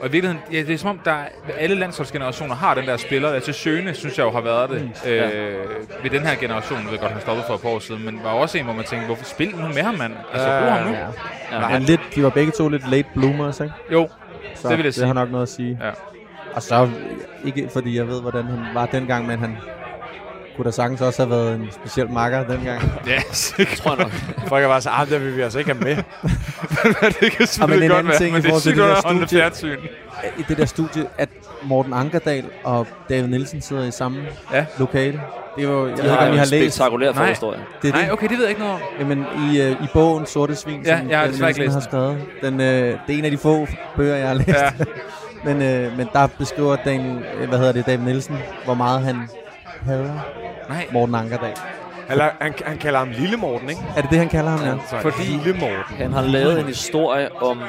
Og 0.01 0.07
i 0.07 0.11
virkeligheden, 0.11 0.43
ja, 0.53 0.57
det 0.59 0.69
er 0.73 0.77
som 0.77 0.89
om, 0.89 0.99
der 1.05 1.11
er- 1.11 1.25
alle 1.57 1.75
landsholdsgenerationer 1.75 2.55
har 2.55 2.73
den 2.75 2.85
der 2.85 2.97
spiller. 2.97 3.29
Altså 3.29 3.53
Sjøne, 3.53 3.93
synes 3.93 4.17
jeg 4.17 4.23
jo 4.23 4.31
har 4.31 4.41
været 4.41 4.69
det 4.69 4.81
mm. 5.05 5.09
øh, 5.11 5.53
ved 6.03 6.09
den 6.09 6.21
her 6.21 6.35
generation. 6.35 6.79
Jeg 6.83 6.91
ved 6.91 6.99
godt, 6.99 7.11
han 7.11 7.21
stoppede 7.21 7.45
for 7.47 7.53
et 7.55 7.61
par 7.61 7.69
år 7.69 7.79
siden, 7.79 8.05
men 8.05 8.19
var 8.23 8.29
også 8.29 8.57
en, 8.57 8.63
hvor 8.63 8.73
man 8.73 8.85
tænkte, 8.85 9.05
hvorfor 9.05 9.25
spil 9.25 9.55
nu 9.55 9.67
med 9.67 9.81
ham, 9.83 9.95
mand? 9.95 10.13
Altså, 10.33 10.47
brug 10.61 10.71
ham 10.71 10.87
nu. 10.87 10.93
Ja. 10.93 11.61
Ja. 11.61 11.69
Men 11.69 11.81
lidt, 11.81 12.01
de 12.15 12.23
var 12.23 12.29
begge 12.29 12.51
to 12.51 12.69
lidt 12.69 12.89
late 12.91 13.07
bloomers, 13.15 13.59
ikke? 13.59 13.73
Jo, 13.91 14.09
Så 14.55 14.67
Det 14.69 14.77
vil 14.77 14.83
jeg 14.83 14.85
det 14.85 14.93
sige. 14.93 15.07
har 15.07 15.13
nok 15.13 15.31
noget 15.31 15.43
at 15.43 15.49
sige. 15.49 15.79
Ja. 15.81 15.89
Og 16.53 16.61
så, 16.61 16.89
ikke 17.45 17.69
fordi 17.73 17.97
jeg 17.97 18.07
ved, 18.07 18.21
hvordan 18.21 18.43
han 18.45 18.59
var 18.73 18.85
dengang, 18.85 19.27
men 19.27 19.39
han 19.39 19.57
kunne 20.55 20.65
da 20.65 20.71
sagtens 20.71 21.01
også 21.01 21.21
have 21.21 21.29
været 21.29 21.55
en 21.55 21.67
speciel 21.71 22.09
makker 22.09 22.47
dengang. 22.47 22.81
ja, 23.07 23.19
sikkert. 23.31 23.77
Tror 23.77 23.95
jeg 23.95 24.03
nok. 24.03 24.11
Folk 24.47 24.63
er 24.63 24.67
bare 24.67 24.81
så, 24.81 24.89
ah, 24.89 25.09
der 25.09 25.17
vil 25.19 25.37
vi 25.37 25.41
altså 25.41 25.59
ikke 25.59 25.71
have 25.73 25.83
med. 25.83 25.95
det 25.95 27.15
kan 27.19 27.31
men 27.39 27.47
selvfølgelig 27.47 27.89
godt 27.89 27.99
anden 27.99 28.09
være, 28.09 28.17
ting 28.17 28.29
i 28.29 28.33
men 28.33 28.41
det 28.41 28.47
er 28.47 28.51
forhold 28.51 28.61
til 28.61 28.71
sygt 28.71 28.77
der 28.77 28.95
studie- 28.95 29.27
fjernsyn. 29.39 29.77
I 30.37 30.43
det 30.47 30.57
der 30.57 30.65
studie, 30.65 31.05
at 31.17 31.29
Morten 31.63 31.93
Ankerdal 31.93 32.45
og 32.63 32.87
David 33.09 33.27
Nielsen 33.27 33.61
sidder 33.61 33.85
i 33.87 33.91
samme 33.91 34.19
Ja. 34.53 34.65
lokale. 34.79 35.21
Det 35.55 35.63
er 35.65 35.69
jo, 35.69 35.87
jeg 35.87 35.97
De 35.97 36.03
ved 36.03 36.09
ikke, 36.09 36.09
har 36.19 36.27
om 36.27 36.33
I 36.33 36.37
har 36.37 36.45
læst. 36.45 36.75
spektakulær 36.75 37.13
forhistorie. 37.13 37.59
Det 37.81 37.87
er 37.87 37.93
Nej, 37.93 38.01
det. 38.03 38.11
okay, 38.11 38.27
det 38.27 38.37
ved 38.37 38.43
jeg 38.43 38.49
ikke 38.49 38.61
noget 38.61 38.75
om. 38.75 38.81
Jamen, 38.99 39.25
i, 39.53 39.61
øh, 39.61 39.71
i 39.71 39.87
bogen 39.93 40.25
Sorte 40.25 40.55
Svin, 40.55 40.81
Ja, 40.85 40.97
som 40.99 41.09
jeg 41.09 41.17
har 41.19 41.25
David 41.25 41.39
Nielsen 41.39 41.63
læst 41.63 41.73
har 41.73 41.81
skrevet. 41.81 42.17
Den, 42.41 42.61
øh, 42.61 42.67
det 43.07 43.15
er 43.15 43.17
en 43.19 43.25
af 43.25 43.31
de 43.31 43.37
få 43.37 43.67
bøger, 43.95 44.15
jeg 44.15 44.27
har 44.27 44.33
læst. 44.33 44.49
Ja. 44.49 44.71
men, 45.53 45.61
øh, 45.61 45.97
men 45.97 46.07
der 46.13 46.27
beskriver 46.27 46.75
Daniel, 46.85 47.23
øh, 47.41 47.47
hvad 47.49 47.57
hedder 47.59 47.73
det, 47.73 47.85
David 47.85 48.05
Nielsen, 48.05 48.37
hvor 48.65 48.73
meget 48.73 49.01
han 49.01 49.29
hader 49.85 50.19
Nej, 50.69 50.87
Morten 50.91 51.15
Ankerdal. 51.15 51.53
Han, 52.07 52.17
la- 52.21 52.33
han, 52.43 52.53
han 52.65 52.77
kalder 52.77 52.99
ham 52.99 53.09
Lille 53.11 53.37
Morten, 53.37 53.69
ikke? 53.69 53.81
Er 53.97 54.01
det 54.01 54.09
det, 54.09 54.17
han 54.19 54.29
kalder 54.29 54.49
ham? 54.51 54.65
Ja. 54.67 54.73
Så 54.89 54.99
Fordi- 55.01 55.23
Lille 55.23 55.59
Morten. 55.59 55.95
Han 55.97 56.13
har 56.13 56.21
lavet 56.21 56.59
en 56.59 56.65
historie 56.65 57.41
om 57.41 57.61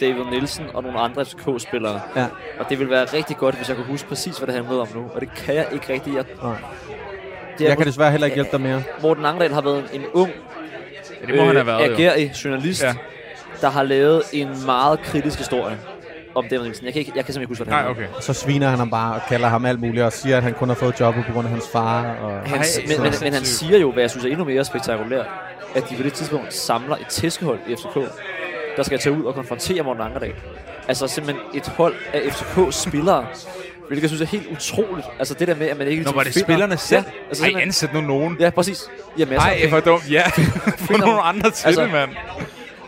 David 0.00 0.24
Nielsen 0.30 0.64
og 0.74 0.82
nogle 0.82 0.98
andre 1.00 1.24
FCK-spillere. 1.24 2.00
ja. 2.16 2.26
Og 2.60 2.66
det 2.68 2.78
ville 2.78 2.90
være 2.90 3.04
rigtig 3.04 3.36
godt, 3.36 3.54
hvis 3.54 3.68
jeg 3.68 3.76
kunne 3.76 3.86
huske 3.86 4.08
præcis, 4.08 4.38
hvad 4.38 4.46
det 4.46 4.54
handlede 4.54 4.80
om 4.80 4.88
nu. 4.94 5.10
Og 5.14 5.20
det 5.20 5.34
kan 5.34 5.54
jeg 5.54 5.66
ikke 5.72 5.92
rigtig. 5.92 6.14
Jeg, 6.14 6.24
Nej. 6.42 6.52
det 7.58 7.64
Jeg 7.64 7.76
kan 7.76 7.86
desværre 7.86 8.10
heller 8.10 8.24
ikke 8.26 8.34
hjælpe 8.34 8.50
dig 8.52 8.60
mere. 8.60 8.82
Morten 9.02 9.24
Angdal 9.24 9.52
har 9.52 9.60
været 9.60 9.84
en 9.92 10.02
ung, 10.14 10.30
ja, 11.22 11.26
det 11.26 11.36
må 11.36 11.44
han 11.44 11.54
have 11.56 11.66
været, 11.66 11.88
jo. 11.88 11.94
agerig 11.94 12.30
journalist, 12.44 12.82
Ja. 12.82 12.88
ja. 12.88 12.94
der 13.60 13.70
har 13.70 13.82
lavet 13.82 14.22
en 14.32 14.48
meget 14.66 15.00
kritisk 15.02 15.38
historie 15.38 15.78
om 16.34 16.44
David 16.48 16.62
Nielsen. 16.62 16.84
Jeg 16.84 16.92
kan, 16.92 17.00
ikke, 17.00 17.12
jeg 17.16 17.24
kan 17.24 17.34
simpelthen 17.34 17.42
ikke 17.42 17.48
huske, 17.50 17.64
hvad 17.64 17.74
det 17.94 17.98
Nej, 18.00 18.08
okay. 18.08 18.20
Så 18.22 18.32
sviner 18.32 18.68
han 18.68 18.78
ham 18.78 18.90
bare 18.90 19.14
og 19.14 19.20
kalder 19.28 19.48
ham 19.48 19.64
alt 19.64 19.80
muligt 19.80 20.04
og 20.04 20.12
siger, 20.12 20.36
at 20.36 20.42
han 20.42 20.54
kun 20.54 20.68
har 20.68 20.74
fået 20.74 21.00
jobbet 21.00 21.24
på 21.26 21.32
grund 21.32 21.46
af 21.46 21.50
hans 21.52 21.64
far. 21.72 22.04
Og... 22.14 22.32
Han, 22.48 22.58
Ej, 22.58 22.66
men, 22.88 23.02
men, 23.02 23.12
men 23.22 23.32
han 23.32 23.44
siger 23.44 23.78
jo, 23.78 23.92
hvad 23.92 24.02
jeg 24.02 24.10
synes 24.10 24.24
er 24.24 24.28
endnu 24.30 24.44
mere 24.44 24.64
spektakulært, 24.64 25.26
at 25.74 25.90
de 25.90 25.96
på 25.96 26.02
det 26.02 26.12
tidspunkt 26.12 26.54
samler 26.54 26.96
et 26.96 27.06
tæskehold 27.08 27.58
i 27.68 27.74
FCK, 27.76 27.98
der 28.76 28.82
skal 28.82 28.98
tage 28.98 29.12
ud 29.18 29.24
og 29.24 29.34
konfrontere 29.34 29.82
Morten 29.82 30.02
Ankerdal. 30.02 30.32
Altså 30.88 31.06
simpelthen 31.08 31.44
et 31.54 31.68
hold 31.68 31.94
af 32.12 32.20
FCK-spillere, 32.32 33.26
hvilket 33.88 34.02
jeg 34.02 34.10
synes 34.10 34.22
er 34.22 34.26
helt 34.26 34.46
utroligt. 34.52 35.06
Altså 35.18 35.34
det 35.34 35.48
der 35.48 35.54
med, 35.56 35.68
at 35.68 35.78
man 35.78 35.86
ikke 35.88 36.02
Nå, 36.02 36.12
var 36.12 36.22
det 36.22 36.32
finder- 36.32 36.46
spillerne 36.46 36.76
selv? 36.76 37.04
Ja, 37.06 37.12
Altså, 37.28 37.44
Ej, 37.44 37.62
ansæt 37.62 37.94
nu 37.94 38.00
nogen. 38.00 38.36
Ja, 38.40 38.50
præcis. 38.50 38.90
Ja, 39.18 39.24
masser 39.24 39.40
af 39.40 39.46
Nej, 39.46 39.54
penge. 39.54 39.68
hvor 39.68 39.80
dumt. 39.80 40.10
Ja, 40.10 40.22
få 40.86 40.96
nogle 40.96 41.20
andre 41.20 41.50
til 41.50 41.66
Altså, 41.66 41.82
det, 41.82 41.92
mand. 41.92 42.10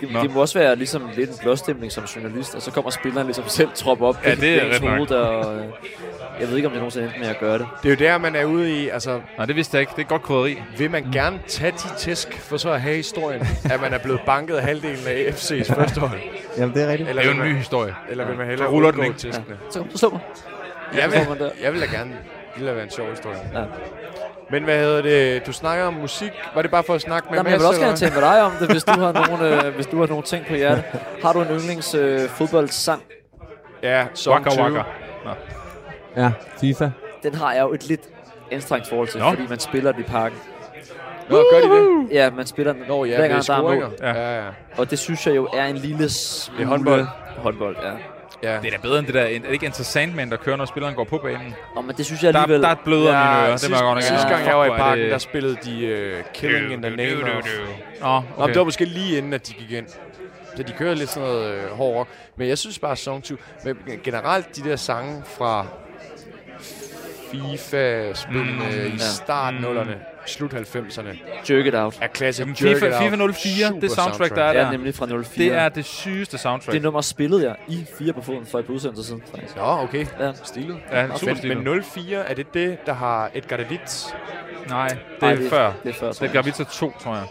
Det, 0.00 0.12
Nå. 0.12 0.20
det 0.22 0.34
må 0.34 0.40
også 0.40 0.58
være 0.58 0.76
ligesom 0.76 1.10
lidt 1.16 1.30
en 1.30 1.36
blåstemning 1.42 1.92
som 1.92 2.04
journalist, 2.04 2.54
og 2.54 2.62
så 2.62 2.70
kommer 2.70 2.90
spilleren 2.90 3.26
ligesom 3.26 3.44
selv 3.48 3.68
trop 3.74 4.02
op 4.02 4.16
Ja, 4.24 4.34
det 4.34 4.62
er 4.62 4.74
ret 4.74 4.82
nok. 4.82 4.90
hoved, 4.90 5.10
og 5.10 5.54
øh, 5.56 5.64
jeg 6.40 6.48
ved 6.48 6.56
ikke, 6.56 6.66
om 6.68 6.72
det 6.72 6.78
nogensinde 6.80 7.06
endte 7.06 7.20
med 7.20 7.28
at 7.28 7.38
gøre 7.38 7.58
det. 7.58 7.66
Det 7.82 7.88
er 7.88 8.06
jo 8.06 8.12
der, 8.12 8.18
man 8.18 8.36
er 8.36 8.44
ude 8.44 8.82
i, 8.84 8.88
altså, 8.88 9.20
Nej, 9.36 9.46
det 9.46 9.56
vidste 9.56 9.74
jeg 9.76 9.80
ikke. 9.80 9.92
Det 9.96 10.02
er 10.02 10.06
godt 10.06 10.22
krydderi. 10.22 10.62
vil 10.78 10.90
man 10.90 11.04
gerne 11.12 11.38
tage 11.46 11.70
de 11.72 11.96
tæsk, 11.98 12.38
for 12.38 12.56
så 12.56 12.70
at 12.70 12.80
have 12.80 12.96
historien, 12.96 13.46
at 13.72 13.80
man 13.80 13.92
er 13.94 13.98
blevet 13.98 14.20
banket 14.26 14.54
af 14.54 14.62
halvdelen 14.62 15.06
af 15.06 15.26
FC's 15.30 15.74
første 15.74 16.00
hold? 16.00 16.20
Jamen, 16.58 16.74
det 16.74 16.82
er 16.82 16.88
rigtigt. 16.88 17.08
Eller 17.08 17.22
Det 17.22 17.30
er 17.30 17.34
jo 17.36 17.42
en 17.42 17.48
ny 17.48 17.56
historie. 17.56 17.94
eller 18.10 18.26
vil 18.26 18.36
man 18.36 18.46
hellere 18.46 18.68
ruller 18.68 18.90
den 18.90 19.04
ikke. 19.04 19.18
tæskene? 19.18 19.56
Så 19.70 19.78
kom, 19.78 19.90
så 19.90 19.98
slå 19.98 20.10
mig. 20.10 20.20
Jeg 20.96 21.10
vil, 21.12 21.38
der. 21.38 21.50
jeg 21.62 21.72
vil 21.72 21.80
da 21.80 21.86
gerne. 21.86 22.10
Det 22.10 22.60
ville 22.62 22.74
være 22.74 22.84
en 22.84 22.90
sjov 22.90 23.10
historie. 23.10 23.36
Ja. 23.54 23.60
Men 24.50 24.64
hvad 24.64 24.78
hedder 24.78 25.02
det? 25.02 25.46
Du 25.46 25.52
snakker 25.52 25.84
om 25.84 25.94
musik. 25.94 26.30
Var 26.54 26.62
det 26.62 26.70
bare 26.70 26.82
for 26.82 26.94
at 26.94 27.00
snakke 27.00 27.28
med 27.30 27.36
Nej, 27.38 27.42
men 27.42 27.52
jeg 27.52 27.60
Mads? 27.60 27.62
vil 27.62 27.68
også 27.68 27.80
gerne 27.80 27.96
tale 27.96 28.14
med 28.14 28.22
dig 28.22 28.42
om 28.42 28.52
det, 28.60 28.70
hvis 28.70 28.84
du 28.84 28.90
har 28.92 29.12
nogle, 29.28 29.66
øh, 29.66 29.74
hvis 29.74 29.86
du 29.86 30.00
har 30.00 30.06
nogle 30.06 30.22
ting 30.22 30.46
på 30.46 30.54
hjertet. 30.54 30.84
Har 31.22 31.32
du 31.32 31.40
en 31.40 31.48
yndlings 31.48 31.94
øh, 31.94 32.28
fodboldsang? 32.28 33.02
Ja, 33.82 34.06
Song 34.14 34.46
Waka 34.46 34.50
20. 34.50 34.64
waka. 34.64 34.82
Ja, 36.16 36.32
FIFA. 36.60 36.90
Den 37.22 37.34
har 37.34 37.52
jeg 37.52 37.62
jo 37.62 37.72
et 37.72 37.86
lidt 37.88 38.00
anstrengt 38.52 38.88
forhold 38.88 39.08
til, 39.08 39.20
Nå. 39.20 39.30
fordi 39.30 39.42
man 39.48 39.58
spiller 39.58 39.92
den 39.92 40.00
i 40.00 40.04
parken. 40.04 40.38
Nå, 41.30 41.36
gør 41.36 41.60
de 41.68 41.74
det? 41.76 42.08
Ja, 42.12 42.30
man 42.30 42.46
spiller 42.46 42.72
den 42.72 42.82
Nå 42.88 43.04
ja, 43.04 43.16
hver 43.16 43.28
gang, 43.28 43.46
der 43.46 43.54
er 43.54 43.62
mål. 43.62 43.92
Ja. 44.00 44.12
Ja, 44.12 44.44
ja. 44.44 44.48
Og 44.76 44.90
det 44.90 44.98
synes 44.98 45.26
jeg 45.26 45.36
jo 45.36 45.48
er 45.54 45.64
en 45.64 45.76
lille 45.76 46.08
smule... 46.08 46.58
Det 46.58 46.64
er 46.64 46.68
håndbold. 46.68 47.06
Håndbold, 47.38 47.76
ja. 47.82 47.90
Ja. 48.52 48.58
Det 48.62 48.66
er 48.66 48.70
da 48.70 48.82
bedre 48.82 48.98
end 48.98 49.06
det 49.06 49.14
der. 49.14 49.20
Er 49.22 49.38
det 49.38 49.52
ikke 49.52 49.66
Enter 49.66 49.84
Sandman, 49.84 50.30
der 50.30 50.36
kører, 50.36 50.56
når 50.56 50.64
spilleren 50.64 50.94
går 50.94 51.04
på 51.04 51.18
banen? 51.18 51.54
Og, 51.76 51.84
men 51.84 51.96
det 51.96 52.06
synes 52.06 52.22
jeg 52.22 52.34
Der, 52.34 52.40
alligevel... 52.40 52.62
der 52.62 52.68
er 52.68 52.76
bløder 52.84 53.12
ja, 53.12 53.24
mine 53.24 53.46
ører. 53.46 53.56
Det 53.56 53.70
jeg 53.70 53.78
godt 53.80 53.94
nok 53.94 54.02
sidste 54.02 54.28
gang 54.28 54.46
jeg 54.46 54.56
var 54.56 54.64
i 54.64 54.70
parken, 54.70 55.10
der 55.10 55.18
spillede 55.18 55.56
de 55.64 56.14
uh, 56.18 56.32
Killing 56.34 56.72
in 56.72 56.82
the 56.82 56.96
Name 56.96 57.36
of... 57.36 57.44
Nå, 58.00 58.06
Nå, 58.06 58.22
okay. 58.36 58.52
det 58.52 58.58
var 58.58 58.64
måske 58.64 58.84
lige 58.84 59.18
inden, 59.18 59.32
at 59.32 59.48
de 59.48 59.52
gik 59.52 59.70
ind. 59.70 59.86
Så 60.56 60.62
de 60.62 60.72
kører 60.72 60.94
lidt 60.94 61.10
sådan 61.10 61.28
noget 61.28 61.54
øh, 61.54 61.70
hård 61.70 61.96
rock. 61.96 62.08
Men 62.36 62.48
jeg 62.48 62.58
synes 62.58 62.78
bare, 62.78 62.96
Song 62.96 63.24
2... 63.24 63.34
Men 63.64 63.76
generelt 64.04 64.56
de 64.56 64.68
der 64.70 64.76
sange 64.76 65.22
fra 65.38 65.66
FIFA-spillene 67.32 68.50
Mm, 68.52 68.58
mm, 68.58 68.86
i 68.86 68.90
ja. 68.90 68.98
start 68.98 69.54
Mm. 69.54 69.60
nullerne, 69.60 69.96
slut 70.26 70.52
90'erne, 70.54 71.18
Jerk 71.50 71.66
It 71.66 71.74
Out. 71.74 71.98
er 72.00 72.06
klasse. 72.06 72.42
Jamen, 72.42 72.56
FIFA, 72.56 73.00
FIFA 73.02 73.16
04, 73.32 73.80
det 73.80 73.90
soundtrack, 73.90 74.34
der 74.34 74.42
er 74.44 74.52
Det 74.52 74.60
er 74.60 74.64
der. 74.64 74.70
nemlig 74.72 74.94
fra 74.94 75.06
04. 75.06 75.44
Det 75.44 75.52
er 75.58 75.68
det 75.68 75.84
sygeste 75.84 76.38
soundtrack. 76.38 76.72
det 76.74 76.82
nummer 76.82 77.00
spillede 77.00 77.44
jeg 77.44 77.56
i 77.68 77.86
fire 77.98 78.12
på 78.12 78.22
foden 78.22 78.46
for 78.46 78.58
et 78.58 78.66
par 78.66 78.72
udsendelser 78.72 79.04
siden, 79.04 79.22
faktisk. 79.30 79.56
Nå, 79.56 79.62
okay. 79.62 80.06
Ja. 80.20 80.32
Stilet. 80.44 80.76
Ja, 80.92 81.06
super 81.16 81.26
Men, 81.26 81.36
stilet. 81.36 81.56
men 81.64 81.82
04, 81.82 82.18
er 82.30 82.34
det 82.34 82.54
det, 82.54 82.78
der 82.86 82.92
har 82.94 83.30
Edgar 83.34 83.56
Davids? 83.56 84.14
Nej, 84.68 84.88
det 85.20 85.44
er 85.46 85.50
før. 85.50 85.72
Det 85.84 85.90
er 85.90 85.94
før, 85.94 86.12
Det 86.12 86.22
er 86.22 86.32
Gravita 86.32 86.64
2, 86.64 86.92
tror 87.02 87.14
jeg. 87.14 87.24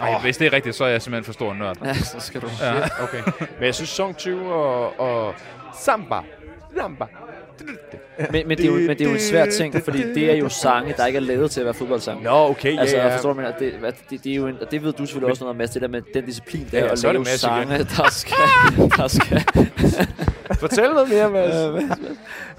Ej, 0.00 0.14
Åh. 0.14 0.22
hvis 0.22 0.36
det 0.36 0.46
er 0.46 0.52
rigtigt, 0.52 0.76
så 0.76 0.84
er 0.84 0.88
jeg 0.88 1.02
simpelthen 1.02 1.24
for 1.24 1.32
stor 1.32 1.54
nørd. 1.54 1.76
Ja, 1.84 1.94
så 1.94 2.20
skal 2.20 2.40
du... 2.40 2.46
Ja. 2.60 2.74
Okay. 3.02 3.22
Men 3.38 3.64
jeg 3.64 3.74
synes 3.74 3.88
Song 3.90 4.16
20 4.16 4.52
og, 4.54 5.00
og 5.00 5.34
Samba. 5.80 6.20
Samba. 6.76 7.04
Men, 8.32 8.48
men, 8.48 8.58
det 8.58 8.64
er 8.64 8.68
jo, 8.68 8.74
men 8.74 8.88
det 8.88 9.00
er 9.00 9.04
jo 9.04 9.14
en 9.14 9.20
svær 9.20 9.46
ting, 9.46 9.84
fordi 9.84 10.12
det 10.14 10.30
er 10.30 10.36
jo 10.36 10.48
sange, 10.48 10.94
der 10.96 11.06
ikke 11.06 11.16
er 11.16 11.20
lavet 11.20 11.50
til 11.50 11.60
at 11.60 11.64
være 11.66 11.74
fodboldsange. 11.74 12.24
Nå, 12.24 12.30
okay, 12.30 12.74
ja, 12.74 12.80
Altså, 12.80 12.96
ja. 12.96 13.14
forstår 13.14 13.32
du, 13.32 13.40
men 13.40 13.46
det, 13.58 13.74
det, 14.10 14.24
det, 14.24 14.32
er 14.32 14.36
jo 14.36 14.46
en, 14.46 14.56
og 14.60 14.70
det 14.70 14.82
ved 14.82 14.92
du 14.92 15.06
selvfølgelig 15.06 15.30
også 15.30 15.44
noget 15.44 15.50
om, 15.50 15.56
Mads, 15.56 15.70
det 15.70 15.82
der 15.82 15.88
med 15.88 16.02
den 16.14 16.24
disciplin, 16.24 16.68
der 16.70 16.78
Ja, 16.78 16.84
ja, 16.84 16.92
at 16.92 17.02
lave 17.02 17.24
sange, 17.24 17.74
igen. 17.74 17.86
der 17.96 18.10
skal, 18.10 18.36
der 18.96 19.08
skal... 19.08 19.44
Fortæl 20.60 20.90
noget 20.90 21.08
mere, 21.08 21.30
Mads. 21.30 21.98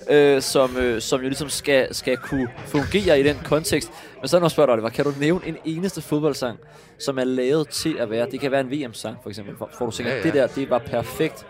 øh, 0.09 0.41
som, 0.41 0.77
øh, 0.77 1.01
som 1.01 1.21
jo 1.21 1.27
ligesom 1.27 1.49
skal, 1.49 1.95
skal 1.95 2.17
kunne 2.17 2.47
fungere 2.65 3.19
i 3.19 3.23
den 3.23 3.37
kontekst. 3.45 3.91
Men 4.21 4.27
så 4.27 4.39
når 4.39 4.45
jeg 4.45 4.51
spørger 4.51 4.75
dig, 4.79 4.91
kan 4.91 5.05
du 5.05 5.13
nævne 5.19 5.47
en 5.47 5.57
eneste 5.65 6.01
fodboldsang, 6.01 6.59
som 6.99 7.19
er 7.19 7.23
lavet 7.23 7.69
til 7.69 7.97
at 7.99 8.09
være, 8.09 8.27
det 8.31 8.39
kan 8.39 8.51
være 8.51 8.61
en 8.61 8.71
VM-sang 8.71 9.17
for 9.23 9.29
eksempel, 9.29 9.55
for 9.77 9.85
du 9.85 9.91
tænker, 9.91 10.11
ja. 10.11 10.17
ja. 10.17 10.23
det 10.23 10.33
der, 10.33 10.47
det 10.47 10.69
var 10.69 10.79
perfekt 10.79 11.45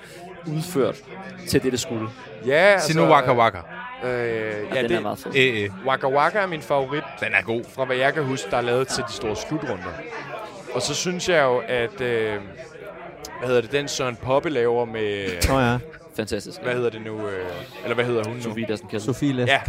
udført 0.47 0.95
til 1.49 1.63
det, 1.63 1.71
det 1.71 1.79
skulle. 1.79 2.09
Ja, 2.45 2.53
altså... 2.53 2.87
Sig 2.87 2.95
nu 2.95 3.03
Waka 3.11 3.33
Waka. 3.33 3.57
Øh, 4.03 4.09
ja, 4.09 4.75
Ja, 4.75 4.81
den 4.81 4.89
det, 4.89 4.97
er 4.97 4.99
meget 5.01 5.19
fed. 5.19 5.31
Øh, 5.35 5.63
øh. 5.63 5.69
Waka 5.87 6.07
Waka 6.07 6.37
er 6.39 6.47
min 6.47 6.61
favorit, 6.61 7.03
Den 7.19 7.33
er 7.33 7.41
god. 7.41 7.63
fra 7.75 7.85
hvad 7.85 7.95
jeg 7.95 8.13
kan 8.13 8.23
huske, 8.23 8.51
der 8.51 8.57
er 8.57 8.61
lavet 8.61 8.87
til 8.87 9.03
de 9.07 9.13
store 9.13 9.35
slutrunder. 9.35 9.83
Og 10.73 10.81
så 10.81 10.95
synes 10.95 11.29
jeg 11.29 11.43
jo, 11.43 11.61
at... 11.67 12.01
Øh, 12.01 12.35
hvad 13.39 13.47
hedder 13.47 13.61
det, 13.61 13.71
den 13.71 13.87
Søren 13.87 14.15
Poppe 14.15 14.49
laver 14.49 14.85
med... 14.85 15.27
Nå 15.49 15.59
ja, 15.59 15.77
Fantastisk. 16.15 16.61
Hvad 16.63 16.73
hedder 16.73 16.89
det 16.89 17.01
nu? 17.01 17.27
Øh, 17.27 17.45
eller 17.83 17.95
hvad 17.95 18.05
hedder 18.05 18.23
hun 18.27 18.35
nu? 18.35 18.41
Sofie 18.43 18.65
Dassen 18.65 18.89
Kjeld. 18.89 19.01
Sofie 19.01 19.33
Læs 19.33 19.47
Ja. 19.49 19.59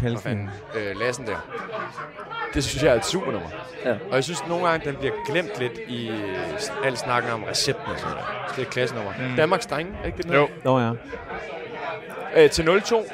Øh, 0.76 1.00
Lassen 1.00 1.26
der. 1.26 1.46
Det 2.54 2.64
synes 2.64 2.82
jeg 2.82 2.90
er 2.92 2.96
et 2.96 3.04
super 3.06 3.32
nummer. 3.32 3.48
Ja. 3.84 3.90
Og 4.10 4.14
jeg 4.14 4.24
synes, 4.24 4.40
at 4.40 4.48
nogle 4.48 4.68
gange, 4.68 4.90
den 4.90 4.96
bliver 4.96 5.14
glemt 5.26 5.58
lidt 5.58 5.78
i 5.88 6.08
øh, 6.08 6.38
al 6.84 6.96
snakken 6.96 7.32
om 7.32 7.44
recepten 7.44 7.92
og 7.92 7.98
sådan 7.98 8.10
noget. 8.14 8.26
Så 8.48 8.52
det 8.56 8.62
er 8.62 8.66
et 8.66 8.72
klassenummer. 8.72 9.12
Mm. 9.18 9.36
Danmarks 9.36 9.66
drenge, 9.66 9.92
ikke 10.06 10.22
det? 10.22 10.34
Jo. 10.34 10.48
Nå 10.64 10.80
ja. 10.80 10.90
Øh, 12.36 12.50
til 12.50 12.62
0-2. 12.62 13.12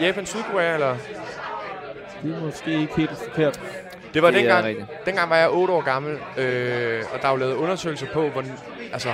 Japan, 0.00 0.26
Sydkorea, 0.26 0.74
eller? 0.74 0.96
Det 2.22 2.34
er 2.36 2.40
måske 2.40 2.80
ikke 2.80 2.96
helt 2.96 3.10
forkert. 3.28 3.60
Det 4.14 4.22
var 4.22 4.30
Det 4.30 4.38
dengang, 4.38 4.64
rigtigt. 4.64 4.86
dengang 5.06 5.30
var 5.30 5.36
jeg 5.36 5.50
8 5.50 5.74
år 5.74 5.80
gammel, 5.80 6.18
øh, 6.36 7.02
og 7.14 7.22
der 7.22 7.28
er 7.28 7.32
jo 7.32 7.36
lavet 7.36 7.54
undersøgelser 7.54 8.06
på, 8.12 8.28
hvor, 8.28 8.44
altså, 8.92 9.12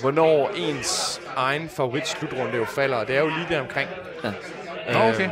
hvornår 0.00 0.50
ens 0.56 1.20
egen 1.36 1.68
favorit 1.68 2.08
slutrunde 2.08 2.56
jo 2.56 2.64
falder, 2.64 2.96
og 2.96 3.06
det 3.08 3.16
er 3.16 3.20
jo 3.20 3.26
lige 3.26 3.46
der 3.50 3.60
omkring. 3.60 3.88
Ja. 4.24 4.32
Nå, 4.92 4.98
okay. 5.08 5.28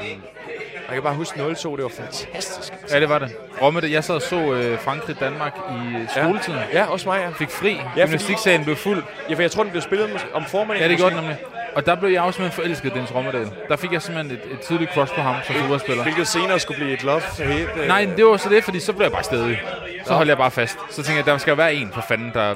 Jeg 0.88 0.94
kan 0.94 1.02
bare 1.02 1.14
huske 1.14 1.40
0-2, 1.40 1.76
det 1.76 1.82
var 1.82 1.88
fantastisk. 1.96 2.72
Ja, 2.92 3.00
det 3.00 3.08
var 3.08 3.18
det. 3.18 3.30
Romme 3.62 3.80
det. 3.80 3.92
Jeg 3.92 4.04
sad 4.04 4.14
og 4.14 4.22
så 4.22 4.36
øh, 4.52 4.78
Frankrig-Danmark 4.78 5.56
i 5.70 5.96
øh, 5.96 6.08
skoletiden. 6.10 6.60
Ja, 6.72 6.84
også 6.84 7.08
mig, 7.08 7.20
ja. 7.20 7.28
Fik 7.30 7.50
fri. 7.50 7.70
Ja, 7.72 7.80
Ja, 7.96 8.04
Gymnastiksalen 8.04 8.64
blev 8.64 8.76
fuld. 8.76 9.02
Ja, 9.30 9.34
for 9.34 9.42
jeg 9.42 9.50
tror, 9.50 9.62
den 9.62 9.70
blev 9.70 9.82
spillet 9.82 10.08
mås- 10.08 10.26
om 10.34 10.44
formiddagen. 10.44 10.82
Ja, 10.82 10.88
det 10.88 10.96
gjorde 10.96 11.14
måske. 11.14 11.26
den 11.28 11.36
nemlig. 11.36 11.46
Og 11.74 11.86
der 11.86 11.94
blev 11.94 12.10
jeg 12.10 12.22
også 12.22 12.36
simpelthen 12.36 12.62
forelsket, 12.64 12.94
Dennis 12.94 13.14
Rommedal. 13.14 13.50
Der 13.68 13.76
fik 13.76 13.92
jeg 13.92 14.02
simpelthen 14.02 14.38
et, 14.44 14.52
et 14.52 14.60
tydeligt 14.60 14.92
crush 14.94 15.14
på 15.14 15.20
ham 15.20 15.34
som 15.44 15.54
fodboldspiller. 15.54 16.02
Hvilket 16.02 16.28
senere 16.28 16.58
skulle 16.60 16.78
blive 16.78 16.92
et 16.92 17.02
love 17.04 17.20
hit. 17.38 17.68
Øh, 17.76 17.88
Nej, 17.88 18.08
det 18.16 18.26
var 18.26 18.36
så 18.36 18.48
det, 18.48 18.64
fordi 18.64 18.80
så 18.80 18.92
blev 18.92 19.04
jeg 19.04 19.12
bare 19.12 19.22
stedig. 19.24 19.62
Så 20.06 20.14
holdt 20.14 20.28
jeg 20.28 20.36
bare 20.38 20.50
fast. 20.50 20.78
Så 20.90 20.96
tænkte 20.96 21.14
jeg, 21.16 21.26
der 21.26 21.38
skal 21.38 21.56
være 21.56 21.74
en 21.74 21.90
for 21.94 22.04
fanden, 22.08 22.30
der 22.34 22.54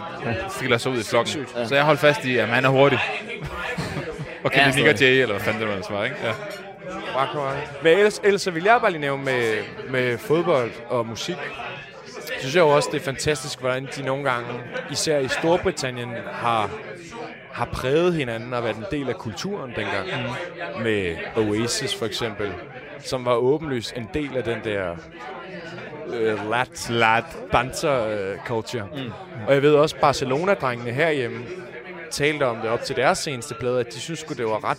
stiller 0.50 0.78
sig 0.78 0.92
ud 0.92 0.98
i 0.98 1.04
flokken. 1.04 1.46
Ja. 1.56 1.66
Så 1.66 1.74
jeg 1.74 1.84
holdt 1.84 2.00
fast 2.00 2.24
i, 2.24 2.36
at 2.38 2.48
han 2.48 2.64
er 2.64 2.68
hurtig. 2.68 2.98
og 4.44 4.50
Ja, 4.56 4.70
Nick 4.70 4.88
og. 4.88 5.00
Jay, 5.00 5.06
eller 5.22 5.34
hvad 5.34 5.40
fanden 5.44 5.60
det 5.62 5.68
var, 5.70 5.74
det 5.76 5.86
var, 5.90 6.04
ikke? 6.04 6.16
Ja. 6.24 6.30
Waka. 7.16 7.60
Men 7.82 7.98
ellers, 7.98 8.20
ellers 8.24 8.42
så 8.42 8.50
vil 8.50 8.64
jeg 8.64 8.78
bare 8.80 8.90
lige 8.90 9.00
nævne 9.00 9.24
med, 9.24 9.58
med 9.90 10.18
fodbold 10.18 10.70
og 10.88 11.06
musik. 11.06 11.36
Så 12.06 12.38
synes 12.38 12.54
jeg 12.54 12.62
jo 12.62 12.68
også, 12.68 12.88
det 12.92 13.00
er 13.00 13.04
fantastisk, 13.04 13.60
hvordan 13.60 13.88
de 13.96 14.02
nogle 14.02 14.30
gange, 14.30 14.48
især 14.90 15.18
i 15.18 15.28
Storbritannien, 15.28 16.08
har, 16.32 16.70
har 17.52 17.64
præget 17.64 18.14
hinanden 18.14 18.52
og 18.52 18.64
været 18.64 18.76
en 18.76 18.86
del 18.90 19.08
af 19.08 19.14
kulturen 19.14 19.72
dengang. 19.76 20.06
Mm. 20.06 20.82
Med 20.82 21.16
Oasis 21.36 21.94
for 21.94 22.06
eksempel, 22.06 22.52
som 22.98 23.24
var 23.24 23.34
åbenlyst 23.34 23.96
en 23.96 24.08
del 24.14 24.36
af 24.36 24.44
den 24.44 24.58
der 24.64 24.96
øh, 26.14 26.50
lat, 26.50 26.90
lat 26.90 27.24
banter 27.52 28.06
øh, 28.06 28.38
culture. 28.46 28.88
Mm. 28.94 29.12
Og 29.46 29.54
jeg 29.54 29.62
ved 29.62 29.74
også, 29.74 29.96
Barcelona-drengene 30.00 30.90
herhjemme 30.90 31.46
talte 32.10 32.46
om 32.46 32.56
det 32.56 32.70
op 32.70 32.82
til 32.82 32.96
deres 32.96 33.18
seneste 33.18 33.54
plade, 33.54 33.80
at 33.80 33.94
de 33.94 34.00
synes 34.00 34.22
det 34.22 34.44
var 34.44 34.70
ret 34.70 34.78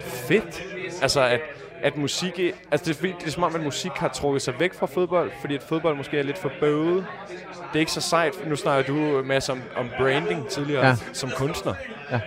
fedt. 0.00 0.62
Altså, 1.02 1.20
at, 1.20 1.40
at 1.82 1.96
musik... 1.96 2.40
Altså, 2.70 2.84
det 2.84 2.90
er, 2.90 2.94
fordi- 2.94 3.14
det 3.20 3.26
er 3.26 3.30
som 3.30 3.42
om, 3.42 3.54
at 3.54 3.62
musik 3.62 3.90
har 3.96 4.08
trukket 4.08 4.42
sig 4.42 4.54
væk 4.60 4.74
fra 4.74 4.86
fodbold, 4.86 5.30
fordi 5.40 5.54
at 5.54 5.62
fodbold 5.62 5.96
måske 5.96 6.18
er 6.18 6.22
lidt 6.22 6.38
for 6.38 6.50
bøvet. 6.60 7.06
Det 7.58 7.74
er 7.74 7.80
ikke 7.80 7.92
så 7.92 8.00
sejt. 8.00 8.46
Nu 8.48 8.56
snakker 8.56 8.94
du, 8.94 9.22
Mads, 9.24 9.48
om, 9.48 9.62
om 9.76 9.90
branding 9.98 10.48
tidligere 10.48 10.86
ja. 10.86 10.94
som 11.12 11.30
kunstner. 11.36 11.74
Ja. 12.12 12.20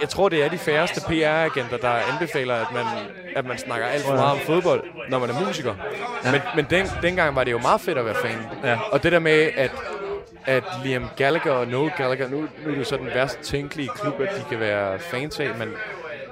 Jeg 0.00 0.08
tror, 0.08 0.28
det 0.28 0.44
er 0.44 0.48
de 0.48 0.58
færreste 0.58 1.00
PR-agenter, 1.00 1.76
der 1.76 1.90
anbefaler, 2.12 2.54
at 2.54 2.66
man, 2.74 2.84
at 3.36 3.46
man 3.46 3.58
snakker 3.58 3.86
alt 3.86 4.02
for 4.04 4.14
meget 4.14 4.32
om 4.32 4.38
fodbold, 4.38 4.84
når 5.08 5.18
man 5.18 5.30
er 5.30 5.46
musiker. 5.46 5.74
Ja. 6.24 6.30
Men, 6.32 6.40
men 6.56 6.66
den, 6.70 6.86
dengang 7.02 7.36
var 7.36 7.44
det 7.44 7.52
jo 7.52 7.58
meget 7.58 7.80
fedt 7.80 7.98
at 7.98 8.04
være 8.04 8.14
fan. 8.14 8.38
Ja. 8.64 8.78
Og 8.92 9.02
det 9.02 9.12
der 9.12 9.18
med, 9.18 9.50
at 9.56 9.70
at 10.46 10.64
Liam 10.84 11.06
Gallagher 11.16 11.52
og 11.52 11.66
Noel 11.66 11.92
Gallagher, 11.96 12.28
nu, 12.28 12.36
nu 12.40 12.46
er 12.66 12.70
det 12.70 12.78
jo 12.78 12.84
så 12.84 12.96
den 12.96 13.06
værst 13.06 13.38
tænkelige 13.40 13.88
klub, 13.94 14.20
at 14.20 14.28
de 14.36 14.42
kan 14.50 14.60
være 14.60 14.98
fans 14.98 15.40
af, 15.40 15.48
men, 15.58 15.68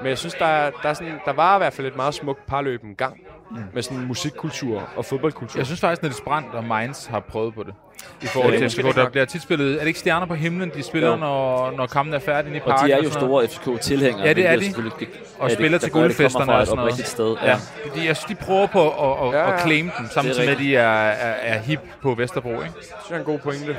men 0.03 0.09
jeg 0.09 0.19
synes, 0.19 0.35
der, 0.35 0.45
er, 0.47 0.71
der, 0.83 0.89
er 0.89 0.95
sådan, 0.95 1.13
der 1.25 1.33
var 1.33 1.57
i 1.57 1.59
hvert 1.59 1.73
fald 1.73 1.87
et 1.87 1.97
meget 1.97 2.15
smukt 2.15 2.47
parløb 2.47 2.85
en 2.85 2.95
gang 2.95 3.17
mm. 3.51 3.57
med 3.75 3.83
sådan 3.83 4.07
musikkultur 4.07 4.89
og 4.97 5.05
fodboldkultur. 5.05 5.59
Jeg 5.59 5.67
synes 5.67 5.81
faktisk, 5.81 6.05
at 6.19 6.25
Brandt 6.25 6.55
og 6.55 6.65
Mainz 6.65 7.07
har 7.07 7.21
prøvet 7.21 7.55
på 7.55 7.63
det. 7.63 7.75
I 8.23 8.27
forhold 8.27 8.53
Ja, 8.55 8.59
til 8.69 8.77
det 8.77 8.85
er 8.85 8.91
FCK. 8.91 8.97
Der 8.97 9.09
bliver 9.11 9.25
tit 9.25 9.43
spillet... 9.43 9.75
Er 9.75 9.79
det 9.79 9.87
ikke 9.87 9.99
stjerner 9.99 10.27
på 10.27 10.35
himlen, 10.35 10.71
de 10.75 10.83
spiller, 10.83 11.11
Jo. 11.11 11.17
når, 11.17 11.71
når 11.71 11.87
kampen 11.87 12.15
er 12.15 12.19
færdig 12.19 12.55
i 12.57 12.61
Og 12.61 12.71
parken? 12.71 12.87
de 12.89 12.93
er 12.93 13.03
jo 13.03 13.11
store 13.11 13.49
FCK-tilhængere. 13.49 14.27
Ja, 14.27 14.33
det 14.33 14.47
er 14.47 14.57
de. 14.57 14.65
ikke- 14.65 14.79
Og 14.79 15.45
er 15.45 15.49
det- 15.49 15.53
spiller 15.57 15.79
til 15.79 15.87
det 15.87 15.93
guldfesterne 15.93 16.53
og 16.55 16.67
sådan 16.67 16.77
noget. 16.85 17.07
sted. 17.07 17.37
Ja. 17.43 17.57
De, 17.95 18.07
jeg 18.07 18.17
synes, 18.17 18.25
de 18.25 18.35
prøver 18.45 18.67
på 18.67 18.91
at, 18.91 19.29
at, 19.29 19.35
Ja, 19.35 19.43
at, 19.43 19.49
ja. 19.49 19.55
at 19.55 19.61
claim 19.61 19.91
den, 19.99 20.09
samtidig 20.11 20.45
med, 20.45 20.49
at 20.55 20.59
de 20.59 20.77
er, 20.77 20.89
er, 20.89 21.55
er 21.55 21.59
hip 21.59 21.81
på 22.03 22.15
Vesterbro. 22.15 22.49
Ikke? 22.53 22.65
Det 22.65 22.73
synes 22.85 22.95
jeg 23.11 23.15
er 23.17 23.19
en 23.21 23.25
god 23.25 23.39
pointe. 23.39 23.77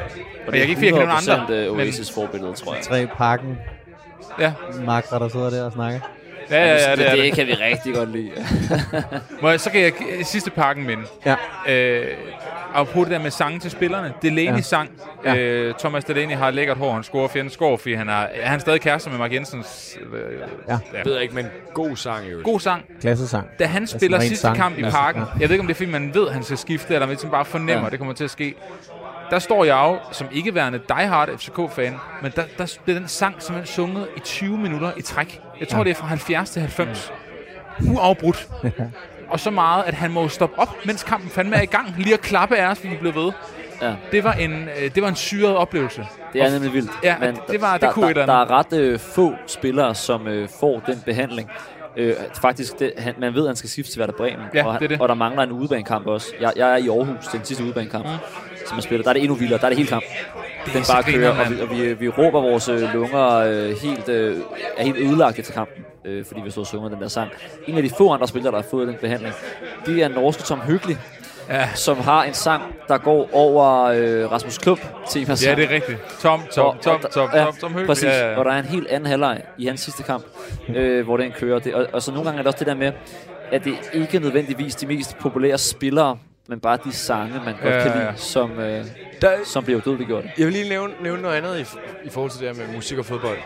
Og 0.48 0.54
jeg 0.54 0.62
kan 0.62 0.70
ikke 0.70 0.76
sige, 0.76 0.88
at 0.94 1.00
jeg 1.00 1.08
kan 1.08 1.16
nævne 1.28 1.34
andre, 1.44 1.54
Det 1.56 1.66
er 1.68 1.72
men- 1.72 1.80
Oasis-forbillede, 1.80 2.54
tror 2.54 2.74
jeg. 2.74 2.84
Tre 2.84 3.08
pakken. 3.18 3.58
Ja, 4.40 4.54
Makre, 4.86 5.20
der 5.20 5.28
sidder 5.28 5.50
der 5.50 5.64
og 5.66 5.72
snakker. 5.72 6.00
ja, 6.52 6.66
ja, 6.66 6.90
ja 6.90 6.96
det 6.96 7.08
er 7.12 7.16
det, 7.16 7.24
det. 7.24 7.34
kan 7.34 7.48
vi 7.48 7.54
rigtig 7.54 7.94
godt 7.96 8.12
lide. 8.12 8.32
Må 9.42 9.50
jeg, 9.50 9.60
så 9.60 9.70
kan 9.72 9.82
jeg 9.82 9.94
sidste 10.24 10.52
pakken 10.52 10.86
minde. 10.88 11.04
Ja. 11.26 11.36
Øh, 11.74 12.08
apropos 12.74 13.04
det 13.06 13.12
der 13.12 13.20
med 13.20 13.32
sange 13.32 13.60
til 13.60 13.72
spillerne. 13.72 14.14
Delaney 14.22 14.44
Ja. 14.46 14.56
ja. 14.56 14.62
sang. 14.62 14.90
Ja. 15.26 15.34
Ja. 15.34 15.40
Øh, 15.42 15.74
Thomas 15.80 16.04
Delaney 16.06 16.36
har 16.36 16.52
lækkert 16.52 16.78
hår. 16.78 16.94
Han 16.94 17.04
scorer 17.04 17.28
fjenden 17.28 17.52
score, 17.52 17.78
fordi 17.78 17.94
han 17.94 18.10
er, 18.10 18.14
er 18.14 18.48
han 18.50 18.60
stadig 18.60 18.82
kærester 18.82 19.10
med 19.10 19.18
Mark 19.20 19.34
Jensens. 19.34 19.98
Øh, 20.14 20.20
Ja. 20.68 20.78
Jeg 20.94 21.06
ved 21.06 21.20
ikke, 21.20 21.36
men 21.36 21.46
god 21.74 21.96
sang 21.96 22.32
jo. 22.32 22.38
God 22.44 22.60
sang. 22.60 22.86
Klassesang. 23.02 23.48
Da 23.60 23.66
han 23.66 23.88
spiller 23.88 24.20
sidste 24.20 24.38
sang. 24.38 24.56
kamp 24.58 24.78
i 24.78 24.84
parken, 24.84 25.22
ja. 25.22 25.28
jeg 25.40 25.50
ved 25.50 25.52
ikke, 25.52 25.62
om 25.62 25.68
det 25.68 25.74
er, 25.74 25.78
fordi 25.78 25.90
man 25.92 26.12
ved, 26.14 26.28
at 26.28 26.34
han 26.34 26.44
skal 26.44 26.58
skifte, 26.58 26.94
eller 26.94 27.08
om 27.08 27.16
det 27.16 27.32
bare 27.32 27.46
fornemmer, 27.46 27.80
Ja. 27.80 27.86
at 27.86 27.92
det 27.92 28.00
kommer 28.00 28.14
til 28.14 28.24
at 28.24 28.30
ske. 28.32 28.56
Der 29.30 29.40
står 29.40 29.64
jeg 29.64 29.76
jo, 29.88 29.98
som 30.12 30.28
ikke 30.32 30.56
værende 30.56 30.80
diehard 30.90 31.30
FCK-fan, 31.38 31.96
men 32.22 32.32
der, 32.36 32.44
der 32.58 32.78
bliver 32.84 33.00
den 33.00 33.08
sang 33.08 33.36
simpelthen 33.40 33.74
sunget 33.76 34.08
i 34.18 34.20
20 34.20 34.58
minutter 34.58 34.92
i 34.98 35.02
træk. 35.02 35.42
Jeg 35.60 35.68
tror, 35.68 35.78
ja. 35.78 35.84
det 35.84 35.90
er 35.90 35.96
fra 35.96 36.08
70 36.08 36.50
til 36.50 36.60
90. 36.62 37.12
Uafbrudt. 37.94 38.48
Og 39.30 39.40
så 39.40 39.52
meget, 39.52 39.84
at 39.84 39.94
han 39.94 40.12
må 40.12 40.28
stoppe 40.28 40.60
op, 40.60 40.76
mens 40.86 41.04
kampen 41.04 41.30
fandme 41.30 41.56
er 41.56 41.62
i 41.62 41.66
gang, 41.66 41.94
lige 41.98 42.14
at 42.14 42.22
klappe 42.22 42.56
af 42.58 42.72
os, 42.72 42.78
fordi 42.78 42.90
vi 42.90 42.98
blev 42.98 43.16
ved. 43.16 43.32
Ja. 43.82 43.94
Det 44.12 44.24
var 44.24 44.34
en, 44.34 44.52
øh, 44.82 44.96
det 44.96 45.04
var 45.04 45.10
en 45.10 45.16
syret 45.16 45.56
oplevelse. 45.56 46.08
Det 46.34 46.42
er 46.42 46.52
nemlig 46.52 46.74
vildt. 46.74 46.92
Ja, 47.04 47.16
det 47.52 47.62
var- 47.62 47.74
det 47.74 47.82
der, 47.82 47.92
kunne 47.92 48.14
der, 48.14 48.26
der 48.26 48.34
er 48.34 48.52
ret 48.52 48.74
øh, 48.74 49.00
få 49.00 49.34
spillere, 49.48 49.96
som 49.96 50.28
øh, 50.28 50.50
får 50.60 50.80
den 50.80 51.02
behandling. 51.06 51.50
Øh, 52.00 52.14
faktisk, 52.42 52.80
det, 52.80 52.94
han, 52.98 53.14
man 53.18 53.34
ved, 53.34 53.42
at 53.42 53.48
han 53.48 53.56
skal 53.56 53.70
skifte 53.70 53.92
til 53.92 54.00
Werder 54.00 54.14
Bremen, 54.14 54.46
Ja, 54.54 54.66
og, 54.66 54.72
han, 54.72 54.82
det 54.82 54.90
det. 54.90 55.02
og 55.02 55.10
der 55.10 55.16
mangler 55.16 55.44
en 55.44 55.52
udebanekamp 55.52 56.08
også. 56.08 56.34
Jeg, 56.42 56.54
jeg 56.56 56.72
er 56.72 56.76
i 56.78 56.88
Aarhus, 56.88 57.28
den 57.28 57.40
sidste 57.44 57.64
udebanekamp, 57.64 58.06
mm. 58.06 58.12
som 58.68 58.78
jeg 58.78 58.84
spiller. 58.84 59.04
Der 59.04 59.10
er 59.10 59.14
det 59.14 59.22
endnu 59.24 59.36
vildere, 59.36 59.60
der 59.60 59.66
er 59.66 59.70
det 59.70 59.78
hele 59.78 59.90
kamp. 59.90 60.04
Den 60.74 60.84
bare 60.92 61.04
kører, 61.04 61.30
og, 61.46 61.52
vi, 61.52 61.62
og 61.62 61.70
vi, 61.70 61.94
vi 61.94 62.10
råber 62.10 62.42
vores 62.42 62.70
øh, 62.70 62.94
lunger 62.94 63.30
øh, 63.36 63.76
helt, 63.82 64.10
øh, 64.10 64.38
er 64.78 64.84
helt 64.84 64.98
ødelagt 64.98 65.40
efter 65.40 65.54
kampen, 65.54 65.86
øh, 66.06 66.26
fordi 66.26 66.42
vi 66.42 66.52
så 66.52 66.64
synger 66.66 66.90
den 66.90 67.02
der 67.02 67.08
sang. 67.08 67.30
En 67.68 67.78
af 67.78 67.84
de 67.84 67.90
få 67.98 68.12
andre 68.12 68.28
spillere, 68.28 68.52
der 68.52 68.62
har 68.62 68.68
fået 68.72 68.88
den 68.88 68.96
behandling, 69.02 69.34
det 69.86 70.04
er 70.04 70.08
norske 70.08 70.44
Tom 70.44 70.60
Hyggelig, 70.60 70.98
Ja. 71.50 71.70
som 71.76 71.98
har 71.98 72.24
en 72.24 72.34
sang, 72.34 72.64
der 72.88 72.98
går 72.98 73.30
over 73.34 73.84
øh, 73.84 74.32
Rasmus 74.32 74.58
Klub 74.58 74.80
tema 75.10 75.36
Ja, 75.46 75.56
det 75.56 75.64
er 75.64 75.70
rigtigt. 75.70 75.98
Tom, 76.22 76.42
Tom, 76.52 76.66
og- 76.66 76.82
Tom, 76.82 77.00
og- 77.04 77.12
Tom, 77.12 77.30
ja, 77.34 77.44
Tom, 77.44 77.56
Tom 77.62 77.74
Høgh. 77.74 77.86
Præcis, 77.86 78.04
Ja, 78.06 78.30
ja, 78.30 78.38
og 78.38 78.44
ja. 78.46 78.50
der 78.50 78.56
er 78.56 78.60
en 78.60 78.66
helt 78.66 78.88
anden 78.88 79.08
halvleg 79.10 79.42
i 79.58 79.66
hans 79.66 79.82
sidste 79.82 80.04
kamp, 80.04 80.24
øh, 80.76 81.04
hvor 81.06 81.18
den 81.18 81.32
kører. 81.32 81.60
Det, 81.60 81.74
og, 81.74 81.88
og 81.94 82.02
så 82.02 82.12
nogle 82.12 82.26
gange 82.26 82.38
er 82.40 82.44
det 82.44 82.48
også 82.48 82.60
det 82.60 82.68
der 82.68 82.76
med, 82.76 82.92
at 83.52 83.64
det 83.64 83.74
ikke 83.94 84.18
er 84.18 84.22
nødvendigvis 84.22 84.76
de 84.76 84.88
mest 84.88 85.18
populære 85.18 85.58
spillere, 85.58 86.18
men 86.48 86.60
bare 86.60 86.78
de 86.84 86.92
sange, 86.94 87.34
man 87.46 87.56
godt 87.64 87.74
Ja, 87.74 87.80
kan 87.82 87.92
ja, 87.92 87.96
lide, 87.98 88.06
ja. 88.06 88.16
som, 88.16 88.60
øh, 88.60 88.86
Der, 89.22 89.32
som 89.46 89.64
bliver 89.64 89.80
dødeliggjort. 89.80 90.24
Jeg 90.38 90.46
vil 90.46 90.54
lige 90.54 90.70
nævne, 90.70 90.94
nævne 91.04 91.22
noget 91.22 91.36
andet 91.36 91.60
i, 91.60 91.78
i 92.08 92.10
forhold 92.10 92.32
til 92.32 92.40
det 92.48 92.56
her 92.58 92.66
med 92.66 92.76
musik 92.76 92.98
og 92.98 93.06
fodbold. 93.06 93.38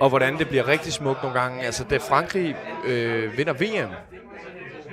Og 0.00 0.08
hvordan 0.08 0.38
det 0.38 0.48
bliver 0.48 0.68
rigtig 0.68 0.92
smukt 0.92 1.22
nogle 1.22 1.40
gange. 1.40 1.64
Altså, 1.64 1.84
da 1.90 1.96
Frankrig 1.96 2.56
øh, 2.86 3.38
vinder 3.38 3.52
VM 3.52 3.90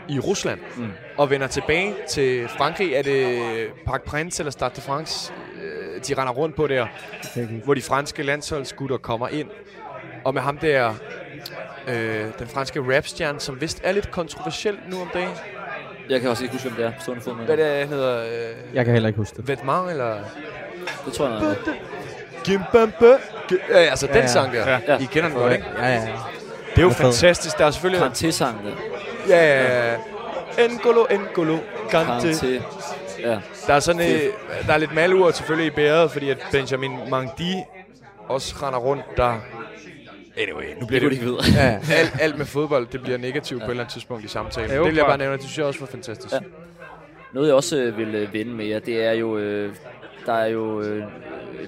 i 0.08 0.20
Rusland, 0.20 0.60
mm. 0.78 0.92
og 1.18 1.30
vender 1.30 1.48
tilbage 1.48 1.94
til 2.10 2.48
Frankrig, 2.58 2.94
er 2.94 3.02
det 3.02 3.39
Parc 3.86 4.02
Prince 4.02 4.42
eller 4.42 4.52
Stade 4.52 4.72
de 4.76 4.82
France, 4.82 5.34
øh, 5.63 6.02
de 6.08 6.13
render 6.22 6.34
rundt 6.34 6.56
på 6.56 6.68
der, 6.68 6.88
hvor 7.63 7.74
de 7.74 7.82
franske 7.82 8.24
landsholdsgutter 8.24 8.98
kommer 8.98 9.28
ind. 9.28 9.48
Og 10.26 10.34
med 10.34 10.42
ham 10.42 10.58
der, 10.58 10.94
øh, 11.88 12.26
den 12.39 12.48
franske 12.48 12.96
rapstjerne, 12.98 13.39
som 13.39 13.62
vist 13.62 13.82
er 13.84 13.92
lidt 13.92 14.12
kontroversiel 14.12 14.78
nu 14.89 15.02
om 15.02 15.10
dagen. 15.13 15.30
Jeg 16.10 16.22
kan 16.22 16.30
også 16.30 16.44
ikke 16.44 16.56
huske, 16.56 16.70
hvem 16.70 16.78
det 16.78 16.86
er 16.86 16.92
på 16.98 17.02
stående 17.02 17.24
fod 17.24 17.36
med. 17.36 17.46
Hvad 17.46 17.58
det 17.58 17.68
er, 17.68 17.80
han 17.80 17.88
hedder? 17.88 18.24
Øh, 18.24 18.76
Jeg 18.76 18.86
kan 18.86 18.94
heller 18.94 19.08
ikke 19.08 19.18
huske 19.18 19.38
det. 19.38 19.48
Vetman, 19.48 19.89
eller... 19.89 20.18
Det 21.06 21.13
tror 21.13 21.28
jeg, 21.28 21.38
han 21.38 21.48
er. 21.48 21.56
Gimbambe. 22.44 23.18
Ja, 23.70 23.78
altså 23.78 24.08
den 24.08 24.16
ja. 24.16 24.28
sang 24.28 24.54
der. 24.54 24.70
Ja. 24.70 24.80
Ja. 24.88 24.98
I 24.98 25.04
kender 25.12 25.30
den 25.30 25.38
godt, 25.38 25.54
ikke? 25.54 25.66
Ja, 25.78 25.86
ja, 25.88 25.94
ja. 25.94 26.00
Det 26.70 26.78
er 26.78 26.82
jo 26.82 26.89
fantastisk. 26.89 27.58
Der 27.58 27.66
er 27.66 27.72
selvfølgelig... 27.72 28.06
Kanté-sang 28.08 28.66
der. 28.66 28.72
Ja, 29.30 29.64
ja, 29.64 29.92
ja. 29.92 29.98
N'Golo, 30.68 31.06
N'Golo, 31.12 31.58
Kante. 31.90 32.28
Kante. 32.28 32.64
Ja. 33.20 33.40
Der 33.68 33.74
er 33.74 33.80
sådan 33.80 34.02
øh, 34.02 34.20
der 34.68 34.74
er 34.74 34.78
lidt 34.78 34.94
malur 34.94 35.32
selvfølgelig 35.32 35.68
i 35.68 35.76
bæret, 35.76 36.12
fordi 36.12 36.30
at 36.30 36.38
Benjamin 36.52 36.92
Mangdi 37.10 37.56
også 38.28 38.56
render 38.62 38.80
rundt 38.80 39.04
der. 39.18 39.40
Anyway, 40.38 40.64
nu 40.74 40.80
Det 40.80 40.88
bliver 40.88 41.00
det, 41.00 41.10
de 41.12 41.16
ikke 41.16 41.26
vide. 41.26 41.38
ja, 41.56 41.80
alt, 42.00 42.14
alt 42.22 42.38
med 42.38 42.46
fodbold, 42.46 42.88
det 42.88 43.02
bliver 43.02 43.18
negativt 43.18 43.60
på 43.62 43.66
et 43.66 43.70
eller 43.70 43.84
andet 43.84 43.94
tidspunkt 43.94 44.26
i 44.26 44.28
samtalen. 44.28 44.70
Ja, 44.72 44.78
det 44.78 44.86
vil 44.86 44.96
jeg 44.96 45.06
bare 45.06 45.18
nævne, 45.18 45.34
det 45.38 45.44
synes 45.44 45.58
jeg 45.58 45.66
også 45.66 45.80
var 45.80 45.88
fantastisk. 45.88 46.34
Ja. 46.34 46.40
Noget 47.34 47.48
jeg 47.48 47.56
også 47.56 47.78
øh, 47.78 47.98
vil 47.98 48.16
øh, 48.16 48.34
vende 48.34 48.52
med 48.54 48.66
jer, 48.66 48.80
det 48.80 49.04
er 49.06 49.12
jo, 49.12 49.38
øh, 49.38 49.76
der 50.26 50.34
er 50.34 50.48
jo 50.48 50.82
øh, 50.82 51.04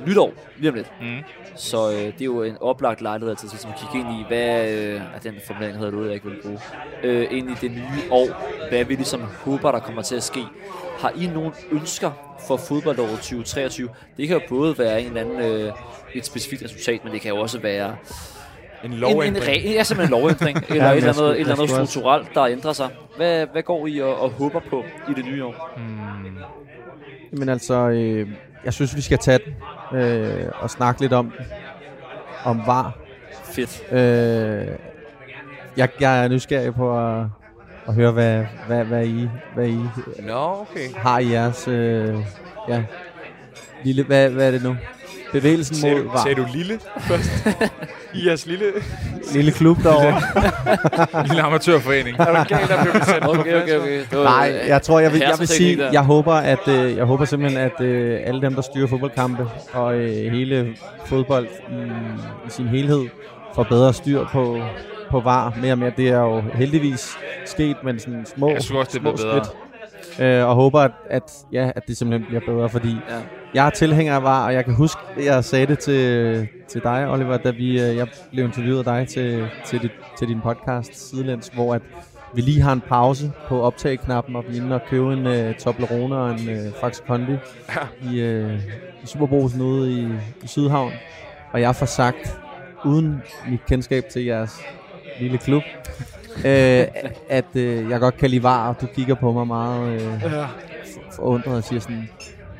nytår 0.08 0.34
lige 0.58 0.70
om 0.70 0.76
lidt. 0.76 0.92
Mm. 1.02 1.18
Så 1.56 1.92
øh, 1.92 1.98
det 1.98 2.22
er 2.22 2.26
jo 2.26 2.44
en 2.44 2.58
oplagt 2.62 3.02
lejlighed 3.02 3.36
til 3.36 3.48
at 3.48 3.76
kigge 3.80 4.08
ind 4.10 4.20
i, 4.20 4.24
hvad 4.28 4.72
øh, 4.72 5.02
den 5.24 5.36
formulering 5.48 5.78
havde 5.78 5.92
du, 5.92 6.04
jeg 6.06 6.14
ikke 6.14 6.26
vil 6.26 6.38
bruge, 6.44 6.60
øh, 7.04 7.28
ind 7.32 7.50
i 7.50 7.54
det 7.62 7.72
nye 7.72 8.12
år. 8.12 8.28
Hvad 8.70 8.84
vi 8.84 8.96
ligesom 8.96 9.22
håber, 9.22 9.72
der 9.72 9.80
kommer 9.80 10.02
til 10.02 10.16
at 10.16 10.24
ske. 10.24 10.44
Har 11.00 11.12
I 11.16 11.28
nogle 11.28 11.52
ønsker 11.72 12.12
for 12.48 12.58
fodboldåret 12.58 13.10
2023? 13.10 13.90
Det 14.18 14.28
kan 14.28 14.38
jo 14.38 14.44
både 14.50 14.78
være 14.78 15.02
en 15.02 15.08
eller 15.08 15.22
anden, 15.22 15.40
øh, 15.40 15.74
et 16.14 16.26
specifikt 16.26 16.64
resultat, 16.64 17.04
men 17.04 17.14
det 17.14 17.22
kan 17.22 17.32
jo 17.32 17.38
også 17.40 17.60
være 17.60 17.96
En 18.84 18.92
en, 18.92 18.94
en, 18.94 19.00
lovændring. 19.00 19.44
re- 19.58 19.70
ja, 19.70 19.84
simpelthen 19.84 20.16
en 20.16 20.22
lovændring, 20.22 20.58
eller 20.70 20.84
Ja, 20.86 20.92
et 20.92 20.98
eller 20.98 21.10
andet, 21.14 21.32
et 21.32 21.40
eller 21.40 21.54
andet 21.56 21.70
strukturelt, 21.70 22.28
der 22.34 22.46
ændrer 22.46 22.74
sig. 22.74 22.90
Hvad, 23.18 23.46
hvad 23.52 23.64
går 23.64 23.88
I 23.88 24.00
og, 24.02 24.20
og 24.20 24.30
håber 24.30 24.60
på 24.70 24.84
i 25.10 25.14
det 25.16 25.26
nye 25.26 25.44
år? 25.46 25.80
Men 27.32 27.50
altså, 27.50 27.74
øh, 27.90 28.30
jeg 28.66 28.74
synes, 28.74 28.96
vi 28.96 29.02
skal 29.02 29.18
tage 29.18 29.40
den 29.46 29.54
øh, 30.00 30.52
og 30.60 30.70
snakke 30.70 31.02
lidt 31.02 31.14
om 31.14 31.32
den. 31.38 31.46
Om 32.44 32.62
var. 32.66 32.98
Fedt. 33.44 33.84
Øh, 33.92 34.68
jeg, 35.78 35.90
jeg 36.00 36.24
er 36.24 36.28
nysgerrig 36.28 36.76
på 36.76 37.00
at, 37.00 37.26
at 37.88 37.94
høre, 37.94 38.12
hvad, 38.12 38.46
hvad, 38.68 38.86
hvad, 38.86 39.06
I, 39.06 39.30
hvad 39.56 39.68
I 39.68 39.80
Nå, 40.20 40.62
okay. 40.62 40.94
har 40.96 41.20
i 41.20 41.32
jeres... 41.32 41.68
Øh, 41.68 42.16
ja, 42.68 42.84
lille, 43.84 44.04
hvad, 44.04 44.30
hvad 44.30 44.48
er 44.48 44.52
det 44.52 44.64
nu? 44.64 44.76
Bevægelsen 45.40 45.90
mod 45.90 46.04
du, 46.04 46.10
var. 46.10 46.24
sagde 46.24 46.36
du 46.42 46.46
lille 46.54 46.80
først? 47.00 47.48
I 48.14 48.28
jeres 48.28 48.46
lille... 48.46 48.66
Lille 49.34 49.52
klub 49.52 49.78
derovre. 49.84 50.22
Lille 51.28 51.42
amatørforening. 51.42 52.20
Er 52.20 52.26
du 52.26 52.56
galt, 52.56 52.70
der 52.70 52.84
blev 52.84 52.94
sendt 53.04 53.28
Okay, 53.28 53.62
okay, 53.62 53.80
okay. 53.80 54.04
Var, 54.12 54.24
Nej, 54.24 54.64
jeg 54.68 54.82
tror, 54.82 55.00
jeg 55.00 55.12
vil, 55.12 55.20
jeg 55.20 55.36
vil 55.40 55.48
sige, 55.48 55.84
jeg 55.92 56.02
håber, 56.02 56.34
at 56.34 56.68
øh, 56.68 56.96
jeg 56.98 57.06
håber 57.06 57.26
simpelthen, 57.26 57.60
at 57.62 57.82
øh, 57.82 58.20
alle 58.26 58.42
dem, 58.42 58.54
der 58.56 58.62
styrer 58.62 58.88
fodboldkampe 58.88 59.48
og 59.74 59.96
øh, 59.96 60.32
hele 60.32 60.76
fodbold 61.06 61.46
i, 61.70 61.76
i 62.48 62.50
sin 62.50 62.68
helhed, 62.68 63.02
får 63.56 63.64
bedre 63.64 63.94
styr 63.94 64.26
på, 64.32 64.62
på 65.12 65.20
var 65.20 65.54
mere 65.62 65.72
og 65.72 65.78
mere. 65.78 65.92
Det 65.98 66.08
er 66.10 66.20
jo 66.20 66.42
heldigvis 66.54 67.18
sket, 67.46 67.76
men 67.84 68.00
sådan 68.00 68.26
små, 68.36 68.50
Jeg 68.50 68.62
synes 68.64 68.80
også, 68.80 68.92
det 68.94 69.02
små 69.02 69.12
bedre. 69.12 69.44
skridt. 69.46 69.58
Øh, 70.22 70.48
og 70.50 70.56
håber, 70.56 70.80
at, 70.80 70.92
at, 71.10 71.32
ja, 71.52 71.72
at 71.76 71.88
det 71.88 71.98
simpelthen 71.98 72.28
bliver 72.28 72.42
bedre, 72.56 72.70
fordi 72.70 72.90
Ja. 73.10 73.16
jeg 73.54 73.66
er 73.66 73.70
tilhænger 73.70 74.16
af 74.16 74.24
VAR, 74.24 74.46
og 74.46 74.54
jeg 74.54 74.66
kan 74.66 74.74
huske, 74.74 75.02
at 75.18 75.26
jeg 75.26 75.44
sagde 75.44 75.66
det 75.66 75.80
til, 75.80 76.48
til 76.68 76.82
dig, 76.84 77.10
Oliver, 77.10 77.38
da 77.38 77.50
vi, 77.52 77.82
øh, 77.82 77.96
jeg 77.96 78.08
blev 78.32 78.46
interviewet 78.46 78.78
af 78.78 78.84
dig 78.84 79.08
til, 79.08 79.48
til, 79.66 79.82
dit, 79.82 79.92
til 80.20 80.28
din 80.28 80.42
podcast 80.42 81.10
Sidelæns, 81.10 81.48
hvor 81.48 81.74
at 81.76 81.82
vi 82.34 82.42
lige 82.42 82.62
har 82.62 82.74
en 82.74 82.82
pause 82.82 83.32
på 83.48 83.62
optageknappen, 83.62 84.36
og 84.36 84.44
vi 84.50 84.58
er 84.58 84.62
inde 84.64 84.76
og 84.76 84.82
købe 84.90 85.14
en 85.14 85.28
uh, 85.28 85.56
Toblerone 85.56 86.16
og 86.18 86.32
en 86.32 86.50
uh, 86.50 86.74
Faxe 86.82 87.04
Kondi 87.08 87.32
i, 88.02 88.08
uh, 88.24 88.54
i 89.04 89.06
Superbrusen 89.06 89.62
ude 89.62 89.92
i, 89.92 90.06
i 90.44 90.48
Sydhavn. 90.48 90.92
Og 91.52 91.62
jeg 91.62 91.76
får 91.76 91.86
sagt, 91.86 92.40
uden 92.86 93.22
mit 93.50 93.66
kendskab 93.66 94.04
til 94.12 94.24
jeres 94.26 94.62
lille 95.20 95.38
klub, 95.38 95.64
øh, 96.38 96.88
at 97.30 97.46
øh, 97.56 97.90
jeg 97.90 98.00
godt 98.00 98.18
kan 98.18 98.30
lide 98.30 98.44
var, 98.44 98.70
og 98.70 98.82
du 98.82 98.86
kigger 98.96 99.16
på 99.16 99.32
mig 99.32 99.48
meget 99.48 100.02
øh, 100.02 100.22
for- 100.22 100.48
forundret 101.16 101.58
og 101.58 101.64
siger 101.64 101.80
sådan, 101.80 102.10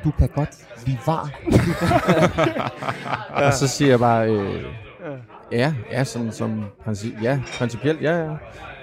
du 0.04 0.10
kan 0.18 0.28
godt 0.28 0.50
lide 0.86 0.98
var. 1.06 1.30
og 3.46 3.52
så 3.52 3.68
siger 3.68 3.88
jeg 3.90 3.98
bare, 3.98 4.28
øh, 4.30 4.62
ja, 5.52 5.74
ja, 5.92 6.04
sådan 6.04 6.32
som 6.32 6.64
princip, 6.84 7.14
ja, 7.22 7.40
principielt, 7.58 8.02
ja, 8.02 8.24
ja. 8.24 8.30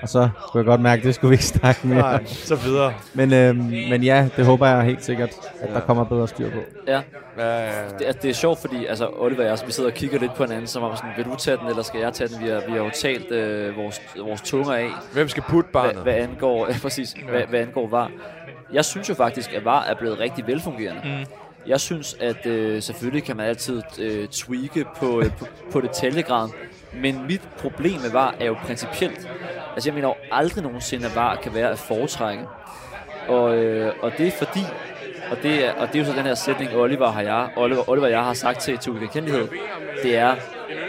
Og 0.03 0.09
så 0.09 0.29
skulle 0.47 0.63
jeg 0.63 0.65
godt 0.65 0.81
mærke, 0.81 0.99
at 0.99 1.05
det 1.05 1.15
skulle 1.15 1.29
vi 1.29 1.33
ikke 1.33 1.45
snakke 1.45 1.87
mere. 1.87 1.99
Nej, 1.99 2.25
så 2.25 2.55
videre. 2.55 2.93
Men, 3.13 3.33
øh, 3.33 3.55
men 3.89 4.03
ja, 4.03 4.29
det 4.37 4.45
håber 4.45 4.67
jeg 4.67 4.83
helt 4.83 5.05
sikkert, 5.05 5.29
at 5.61 5.69
der 5.73 5.79
kommer 5.79 6.03
bedre 6.03 6.27
styr 6.27 6.49
på. 6.51 6.59
Ja, 6.87 7.01
Ja, 7.37 7.45
ja, 7.45 7.65
ja. 7.65 7.87
det 7.99 8.07
er, 8.07 8.11
det 8.11 8.29
er 8.29 8.33
sjovt, 8.33 8.59
fordi 8.59 8.85
altså, 8.85 9.09
Oliver 9.17 9.41
og 9.41 9.47
jeg, 9.49 9.57
vi 9.65 9.71
sidder 9.71 9.89
og 9.89 9.95
kigger 9.95 10.19
lidt 10.19 10.33
på 10.33 10.43
hinanden, 10.43 10.67
som 10.67 10.83
om 10.83 10.95
sådan, 10.95 11.11
vil 11.17 11.25
du 11.25 11.35
tage 11.35 11.57
den, 11.57 11.67
eller 11.67 11.83
skal 11.83 11.99
jeg 11.99 12.13
tage 12.13 12.27
den? 12.27 12.43
Vi 12.43 12.49
har, 12.49 12.61
vi 12.67 12.71
har 12.71 12.77
jo 12.77 12.89
talt 12.93 13.31
øh, 13.31 13.77
vores, 13.77 14.01
vores 14.17 14.41
tunger 14.41 14.73
af, 14.73 14.89
Hvem 15.13 15.29
skal 15.29 15.43
putte 15.49 15.69
hvad, 15.71 15.81
barnet? 15.81 16.03
hvad 16.03 16.13
angår, 16.13 16.67
ja, 16.71 16.75
præcis, 16.81 17.15
hvad, 17.29 17.41
hvad 17.49 17.59
angår 17.59 17.87
VAR. 17.87 18.11
Jeg 18.73 18.85
synes 18.85 19.09
jo 19.09 19.13
faktisk, 19.13 19.53
at 19.53 19.65
VAR 19.65 19.83
er 19.83 19.95
blevet 19.95 20.19
rigtig 20.19 20.47
velfungerende. 20.47 21.01
Mm. 21.05 21.25
Jeg 21.67 21.79
synes, 21.79 22.17
at 22.19 22.45
øh, 22.45 22.81
selvfølgelig 22.81 23.23
kan 23.23 23.37
man 23.37 23.45
altid 23.45 23.81
øh, 23.99 24.27
tweake 24.27 24.85
på, 24.99 25.19
øh, 25.19 25.31
på, 25.39 25.45
på 25.71 25.81
detaljegraden, 25.81 26.51
men 26.95 27.27
mit 27.27 27.41
problem 27.57 28.01
med 28.01 28.11
VAR 28.11 28.35
er 28.39 28.45
jo 28.45 28.53
principielt. 28.53 29.29
Altså 29.73 29.89
jeg 29.89 29.93
mener 29.93 30.07
jo 30.07 30.15
aldrig 30.31 30.63
nogensinde, 30.63 31.05
at 31.05 31.15
VAR 31.15 31.35
kan 31.35 31.53
være 31.53 31.69
at 31.69 31.79
foretrække. 31.79 32.43
Og, 33.27 33.55
øh, 33.55 33.93
og 34.01 34.11
det 34.17 34.27
er 34.27 34.31
fordi, 34.31 34.63
og 35.31 35.37
det, 35.43 35.65
er, 35.65 35.73
og 35.73 35.87
det 35.87 35.95
er 35.95 35.99
jo 35.99 36.05
så 36.05 36.17
den 36.17 36.25
her 36.25 36.35
sætning, 36.35 36.75
Oliver, 36.75 37.11
har 37.11 37.21
jeg, 37.21 37.49
Oliver, 37.55 37.89
Oliver 37.89 38.05
og 38.05 38.11
jeg 38.11 38.23
har 38.23 38.33
sagt 38.33 38.59
til, 38.59 38.77
til 38.77 38.93
Kendelighed, 39.13 39.47
det 40.03 40.17
er, 40.17 40.35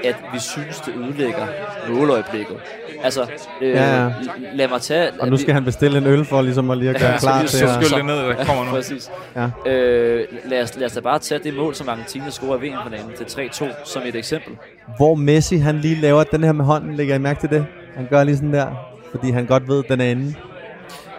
at 0.04 0.16
vi 0.32 0.38
synes, 0.38 0.80
det 0.80 0.94
ødelægger 0.96 1.46
måløjeblikket. 1.88 2.56
Altså, 3.04 3.26
øh, 3.62 3.68
Ja, 3.70 4.04
ja. 4.04 4.10
lad 4.54 4.68
mig 4.68 4.80
tage... 4.80 5.10
Og 5.20 5.28
nu 5.28 5.36
skal 5.36 5.54
han 5.54 5.64
bestille 5.64 5.98
en 5.98 6.06
øl 6.06 6.24
for 6.24 6.42
ligesom 6.42 6.70
at 6.70 6.78
lige 6.78 6.90
at 6.90 7.00
gøre 7.00 7.10
Ja, 7.10 7.18
klar 7.18 7.46
så 7.46 7.56
til 7.58 7.66
vi 7.66 7.70
at... 7.70 7.84
Skyld 7.84 7.96
det 7.98 8.04
ned, 8.04 8.16
der 8.16 8.44
kommer 8.44 8.64
nu. 8.64 8.70
Præcis. 8.70 9.10
Ja. 9.36 9.70
Øh, 9.72 10.24
lad, 10.44 10.62
os, 10.62 10.76
lad 10.76 10.86
os 10.86 10.92
da 10.92 11.00
bare 11.00 11.18
tage 11.18 11.40
det 11.44 11.54
mål, 11.54 11.74
som 11.74 11.88
Argentina 11.88 12.30
scorer 12.30 12.58
i 12.58 12.68
VM-finalen 12.68 13.10
til 13.16 13.24
3-2, 13.24 13.64
som 13.84 14.02
et 14.06 14.14
eksempel. 14.16 14.52
Hvor 14.96 15.14
Messi 15.14 15.56
han 15.56 15.78
lige 15.78 16.00
laver 16.00 16.24
den 16.24 16.44
her 16.44 16.52
med 16.52 16.64
hånden, 16.64 16.94
lægger 16.94 17.14
I 17.14 17.18
mærke 17.18 17.40
til 17.40 17.50
det? 17.50 17.66
Han 17.96 18.06
gør 18.10 18.24
lige 18.24 18.36
sådan 18.36 18.52
der, 18.52 18.66
fordi 19.10 19.30
han 19.30 19.46
godt 19.46 19.68
ved, 19.68 19.78
at 19.84 19.90
den 19.90 20.00
er 20.00 20.04
inde. 20.04 20.34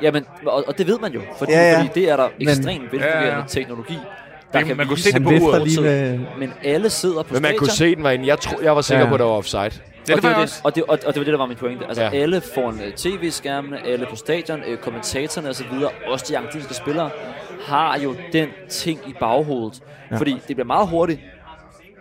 Jamen, 0.02 0.26
og, 0.46 0.64
og 0.68 0.78
det 0.78 0.88
ved 0.88 1.00
man 1.00 1.12
jo, 1.14 1.22
fordi, 1.38 1.52
Ja, 1.52 1.72
ja. 1.72 1.78
fordi 1.78 1.90
det 2.02 2.10
er 2.12 2.16
der 2.18 2.28
ekstremt 2.40 2.84
velfungerende 2.92 3.28
Ja, 3.28 3.38
ja. 3.38 3.44
teknologi, 3.48 3.98
der 4.56 4.60
Det- 4.60 4.68
kan 4.68 4.78
man 4.78 4.88
kunne 4.88 4.98
se 4.98 5.12
det 5.12 5.24
på 5.24 5.30
uret. 5.30 5.68
lige 5.68 5.82
med... 5.82 6.20
Men 6.40 6.54
alle 6.64 6.90
sidder 6.90 7.24
på 7.24 7.34
Men 7.34 7.42
man 7.42 7.52
kunne 7.58 7.70
stadion. 7.70 7.92
se, 7.92 7.96
den 7.96 8.04
var 8.04 8.12
inde. 8.12 8.28
Jeg, 8.28 8.40
tro, 8.40 8.58
jeg 8.64 8.76
var 8.76 8.82
sikker 8.82 9.04
Ja. 9.04 9.10
på, 9.10 9.14
at 9.16 9.20
der 9.20 9.26
var 9.26 9.32
offside. 9.34 9.62
Det 10.08 10.12
er 10.12 10.16
og, 10.16 10.22
det 10.22 10.24
det 10.24 10.24
var 10.24 10.42
det, 10.46 10.62
og, 10.64 10.76
det, 10.76 10.84
og, 10.84 10.90
og 11.08 11.14
det 11.14 11.16
var 11.20 11.24
det, 11.24 11.28
der 11.34 11.38
var 11.38 11.46
min 11.46 11.58
pointe. 11.58 11.86
Altså 11.86 12.04
Ja. 12.04 12.10
alle 12.14 12.42
foran 12.56 12.74
uh, 12.74 12.94
tv-skærmene, 12.96 13.88
alle 13.88 14.06
på 14.10 14.16
stadion, 14.16 14.60
uh, 14.72 14.78
kommentatorerne 14.78 15.50
osv., 15.50 15.66
også 16.08 16.26
de 16.30 16.38
argentinske 16.38 16.74
spillere, 16.74 17.10
har 17.68 18.00
jo 18.00 18.16
den 18.34 18.48
ting 18.70 19.00
i 19.08 19.14
baghovedet. 19.20 19.80
Ja. 20.12 20.18
Fordi 20.18 20.32
det 20.48 20.56
bliver 20.56 20.66
meget 20.66 20.88
hurtigt 20.88 21.20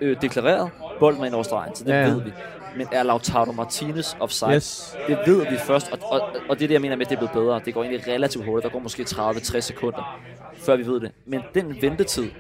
øh, 0.00 0.16
deklareret, 0.22 0.70
bolden 1.00 1.22
er 1.22 1.26
ind 1.26 1.34
over 1.34 1.42
stregen, 1.44 1.74
så 1.76 1.84
det 1.84 1.90
ja, 1.90 2.00
ja. 2.00 2.06
ved 2.08 2.22
vi. 2.22 2.30
Men 2.76 2.86
er 2.92 3.02
Lautaro 3.02 3.52
Martinez 3.52 4.14
offside? 4.20 4.54
Yes. 4.54 4.96
Det 5.06 5.18
ved 5.26 5.46
vi 5.50 5.56
først, 5.66 5.92
og, 5.92 5.98
og, 6.02 6.20
og 6.48 6.58
det 6.58 6.64
er 6.64 6.68
det, 6.68 6.74
jeg 6.74 6.80
mener 6.80 6.96
med, 6.96 7.06
at 7.06 7.10
det 7.10 7.16
er 7.16 7.20
blevet 7.20 7.32
bedre. 7.32 7.60
Det 7.64 7.74
går 7.74 7.84
egentlig 7.84 8.08
relativt 8.14 8.44
hurtigt. 8.44 8.64
Der 8.64 8.70
går 8.70 8.78
måske 8.82 9.02
30-60 9.02 9.60
sekunder, 9.60 10.20
før 10.66 10.76
vi 10.76 10.86
ved 10.86 11.00
det. 11.00 11.12
Men 11.26 11.40
den 11.54 11.82
ventetid 11.82 12.30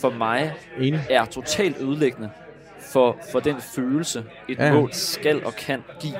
for 0.00 0.10
mig 0.10 0.54
Enig. 0.78 1.00
er 1.10 1.24
totalt 1.24 1.76
ødelæggende 1.80 2.30
for, 2.92 3.16
for 3.32 3.40
den 3.40 3.56
følelse, 3.74 4.24
et 4.48 4.58
Ja. 4.58 4.72
mål 4.72 4.92
skal 4.92 5.44
og 5.44 5.54
kan 5.54 5.82
give. 6.00 6.14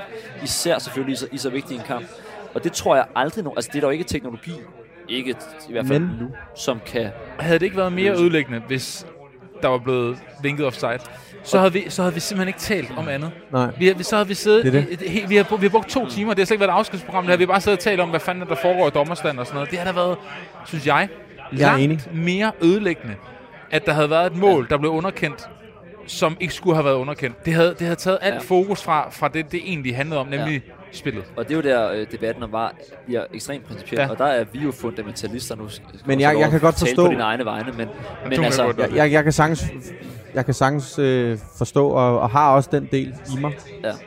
Især 0.44 0.78
selvfølgelig 0.78 1.12
i 1.12 1.16
så, 1.16 1.28
i 1.32 1.38
så 1.38 1.50
vigtig 1.50 1.76
en 1.76 1.82
kamp. 1.82 2.06
Og 2.54 2.64
det 2.64 2.72
tror 2.72 2.96
jeg 2.96 3.06
aldrig 3.16 3.44
nogen... 3.44 3.58
Altså, 3.58 3.70
det 3.72 3.76
er 3.76 3.80
der 3.80 3.88
jo 3.88 3.92
ikke 3.92 4.04
teknologi, 4.04 4.52
ikke 5.08 5.30
i 5.68 5.72
hvert 5.72 5.86
fald 5.86 6.00
Men. 6.00 6.16
nu, 6.20 6.28
som 6.56 6.80
kan... 6.86 7.10
Havde 7.38 7.58
det 7.58 7.64
ikke 7.64 7.76
været 7.76 7.92
mere 7.92 8.12
ødelæggende, 8.12 8.58
hvis 8.66 9.06
der 9.62 9.68
var 9.68 9.78
blevet 9.78 10.18
vinket 10.42 10.66
offside, 10.66 10.98
så 11.42 11.58
havde 11.58 11.72
vi, 11.72 11.84
så 11.88 12.02
havde 12.02 12.14
vi 12.14 12.20
simpelthen 12.20 12.48
ikke 12.48 12.60
talt 12.60 12.92
om 12.96 13.08
andet. 13.08 13.30
Nej. 13.52 13.66
Vi, 13.78 13.86
har- 13.86 14.02
så 14.02 14.16
havde 14.16 14.28
vi 14.28 14.34
siddet... 14.34 14.64
Det 14.64 14.72
det. 14.72 15.02
i- 15.02 15.24
vi, 15.28 15.36
har, 15.36 15.56
vi 15.56 15.66
har 15.66 15.70
brugt 15.70 15.88
to 15.88 16.08
timer. 16.08 16.34
Det 16.34 16.38
har 16.40 16.46
slet 16.46 16.54
ikke 16.54 16.60
været 16.60 16.70
et 16.70 16.78
afskedsprogram. 16.78 17.24
Det 17.24 17.30
har 17.30 17.36
vi 17.36 17.46
bare 17.46 17.60
siddet 17.60 17.78
og 17.78 17.84
talt 17.84 18.00
om, 18.00 18.08
hvad 18.10 18.20
fanden 18.20 18.42
er 18.42 18.46
der 18.46 18.54
foregår 18.62 18.86
i 18.86 18.90
dommerstand 18.90 19.38
og 19.38 19.46
sådan 19.46 19.54
noget. 19.56 19.70
Det 19.70 19.78
har 19.78 19.84
da 19.86 19.92
været, 19.92 20.16
synes 20.66 20.86
jeg, 20.86 21.08
Jeg 21.52 21.58
er 21.58 21.66
langt 21.66 21.84
enig. 21.84 22.00
mere 22.12 22.52
ødelæggende, 22.62 23.14
at 23.70 23.86
der 23.86 23.92
havde 23.92 24.10
været 24.10 24.32
et 24.32 24.36
mål, 24.38 24.66
der 24.70 24.78
blev 24.78 24.90
underkendt, 24.90 25.48
som 26.06 26.36
ikke 26.40 26.54
skulle 26.54 26.76
have 26.76 26.84
været 26.84 26.94
underkendt. 26.96 27.44
Det 27.44 27.54
havde, 27.54 27.68
det 27.70 27.80
havde 27.80 27.96
taget 27.96 28.18
alt 28.22 28.34
Ja. 28.34 28.40
fokus 28.40 28.82
fra, 28.82 29.08
fra 29.10 29.28
det, 29.28 29.52
det 29.52 29.60
egentlig 29.64 29.96
handlede 29.96 30.20
om, 30.20 30.26
nemlig 30.26 30.62
ja. 30.66 30.72
Spillet. 30.92 31.24
Og 31.36 31.44
det 31.48 31.50
er 31.52 31.56
jo 31.56 31.62
der, 31.62 31.90
øh, 31.92 32.06
debatten 32.12 32.42
om 32.42 32.52
var 32.52 32.74
bliver 33.06 33.24
ekstremt 33.34 33.64
principielt. 33.66 34.02
Ja. 34.02 34.10
Og 34.10 34.18
der 34.18 34.24
er 34.24 34.44
vi 34.52 34.58
jo 34.58 34.72
fundamentalister 34.72 35.56
nu. 35.56 35.68
Skal 35.68 35.84
Men 36.06 36.20
jeg- 36.20 36.36
jeg 36.40 36.50
kan 36.50 36.60
godt 36.60 36.78
forstå- 36.78 37.04
på 37.06 37.10
dine 37.10 37.22
egne 37.22 37.44
vegne, 37.44 37.72
men, 37.78 37.88
men 38.24 38.32
kan 38.32 38.44
altså... 38.44 38.74
Jeg, 38.78 38.88
jeg, 38.96 39.12
jeg 39.12 39.22
kan 39.22 39.32
sagtens, 39.32 39.64
jeg 40.34 40.44
kan 40.44 40.54
sagtens 40.54 40.98
øh, 40.98 41.38
forstå, 41.58 41.88
og, 41.88 42.20
og 42.20 42.30
har 42.30 42.54
også 42.54 42.68
den 42.72 42.88
del 42.92 43.14
i 43.36 43.40
mig. 43.40 43.52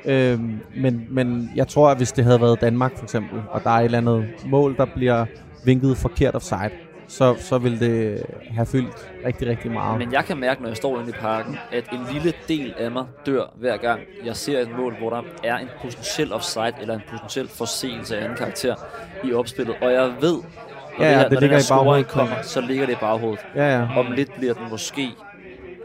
Ja. 0.06 0.32
Øhm, 0.32 0.60
men, 0.78 1.08
men 1.10 1.52
jeg 1.56 1.68
tror, 1.68 1.90
at 1.90 1.98
hvis 1.98 2.12
det 2.12 2.24
havde 2.24 2.42
været 2.42 2.62
Danmark 2.62 2.98
for 2.98 3.04
eksempel, 3.04 3.42
og 3.52 3.64
der 3.64 3.70
er 3.70 3.80
et 3.80 3.86
eller 3.86 3.98
andet 3.98 4.26
mål, 4.46 4.78
der 4.78 4.86
bliver 4.96 5.26
vinket 5.66 5.98
forkert 5.98 6.36
offside, 6.36 6.70
så, 7.12 7.36
så 7.40 7.58
vil 7.58 7.80
det 7.80 8.24
have 8.52 8.66
fyldt 8.66 9.10
rigtig, 9.26 9.48
rigtig 9.48 9.72
meget. 9.72 10.00
Men 10.00 10.14
jeg 10.14 10.26
kan 10.26 10.38
mærke, 10.38 10.62
når 10.62 10.70
jeg 10.70 10.78
står 10.78 11.00
inde 11.00 11.10
i 11.10 11.14
parken, 11.22 11.58
at 11.72 11.84
en 11.94 12.00
lille 12.14 12.34
del 12.48 12.74
af 12.80 12.92
mig 12.92 13.06
dør 13.26 13.44
hver 13.56 13.78
gang, 13.78 14.00
jeg 14.26 14.36
ser 14.36 14.60
et 14.60 14.70
mål, 14.78 14.96
hvor 15.00 15.10
der 15.10 15.22
er 15.44 15.58
en 15.58 15.68
potentiel 15.82 16.34
offside 16.34 16.74
eller 16.82 16.94
en 16.96 17.02
potentiel 17.12 17.48
forseelse 17.48 18.18
af 18.18 18.24
anden 18.24 18.38
karakter 18.38 18.76
i 19.24 19.34
opspillet. 19.34 19.76
Og 19.82 19.94
jeg 19.94 20.12
ved, 20.22 20.34
når 21.00 21.06
Ja, 21.06 21.12
ja, 21.12 21.18
her, 21.18 21.24
det 21.24 21.32
når 21.32 21.40
ligger 21.40 21.58
den 21.58 21.66
her 21.66 21.76
i 21.76 21.78
baghovedet. 21.78 22.08
kommer, 22.08 22.36
så 22.42 22.62
ligger 22.62 22.86
det 22.86 22.94
i 22.94 22.98
baghovedet. 23.00 23.46
ja, 23.56 23.80
ja. 23.80 24.00
Om 24.00 24.12
lidt 24.12 24.36
bliver 24.38 24.54
den 24.54 24.64
måske 24.70 25.10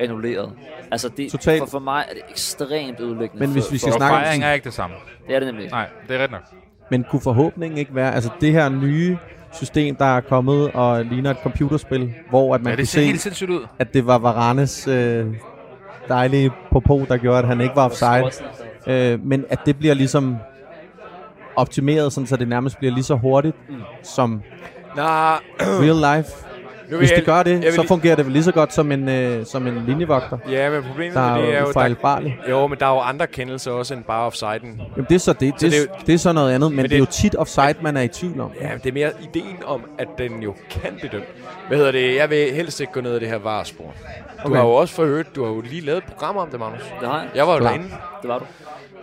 annulleret. 0.00 0.52
Altså, 0.90 1.08
det, 1.16 1.30
Totalt. 1.30 1.58
for, 1.58 1.66
for 1.66 1.78
mig 1.78 2.04
er 2.10 2.14
det 2.14 2.22
ekstremt 2.30 3.00
ødelæggende. 3.00 3.40
Men 3.46 3.52
hvis 3.52 3.64
for, 3.64 3.72
vi 3.72 3.78
skal 3.78 3.92
Og 3.92 3.96
snakke 3.96 4.16
om 4.36 4.42
er 4.42 4.52
ikke 4.52 4.64
det 4.64 4.74
samme. 4.74 4.96
Det 5.26 5.34
er 5.34 5.38
det 5.40 5.46
nemlig 5.46 5.62
ikke. 5.64 5.74
Nej, 5.74 5.88
det 6.08 6.16
er 6.16 6.22
ret 6.22 6.30
nok. 6.30 6.42
Men 6.90 7.04
kunne 7.10 7.20
forhåbningen 7.22 7.78
ikke 7.78 7.94
være, 7.94 8.14
altså 8.14 8.30
det 8.40 8.52
her 8.52 8.68
nye 8.68 9.18
system, 9.56 9.96
der 9.96 10.04
er 10.04 10.20
kommet 10.20 10.70
og 10.72 11.04
ligner 11.04 11.30
et 11.30 11.36
computerspil, 11.42 12.14
hvor 12.30 12.54
at 12.54 12.62
man 12.62 12.70
Ja, 12.70 12.74
kunne 12.74 12.80
det 12.80 12.88
ser 12.88 13.00
se, 13.00 13.06
helt 13.06 13.20
sindssygt 13.20 13.50
ud. 13.50 13.66
at 13.78 13.94
det 13.94 14.06
var 14.06 14.18
Varanes 14.18 14.88
øh, 14.88 15.26
dejlige 16.08 16.50
popo, 16.72 17.04
der 17.08 17.16
gjorde, 17.16 17.38
at 17.38 17.46
han 17.48 17.60
ikke 17.60 17.76
var 17.76 17.84
offside. 17.84 18.30
Øh, 18.86 19.26
men 19.26 19.44
at 19.50 19.58
det 19.66 19.76
bliver 19.78 19.94
ligesom 19.94 20.36
optimeret, 21.56 22.12
sådan, 22.12 22.26
så 22.26 22.36
det 22.36 22.48
nærmest 22.48 22.78
bliver 22.78 22.94
lige 22.94 23.04
så 23.04 23.14
hurtigt 23.14 23.56
mm. 23.68 23.74
som 24.02 24.42
Nej, 24.96 25.38
real 25.60 26.16
life. 26.18 26.45
Nu 26.90 26.96
Hvis 26.96 27.10
det 27.10 27.24
gør 27.24 27.42
det, 27.42 27.62
vil 27.62 27.72
så 27.72 27.84
fungerer 27.88 28.16
det 28.16 28.24
vel 28.24 28.32
lige 28.32 28.42
så 28.42 28.52
godt 28.52 28.72
som 28.74 28.92
en, 28.92 29.08
øh, 29.08 29.46
som 29.46 29.66
en 29.66 29.84
linjevogter, 29.86 30.38
Ja, 30.50 30.70
men 30.70 30.82
problemet 30.82 31.14
der 31.14 31.34
med 31.34 31.42
det 31.42 31.48
er 31.50 31.56
er 31.56 31.58
jo... 31.60 31.64
Der, 31.64 31.70
ufejlbarlig. 31.70 32.38
jo, 32.50 32.66
men 32.66 32.78
der 32.78 32.86
er 32.86 32.90
jo 32.90 32.98
andre 33.00 33.26
kendelser 33.26 33.70
også 33.70 33.94
end 33.94 34.04
bare 34.04 34.26
offsiden. 34.26 34.80
Jamen 34.96 35.06
det 35.08 35.14
er 35.14 35.18
så 35.18 35.32
det. 35.32 35.40
Det, 35.40 35.60
det 35.60 35.66
er 35.66 35.70
det, 35.70 35.78
jo- 35.88 35.94
det 36.06 36.14
er 36.14 36.18
så 36.18 36.32
noget 36.32 36.52
andet, 36.54 36.70
men, 36.70 36.76
men 36.76 36.82
det- 36.82 36.90
det 36.90 36.96
er 36.96 37.00
jo 37.00 37.06
tit 37.10 37.34
offside, 37.36 37.74
man 37.80 37.96
er 37.96 38.00
i 38.02 38.08
tvivl 38.08 38.40
om. 38.40 38.50
Ja, 38.60 38.68
det 38.84 38.88
er 38.88 38.92
mere 38.92 39.10
ideen 39.22 39.56
om, 39.66 39.80
at 39.98 40.08
den 40.18 40.42
jo 40.42 40.54
kan 40.70 40.94
blive 40.98 41.10
dømt. 41.12 41.24
Hvad 41.68 41.76
hedder 41.78 41.92
det? 41.92 42.16
Jeg 42.16 42.30
vil 42.30 42.52
helst 42.54 42.80
ikke 42.80 42.92
gå 42.92 43.00
ned 43.00 43.14
ad 43.14 43.20
det 43.20 43.28
her 43.28 43.38
varespor. 43.38 43.84
Du 43.84 44.48
Okay. 44.48 44.56
har 44.56 44.64
jo 44.64 44.72
også 44.72 44.94
forhørt, 44.94 45.26
du 45.36 45.44
har 45.44 45.50
jo 45.52 45.60
lige 45.60 45.80
lavet 45.80 45.98
et 45.98 46.04
program 46.04 46.36
om 46.36 46.48
det, 46.50 46.60
Magnus. 46.60 46.80
Det 47.00 47.08
har 47.08 47.18
jeg. 47.18 47.28
Jeg 47.34 47.46
var 47.46 47.52
jo 47.52 47.58
Klar. 47.58 47.68
derinde. 47.70 47.88
Det 48.22 48.28
var 48.28 48.38
du. 48.38 48.44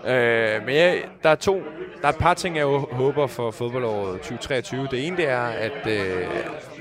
Øh, 0.07 0.65
men 0.65 0.75
jeg, 0.75 1.03
der 1.23 1.29
er 1.29 1.35
to, 1.35 1.63
der 2.01 2.07
er 2.07 2.11
et 2.11 2.17
par 2.17 2.33
ting, 2.33 2.57
jeg 2.57 2.65
håber 2.91 3.27
for 3.27 3.51
fodboldåret 3.51 4.15
2023. 4.17 4.87
Det 4.91 5.07
ene, 5.07 5.17
det 5.17 5.29
er, 5.29 5.41
at 5.41 5.87
øh, 5.87 6.27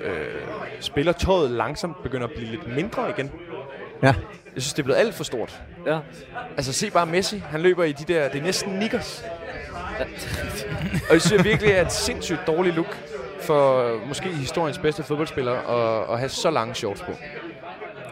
øh, 0.04 0.12
spillertøjet 0.80 1.50
langsomt 1.50 2.02
begynder 2.02 2.26
at 2.26 2.32
blive 2.32 2.50
lidt 2.50 2.74
mindre 2.74 3.10
igen. 3.10 3.30
Ja. 4.02 4.14
Jeg 4.54 4.62
synes, 4.62 4.72
det 4.72 4.82
er 4.82 4.84
blevet 4.84 4.98
alt 4.98 5.14
for 5.14 5.24
stort. 5.24 5.62
Ja. 5.86 5.98
Altså, 6.56 6.72
se 6.72 6.90
bare 6.90 7.06
Messi. 7.06 7.38
Han 7.38 7.60
løber 7.60 7.84
i 7.84 7.92
de 7.92 8.12
der... 8.12 8.28
Det 8.28 8.38
er 8.38 8.42
næsten 8.44 8.72
nikkers. 8.72 9.24
og 11.08 11.12
jeg 11.12 11.22
synes 11.22 11.44
virkelig, 11.44 11.72
er 11.72 11.84
et 11.84 11.92
sindssygt 11.92 12.40
dårligt 12.46 12.76
look 12.76 12.96
for 13.40 13.96
måske 14.08 14.28
historiens 14.28 14.78
bedste 14.78 15.02
fodboldspiller 15.02 15.52
at, 15.52 16.12
at 16.12 16.18
have 16.18 16.28
så 16.28 16.50
lange 16.50 16.74
shorts 16.74 17.02
på. 17.02 17.12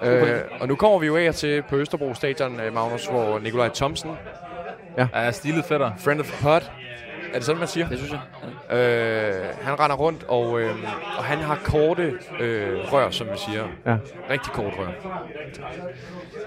Øh, 0.07 0.41
og 0.61 0.69
nu 0.69 0.77
kommer 0.77 0.99
vi 0.99 1.07
jo 1.07 1.17
af 1.17 1.35
til 1.35 1.63
på 1.63 1.77
Østerbro 1.77 2.15
Stadion, 2.15 2.61
øh, 2.61 2.75
Magnus, 2.75 3.07
hvor 3.07 3.39
Nikolaj 3.39 3.69
Thomsen, 3.69 4.11
Ja, 4.99 5.31
stilet 5.31 5.65
fætter. 5.65 5.91
friend 5.99 6.21
of 6.21 6.27
the 6.27 6.43
pod, 6.43 6.61
er 7.33 7.35
det 7.35 7.45
sådan, 7.45 7.59
man 7.59 7.69
siger? 7.69 7.89
Det 7.89 7.99
synes 7.99 8.13
jeg. 8.13 8.21
Ja. 8.71 9.29
Øh, 9.29 9.45
han 9.63 9.81
render 9.81 9.97
rundt, 9.97 10.25
og, 10.29 10.61
øh, 10.61 10.71
og 11.19 11.25
han 11.25 11.39
har 11.39 11.59
korte 11.65 12.13
øh, 12.41 12.93
rør, 12.93 13.11
som 13.11 13.27
vi 13.27 13.39
siger. 13.49 13.65
Ja. 13.87 13.97
Rigtig 14.31 14.53
kort 14.53 14.73
rør. 14.79 14.89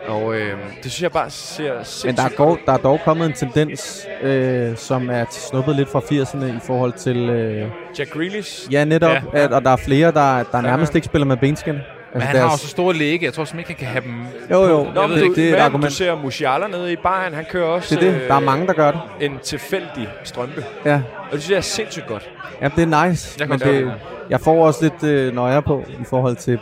Og 0.08 0.36
øh, 0.36 0.58
det 0.84 0.92
synes 0.92 1.02
jeg 1.02 1.12
bare 1.12 1.30
ser 1.30 1.76
Men 1.76 1.86
sindssygt 1.86 2.18
der 2.18 2.24
er, 2.24 2.30
dog, 2.38 2.60
der 2.66 2.74
er 2.74 2.78
dog 2.78 3.00
kommet 3.06 3.26
en 3.26 3.34
tendens, 3.34 4.08
øh, 4.22 4.78
som 4.78 5.10
er 5.10 5.26
snuppet 5.30 5.76
lidt 5.76 5.90
fra 5.90 6.00
80'erne 6.00 6.46
i 6.46 6.60
forhold 6.64 6.94
til... 6.94 7.18
Øh, 7.30 7.68
Jack 8.00 8.12
Grealish, 8.14 8.74
ja, 8.74 8.86
netop. 8.86 9.12
Ja. 9.12 9.22
Ja. 9.34 9.44
At, 9.44 9.54
og 9.54 9.64
der 9.64 9.72
er 9.72 9.76
flere, 9.76 10.12
der, 10.12 10.44
der 10.44 10.62
nærmest 10.62 10.96
ikke 10.96 11.06
spiller 11.06 11.26
med 11.26 11.38
benskin. 11.38 11.76
Men 12.14 12.22
han 12.22 12.36
har 12.36 12.52
jo 12.52 12.58
så 12.58 12.68
store 12.68 12.94
læge. 12.94 13.20
Jeg 13.22 13.34
tror 13.34 13.46
simpelthen 13.46 13.72
ikke, 13.72 13.86
han 13.86 13.94
kan 13.94 14.04
have 14.04 14.14
dem... 14.14 14.26
Jo, 14.52 14.70
jo. 14.70 14.84
Nå, 14.84 15.02
det, 15.02 15.10
men 15.10 15.20
du, 15.20 15.34
det 15.34 15.44
er 15.44 15.48
et 15.48 15.52
men 15.52 15.62
argument. 15.62 15.90
Du 15.92 15.96
ser 15.96 16.16
Musiala 16.16 16.68
nede 16.68 16.94
i 16.94 16.96
Bayern, 16.96 17.34
han 17.34 17.46
kører 17.50 17.66
også 17.66 17.96
Det 17.96 18.08
er 18.08 18.12
det. 18.12 18.22
Der 18.28 18.36
er 18.36 18.40
mange, 18.40 18.68
der 18.68 18.74
gør 18.74 18.92
det. 18.92 19.02
øh, 19.20 19.26
en 19.26 19.40
tilfældig 19.44 20.10
strømpe. 20.24 20.66
Ja. 20.86 20.96
Og 20.96 21.32
det 21.32 21.42
synes 21.42 21.50
jeg 21.50 21.58
er 21.58 21.62
sindssygt 21.62 22.08
godt. 22.08 22.30
ja, 22.62 22.70
det 22.76 22.94
er 22.94 23.08
nice. 23.08 23.38
Jeg 23.40 23.48
men 23.50 23.60
det, 23.60 23.94
jeg 24.30 24.40
får 24.40 24.66
også 24.66 24.84
lidt 24.84 25.04
øh, 25.04 25.36
nøje 25.36 25.62
på 25.62 25.86
i 25.90 26.04
forhold 26.06 26.36
til 26.36 26.60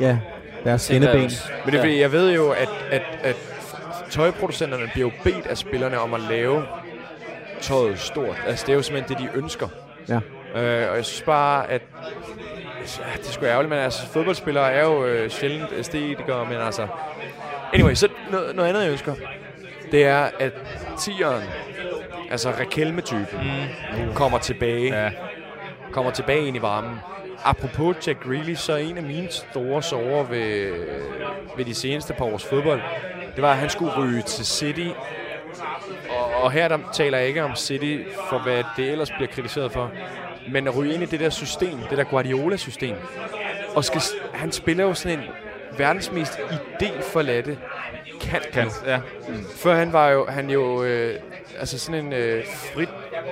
ja, 0.00 0.18
deres 0.64 0.90
også. 0.90 1.00
Men 1.64 1.72
det 1.72 1.74
er 1.74 1.78
fordi, 1.80 2.00
jeg 2.00 2.12
ved 2.12 2.32
jo, 2.32 2.50
at, 2.50 2.68
at, 2.90 3.02
at 3.22 3.36
tøjproducenterne 4.10 4.90
bliver 4.92 5.08
jo 5.08 5.12
bedt 5.24 5.46
af 5.46 5.56
spillerne 5.58 6.00
om 6.00 6.14
at 6.14 6.20
lave 6.20 6.62
tøjet 7.60 7.98
stort. 7.98 8.42
Altså, 8.46 8.66
det 8.66 8.72
er 8.72 8.76
jo 8.76 8.82
simpelthen 8.82 9.16
det, 9.16 9.32
de 9.32 9.38
ønsker. 9.38 9.68
Ja. 10.08 10.20
Øh, 10.56 10.90
og 10.90 10.96
jeg 10.96 11.04
synes 11.04 11.22
bare, 11.22 11.70
at 11.70 11.82
ja, 12.80 13.18
det 13.18 13.28
er 13.28 13.32
sgu 13.32 13.44
ærgerligt, 13.44 13.70
men 13.70 13.78
altså, 13.78 14.06
fodboldspillere 14.06 14.72
er 14.72 14.84
jo 14.84 15.04
øh, 15.04 15.30
sjældent 15.30 15.72
æstetikere, 15.72 16.44
men 16.44 16.58
altså... 16.58 16.86
Anyway, 17.72 17.94
så 17.94 18.08
noget, 18.30 18.56
noget 18.56 18.68
andet, 18.68 18.82
jeg 18.82 18.90
ønsker, 18.90 19.14
det 19.92 20.04
er, 20.04 20.28
at 20.38 20.52
tieren, 20.98 21.42
altså 22.30 22.50
Rakelme-typen, 22.50 23.40
mm. 23.96 24.14
kommer 24.14 24.38
tilbage. 24.38 25.02
Ja. 25.02 25.10
Kommer 25.92 26.10
tilbage 26.10 26.46
ind 26.46 26.56
i 26.56 26.62
varmen. 26.62 26.96
Apropos 27.44 28.06
Jack 28.06 28.24
Grealish, 28.24 28.62
så 28.62 28.72
er 28.72 28.76
en 28.76 28.96
af 28.96 29.02
mine 29.02 29.28
store 29.30 29.82
sover 29.82 30.22
ved, 30.24 30.72
ved 31.56 31.64
de 31.64 31.74
seneste 31.74 32.12
par 32.12 32.24
års 32.24 32.44
fodbold, 32.44 32.80
det 33.34 33.42
var, 33.42 33.50
at 33.50 33.58
han 33.58 33.70
skulle 33.70 33.92
ryge 33.98 34.22
til 34.22 34.46
City. 34.46 34.88
Og, 36.10 36.42
og 36.42 36.52
her 36.52 36.68
der 36.68 36.78
taler 36.92 37.18
jeg 37.18 37.28
ikke 37.28 37.42
om 37.42 37.54
City 37.54 37.98
for, 38.28 38.38
hvad 38.38 38.64
det 38.76 38.90
ellers 38.90 39.10
bliver 39.10 39.30
kritiseret 39.32 39.72
for. 39.72 39.90
Men 40.48 40.68
at 40.68 40.76
ryge 40.76 40.94
ind 40.94 41.02
i 41.02 41.06
det 41.06 41.20
der 41.20 41.30
system, 41.30 41.78
det 41.90 41.98
der 41.98 42.04
Guardiola-system. 42.04 42.96
Og 43.74 43.84
skal, 43.84 44.00
han 44.34 44.52
spiller 44.52 44.84
jo 44.84 44.94
sådan 44.94 45.18
en 45.18 45.24
verdens 45.78 46.12
mest 46.12 46.32
idéforladte 46.32 47.56
kant. 48.20 48.50
Kan, 48.52 48.66
nu. 48.66 48.70
ja. 48.86 49.00
Før 49.56 49.74
han 49.74 49.92
var 49.92 50.08
jo, 50.08 50.26
han 50.26 50.50
jo 50.50 50.82
øh, 50.82 51.20
altså 51.58 51.78
sådan 51.78 52.04
en 52.04 52.12
øh, 52.12 52.44
frit, 52.46 52.88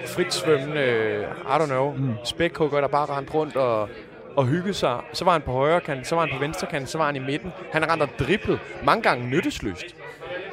frit 0.06 0.34
svømmende, 0.34 0.80
øh, 0.80 1.22
I 1.22 1.62
don't 1.62 1.66
know, 1.66 1.94
mm. 1.96 2.14
spækhugger, 2.24 2.80
der 2.80 2.88
bare 2.88 3.16
rendte 3.16 3.34
rundt 3.34 3.56
og, 3.56 3.88
og 4.36 4.46
hyggede 4.46 4.74
sig. 4.74 5.00
Så 5.12 5.24
var 5.24 5.32
han 5.32 5.42
på 5.42 5.52
højre 5.52 5.80
kant, 5.80 6.06
så 6.06 6.14
var 6.14 6.26
han 6.26 6.36
på 6.36 6.40
venstre 6.40 6.66
kant, 6.66 6.88
så 6.88 6.98
var 6.98 7.06
han 7.06 7.16
i 7.16 7.18
midten. 7.18 7.52
Han 7.72 7.90
rendte 7.90 8.04
og 8.04 8.10
driblede 8.18 8.58
mange 8.84 9.02
gange 9.02 9.26
nyttesløst. 9.26 9.84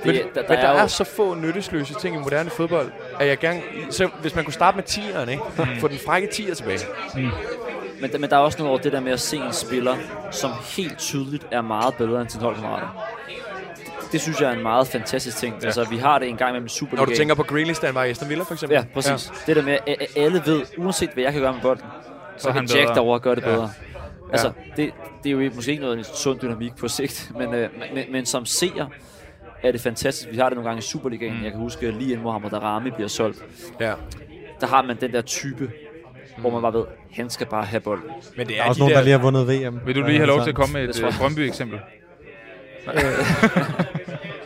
Men, 0.06 0.15
Det- 0.15 0.24
der, 0.36 0.41
der- 0.41 0.50
men 0.50 0.58
der 0.58 0.63
der 0.63 0.70
er 0.70 0.78
er, 0.78 0.82
jo- 0.82 0.88
så 0.88 1.04
få 1.04 1.34
nyttesløse 1.36 1.94
ting 1.94 2.15
i 2.15 2.20
moderne 2.20 2.50
fodbold, 2.50 2.91
at 3.20 3.28
jeg 3.28 3.38
gerne... 3.39 3.62
Så 3.89 4.10
hvis 4.22 4.36
man 4.36 4.44
kunne 4.44 4.54
starte 4.54 4.76
med 4.78 4.84
tieren, 4.84 5.30
ikke? 5.30 5.44
Få 5.80 5.88
den 5.88 5.98
frække 6.06 6.28
tier 6.28 6.54
tilbage. 6.56 6.80
Men, 8.02 8.12
der- 8.12 8.18
men 8.20 8.30
der 8.30 8.36
er 8.36 8.39
også 8.39 8.58
noget 8.58 8.70
over 8.70 8.80
det 8.80 8.91
der 8.91 9.00
med 9.00 9.12
at 9.12 9.20
se 9.20 9.38
en 9.38 9.54
spiller, 9.54 9.96
som 10.32 10.52
helt 10.78 10.98
tydeligt 10.98 11.48
er 11.52 11.62
meget 11.62 11.94
bedre 11.96 12.22
end 12.22 12.30
sine 12.30 12.44
holdkammerater. 12.44 13.06
Det, 14.02 14.12
det 14.12 14.22
synes 14.22 14.41
jeg 14.41 14.50
er 14.52 14.56
en 14.56 14.63
meget 14.63 14.88
fantastisk 14.88 15.38
ting. 15.38 15.56
Ja. 15.62 15.65
Altså, 15.65 15.88
vi 15.89 15.98
har 15.98 16.20
det 16.20 16.28
en 16.30 16.38
gang 16.38 16.62
med 16.62 16.70
Superligaen. 16.70 17.00
Når 17.10 17.13
du 17.13 17.18
tænker 17.18 17.36
på 17.36 17.44
Grealish, 17.44 17.86
han 17.86 17.96
var 17.96 18.04
i 18.04 18.10
Aston 18.10 18.30
Villa, 18.30 18.44
for 18.44 18.54
eksempel. 18.54 18.76
Ja, 18.76 18.84
præcis. 18.94 19.32
Ja. 19.32 19.36
Det 19.48 19.56
der 19.56 19.62
med, 19.62 19.78
at 19.88 19.98
alle 20.15 20.41
ved, 20.46 20.62
uanset 20.78 21.10
hvad 21.13 21.24
jeg 21.24 21.34
kan 21.34 21.41
gøre 21.41 21.54
med 21.54 21.62
bolden, 21.62 21.84
så 22.38 22.48
er 22.48 22.54
kan 22.54 22.62
han 22.62 22.70
Jack 22.70 22.82
bedre. 22.84 22.96
derovre 22.96 23.20
gøre 23.20 23.36
det 23.36 23.41
Ja. 23.41 23.48
bedre. 23.48 23.72
Altså, 24.32 24.52
det, 24.78 24.91
det 25.24 25.30
er 25.30 25.34
jo 25.34 25.52
måske 25.56 25.72
ikke 25.72 25.84
noget 25.84 25.98
en 25.98 26.04
sund 26.13 26.39
dynamik 26.39 26.76
på 26.76 26.88
sigt, 26.88 27.30
men, 27.39 27.54
øh, 27.54 27.70
men, 27.94 28.04
men 28.12 28.26
som 28.26 28.46
seer 28.46 28.86
er 29.67 29.71
det 29.71 29.82
fantastisk. 29.82 30.32
Vi 30.32 30.38
har 30.38 30.49
det 30.49 30.56
nogle 30.56 30.69
gange 30.69 30.80
i 30.80 30.82
Superligaen. 30.82 31.38
Mm. 31.38 31.43
Jeg 31.43 31.51
kan 31.51 31.60
huske, 31.60 31.91
lige 31.91 32.10
inden 32.12 32.23
Mohamed 32.23 32.49
Darami 32.49 32.89
bliver 32.89 33.08
solgt, 33.08 33.43
ja. 33.80 33.93
der 34.62 34.67
har 34.67 34.82
man 34.82 34.97
den 35.01 35.12
der 35.13 35.21
type, 35.21 35.63
mm. 35.63 36.41
hvor 36.41 36.49
man 36.49 36.62
bare 36.62 36.73
ved, 36.73 36.86
han 37.13 37.30
skal 37.30 37.47
bare 37.47 37.63
have 37.65 37.80
bolden. 37.80 38.06
Men 38.38 38.47
det 38.47 38.56
Der 38.56 38.62
er, 38.62 38.65
er 38.65 38.69
også 38.69 38.80
de 38.80 38.80
nogen, 38.80 38.91
der, 38.93 38.97
der 38.99 39.04
lige 39.04 39.12
har 39.17 39.21
vundet 39.21 39.47
VM. 39.47 39.80
Vil 39.86 39.95
du 39.95 40.01
lige 40.01 40.17
have 40.17 40.28
lov 40.28 40.41
til 40.41 40.49
at 40.49 40.56
komme 40.56 40.73
med 40.73 40.88
Det 40.88 40.97
et 40.99 41.04
øh. 41.06 41.17
Brøndby-eksempel? 41.19 41.80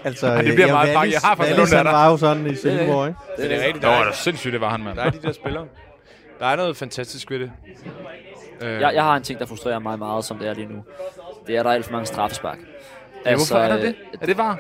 Altså, 0.04 0.38
det 0.38 0.54
bliver 0.54 0.68
ja, 0.68 0.74
meget 0.74 0.94
bange. 0.94 1.12
Jeg 1.14 1.20
har 1.24 1.36
faktisk 1.36 1.58
Wallis, 1.58 1.72
nogen, 1.72 1.86
der 1.86 1.92
han 1.92 2.00
var 2.02 2.12
jo 2.12 2.18
sådan 2.18 2.48
i 2.48 2.56
Silkeborg, 2.56 3.08
ikke? 3.08 3.20
Men 3.38 3.50
det 3.50 3.56
er 3.58 3.66
rigtigt. 3.66 3.84
Nå, 3.84 3.90
Der 3.90 3.96
det 3.98 4.06
er, 4.06 4.10
er 4.10 4.14
sindssygt, 4.14 4.54
det 4.54 4.62
var 4.62 4.70
han, 4.70 4.84
mand. 4.84 4.98
der 4.98 5.04
er 5.04 5.10
de 5.10 5.22
der 5.22 5.32
spillere. 5.32 5.66
Der 6.40 6.46
er 6.46 6.56
noget 6.56 6.78
fantastisk 6.78 7.32
ved 7.32 7.40
det. 7.40 7.52
Øh, 8.62 8.82
Jeg, 8.82 8.92
jeg 8.94 9.04
har 9.04 9.16
en 9.16 9.24
ting, 9.24 9.40
der 9.40 9.46
frustrerer 9.46 9.80
mig 9.80 10.00
meget, 10.00 10.26
som 10.26 10.38
det 10.38 10.48
er 10.48 10.54
lige 10.54 10.68
nu. 10.68 10.84
Det 11.48 11.56
er, 11.56 11.60
at 11.60 11.66
der 11.66 11.72
er 11.72 11.76
alt 11.76 11.86
for 11.86 11.92
mange 11.92 12.06
straffespark. 12.06 12.58
Ja, 13.26 13.36
hvorfor 13.36 13.56
er 13.56 13.68
der 13.68 13.78
øh, 13.78 13.84
det? 13.84 13.96
Er 14.22 14.26
det 14.26 14.38
var? 14.38 14.60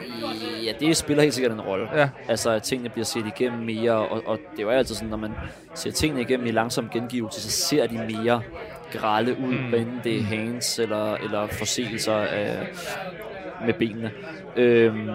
Ja, 0.63 0.72
det 0.80 0.98
spiller 0.98 1.24
helt 1.24 1.34
sikkert 1.34 1.54
en 1.54 1.62
rolle. 1.62 1.88
Ja. 1.95 2.10
Altså, 2.28 2.50
at 2.50 2.63
tingene 2.63 2.89
bliver 2.89 3.06
set 3.06 3.26
igennem 3.26 3.60
mere, 3.60 3.91
og, 3.91 4.22
og 4.26 4.39
det 4.52 4.60
er 4.60 4.63
jo 4.63 4.69
altid 4.69 4.95
sådan, 4.95 5.10
når 5.10 5.17
man 5.17 5.32
ser 5.74 5.91
tingene 5.91 6.22
igennem 6.22 6.48
i 6.48 6.52
langsom 6.52 6.89
gengivelse, 6.89 7.41
så 7.41 7.50
ser 7.50 7.88
de 7.88 7.98
mere 8.13 8.41
grælde 8.91 9.32
ud, 9.32 9.54
mm. 9.54 9.69
hvad 9.69 9.80
enten 9.80 10.00
det 10.04 10.17
er 10.17 10.24
hands 10.24 10.80
eller, 10.80 11.15
eller 11.15 11.48
forseelser 11.48 12.15
af, 12.15 12.67
med 13.65 13.74
benene. 13.74 14.12
Øhm, 14.56 15.10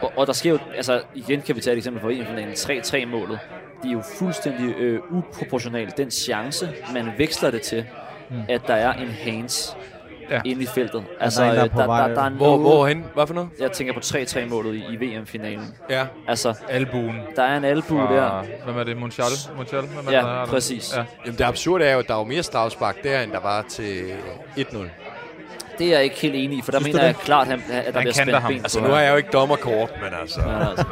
og, 0.00 0.12
og 0.16 0.26
der 0.26 0.32
sker 0.32 0.50
jo, 0.50 0.58
altså 0.76 1.02
igen 1.14 1.42
kan 1.42 1.56
vi 1.56 1.60
tage 1.60 1.72
et 1.72 1.78
eksempel 1.78 2.02
fra 2.02 2.12
EM-finalen, 2.12 2.52
3-3-målet. 2.52 3.38
Det 3.82 3.88
er 3.88 3.92
jo 3.92 4.02
fuldstændig 4.18 4.74
øh, 4.78 5.00
uproportionalt. 5.10 5.96
Den 5.96 6.10
chance, 6.10 6.68
man 6.94 7.06
veksler 7.18 7.50
det 7.50 7.62
til, 7.62 7.86
mm. 8.30 8.36
at 8.48 8.62
der 8.66 8.74
er 8.74 8.92
en 8.92 9.08
hands 9.08 9.76
Ja. 10.30 10.40
inde 10.44 10.62
i 10.62 10.66
feltet. 10.66 11.04
Altså, 11.20 11.42
der 11.42 11.48
er 11.48 11.50
en, 11.50 11.56
der 11.56 11.62
er 11.62 11.64
øh, 11.66 11.70
på 11.72 11.80
der, 11.80 11.86
vej. 11.86 12.08
der, 12.08 12.14
der 12.14 12.22
er 12.22 12.30
Hvor, 12.30 12.46
noget, 12.46 12.60
hvorhen? 12.60 13.04
Hvad 13.14 13.26
for 13.26 13.34
noget? 13.34 13.48
jeg 13.60 13.72
tænker 13.72 13.92
på 13.94 14.00
3-3-målet 14.00 14.74
i, 14.74 14.84
i 14.90 14.96
VM-finalen. 14.96 15.74
Ja. 15.90 16.06
Altså, 16.28 16.54
Albuen. 16.68 17.14
der 17.36 17.42
er 17.42 17.56
en 17.56 17.64
albu 17.64 17.96
der. 17.96 18.44
Hvem 18.64 18.78
er 18.78 18.84
det? 18.84 18.96
Monchal? 18.96 19.26
Monchal? 19.56 19.80
Hvem 19.80 20.06
er 20.08 20.12
Ja, 20.12 20.18
der 20.18 20.40
den? 20.40 20.48
præcis. 20.48 20.96
Ja. 20.96 21.04
Jamen 21.26 21.38
det 21.38 21.44
absurde 21.44 21.84
er 21.84 21.92
jo, 21.92 21.98
at 21.98 22.08
der 22.08 22.14
var 22.14 22.24
mere 22.24 22.42
strafspark 22.42 22.96
der, 23.04 23.20
end 23.22 23.32
der 23.32 23.40
var 23.40 23.62
til 23.68 24.02
1-0. 24.56 24.76
Det 25.78 25.86
er 25.86 25.90
jeg 25.92 26.04
ikke 26.04 26.16
helt 26.16 26.34
enig 26.34 26.58
i, 26.58 26.62
for 26.64 26.72
der 26.72 26.78
Synes 26.80 26.94
mener 26.94 27.06
jeg 27.06 27.16
klart, 27.16 27.48
at, 27.48 27.58
at 27.70 27.84
der 27.86 27.92
Han 27.92 27.92
bliver 28.00 28.12
spændt 28.12 28.34
ham. 28.34 28.52
ben 28.52 28.60
Altså 28.62 28.80
nu 28.80 28.86
er 28.86 28.90
ham. 28.94 29.02
jeg 29.02 29.10
jo 29.10 29.16
ikke 29.16 29.30
dommerkort, 29.30 29.90
men 30.02 30.10
altså... 30.20 30.40
Ja, 30.40 30.68
altså. 30.70 30.84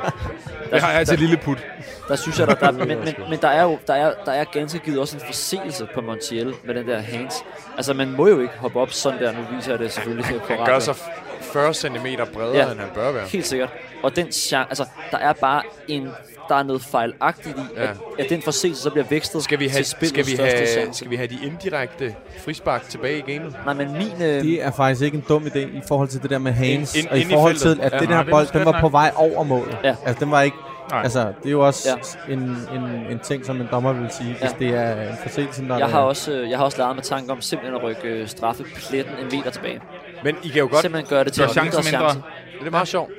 Det 0.72 0.80
har 0.82 0.92
jeg 0.92 1.06
til 1.06 1.18
lille 1.18 1.36
put. 1.36 1.66
Der 2.08 2.16
synes 2.16 2.38
jeg, 2.38 2.46
der, 2.46 2.54
der 2.54 2.70
men, 2.86 2.88
men, 2.88 3.14
men 3.30 3.38
der 3.42 3.48
er 3.48 3.62
jo 3.62 3.78
der 3.86 3.94
er, 3.94 4.12
der 4.26 4.32
er 4.32 4.44
ganske 4.44 4.78
givet 4.78 4.98
også 4.98 5.16
en 5.16 5.22
forseelse 5.26 5.88
på 5.94 6.00
Montiel 6.00 6.54
med 6.64 6.74
den 6.74 6.88
der 6.88 6.98
hands. 7.00 7.34
Altså, 7.76 7.94
man 7.94 8.08
må 8.12 8.28
jo 8.28 8.40
ikke 8.40 8.54
hoppe 8.58 8.80
op 8.80 8.92
sådan 8.92 9.18
der. 9.20 9.32
Nu 9.32 9.38
viser 9.56 9.70
jeg 9.70 9.78
det 9.78 9.92
selvfølgelig 9.92 10.40
på 10.40 10.46
Han 10.54 10.66
gør 10.66 10.78
sig 10.78 10.94
40 11.40 11.74
cm 11.74 12.06
bredere, 12.34 12.56
Ja. 12.56 12.70
end 12.70 12.80
han 12.80 12.88
bør 12.94 13.12
være. 13.12 13.26
Helt 13.26 13.46
sikkert. 13.46 13.68
Og 14.02 14.16
den 14.16 14.32
chance, 14.32 14.68
altså, 14.68 14.84
der 15.10 15.18
er 15.18 15.32
bare 15.32 15.62
en, 15.88 16.08
der 16.48 16.54
er 16.54 16.62
noget 16.62 16.82
fejlagtigt 16.82 17.56
i, 17.58 17.60
Ja. 17.76 17.82
at, 17.82 17.96
at 18.18 18.26
den 18.30 18.42
forseelse 18.42 18.82
så 18.82 18.90
bliver 18.90 19.04
vækstet 19.10 19.42
Skal 19.42 19.60
vi 19.60 19.68
have, 19.68 19.78
til 19.78 19.84
spillets 19.86 20.10
skal 20.10 20.26
vi 20.26 20.30
største 20.36 20.56
have, 20.56 20.66
chance. 20.66 20.98
skal 20.98 21.10
vi 21.10 21.16
have 21.16 21.26
de 21.28 21.38
indirekte 21.46 22.14
frispark 22.44 22.88
tilbage 22.88 23.18
i 23.18 23.32
gamet? 23.32 23.56
Nej, 23.64 23.74
men 23.74 23.92
min... 23.92 24.12
Øh, 24.22 24.42
Det 24.44 24.62
er 24.64 24.70
faktisk 24.70 25.02
ikke 25.02 25.16
en 25.16 25.24
dum 25.28 25.42
idé 25.46 25.58
i 25.58 25.80
forhold 25.88 26.08
til 26.08 26.22
det 26.22 26.30
der 26.30 26.38
med 26.38 26.52
hands, 26.52 26.94
Ind- 26.94 27.04
ind- 27.04 27.10
og 27.12 27.18
i 27.18 27.24
forhold 27.24 27.54
til, 27.54 27.80
at 27.82 27.92
Ja, 27.92 27.98
det 27.98 28.08
nej, 28.08 28.16
der 28.16 28.22
det 28.22 28.28
er 28.32 28.36
bold, 28.36 28.46
den 28.52 28.64
var 28.64 28.72
ret 28.72 28.80
på 28.80 28.86
nok. 28.86 28.92
vej 28.92 29.12
over 29.16 29.42
målet. 29.44 29.78
Ja. 29.84 29.96
Altså, 30.06 30.24
den 30.24 30.30
var 30.30 30.42
ikke... 30.42 30.56
Nej. 30.90 31.02
Altså, 31.02 31.20
det 31.20 31.46
er 31.46 31.50
jo 31.50 31.66
også 31.66 31.88
Ja. 32.28 32.32
en, 32.32 32.40
en, 32.74 32.82
en 33.10 33.18
ting, 33.18 33.46
som 33.46 33.60
en 33.60 33.68
dommer 33.70 33.92
vil 33.92 34.10
sige, 34.10 34.30
hvis 34.30 34.42
Ja. 34.42 34.48
det 34.58 34.74
er 34.74 35.10
en 35.10 35.16
forseelse, 35.22 35.68
der 35.68 35.78
jeg 35.78 35.84
er- 35.86 35.90
har 35.90 36.00
også, 36.00 36.32
øh, 36.32 36.50
jeg 36.50 36.58
har 36.58 36.64
også 36.64 36.78
lavet 36.78 36.94
med 36.96 37.02
tanke 37.02 37.32
om 37.32 37.40
simpelthen 37.40 37.76
at 37.76 37.82
rykke 37.82 38.02
øh, 38.08 38.28
straffepletten 38.28 39.14
en 39.18 39.38
meter 39.38 39.50
tilbage. 39.50 39.80
Men 40.24 40.36
I 40.42 40.48
kan 40.48 40.58
jo 40.58 40.68
godt... 40.70 40.80
Simpelthen 40.82 41.08
gøre 41.10 41.24
det 41.24 41.32
til 41.32 41.40
Gør 41.42 41.48
en 41.48 41.52
chancen 41.52 41.80
mindre 41.84 41.98
mindre. 41.98 42.10
chance. 42.12 42.28
Det 42.60 42.66
er 42.66 42.70
meget 42.70 42.88
sjovt. 42.88 43.10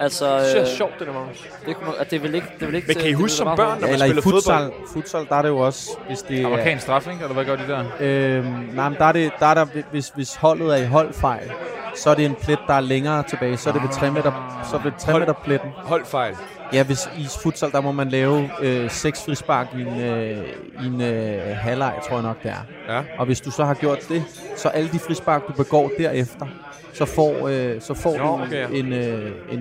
Altså, 0.00 0.38
Det 0.38 0.56
er 0.56 0.60
øh, 0.60 0.66
sjovt, 0.66 0.92
det 0.98 1.06
der 1.06 1.12
meget. 1.12 1.28
det, 1.66 1.76
kunne, 1.76 1.98
at 2.00 2.10
det 2.10 2.22
vil 2.22 2.34
ikke, 2.34 2.46
det 2.60 2.66
vil 2.68 2.74
ikke 2.74 2.88
Men 2.88 2.96
kan 2.96 3.08
I 3.10 3.12
huske 3.12 3.36
som 3.36 3.56
børn, 3.56 3.56
når 3.58 3.74
Ja, 3.74 3.80
man 3.80 3.90
eller 3.92 4.06
i 4.06 4.08
spillede 4.08 4.22
futsal, 4.22 4.54
fodbold? 4.54 4.88
futsal, 4.92 5.26
der 5.28 5.36
er 5.36 5.42
det 5.42 5.48
jo 5.48 5.58
også, 5.58 5.90
hvis 6.08 6.22
det 6.22 6.40
er... 6.40 6.46
Amerikansk 6.46 6.82
straf, 6.82 7.06
ikke? 7.06 7.22
Eller 7.22 7.34
hvad 7.34 7.44
gør 7.44 7.56
de 7.56 7.62
der? 7.68 7.84
Øhm, 8.00 8.46
nej, 8.74 8.88
men 8.88 8.98
der 8.98 9.04
er, 9.04 9.12
det, 9.12 9.32
der 9.40 9.46
er 9.46 9.54
der, 9.54 9.66
hvis, 9.90 10.08
hvis 10.14 10.34
holdet 10.34 10.72
er 10.78 10.82
i 10.82 10.86
holdfejl, 10.86 11.50
så 11.96 12.10
er 12.10 12.14
det 12.14 12.24
en 12.24 12.34
plet, 12.42 12.58
der 12.66 12.74
er 12.74 12.80
længere 12.80 13.22
tilbage. 13.22 13.56
Så 13.56 13.68
er 13.68 13.72
det 13.72 13.82
ved 13.82 13.88
3 13.90 14.10
meter, 14.10 14.62
så 14.70 14.78
ved 14.84 14.92
3 14.98 15.18
meter 15.18 15.32
pletten. 15.44 15.70
Holdfejl. 15.76 16.36
Ja, 16.72 16.82
hvis 16.82 17.08
i 17.18 17.26
futsal, 17.42 17.70
der 17.72 17.80
må 17.80 17.92
man 17.92 18.08
lave 18.08 18.50
øh, 18.62 18.90
seks 18.90 19.24
frispark 19.24 19.66
i 19.76 19.80
en, 19.80 20.00
øh, 20.00 20.44
i 20.82 20.86
en 20.86 21.00
øh, 21.00 21.56
halvleg, 21.56 21.92
tror 22.08 22.16
jeg 22.16 22.22
nok 22.22 22.42
det 22.42 22.50
er. 22.50 22.94
Ja. 22.94 23.00
Og 23.18 23.26
hvis 23.26 23.40
du 23.40 23.50
så 23.50 23.64
har 23.64 23.74
gjort 23.74 23.98
det, 24.08 24.24
så 24.56 24.68
alle 24.68 24.88
de 24.92 24.98
frispark, 24.98 25.42
du 25.48 25.52
begår 25.52 25.90
derefter, 25.98 26.46
så 26.94 27.04
får, 27.04 27.48
øh, 27.48 27.80
så 27.80 27.94
får 27.94 28.16
du 28.18 28.24
okay, 28.24 28.52
ja. 28.52 28.66
en, 28.78 28.92
øh, 28.92 29.32
en, 29.52 29.60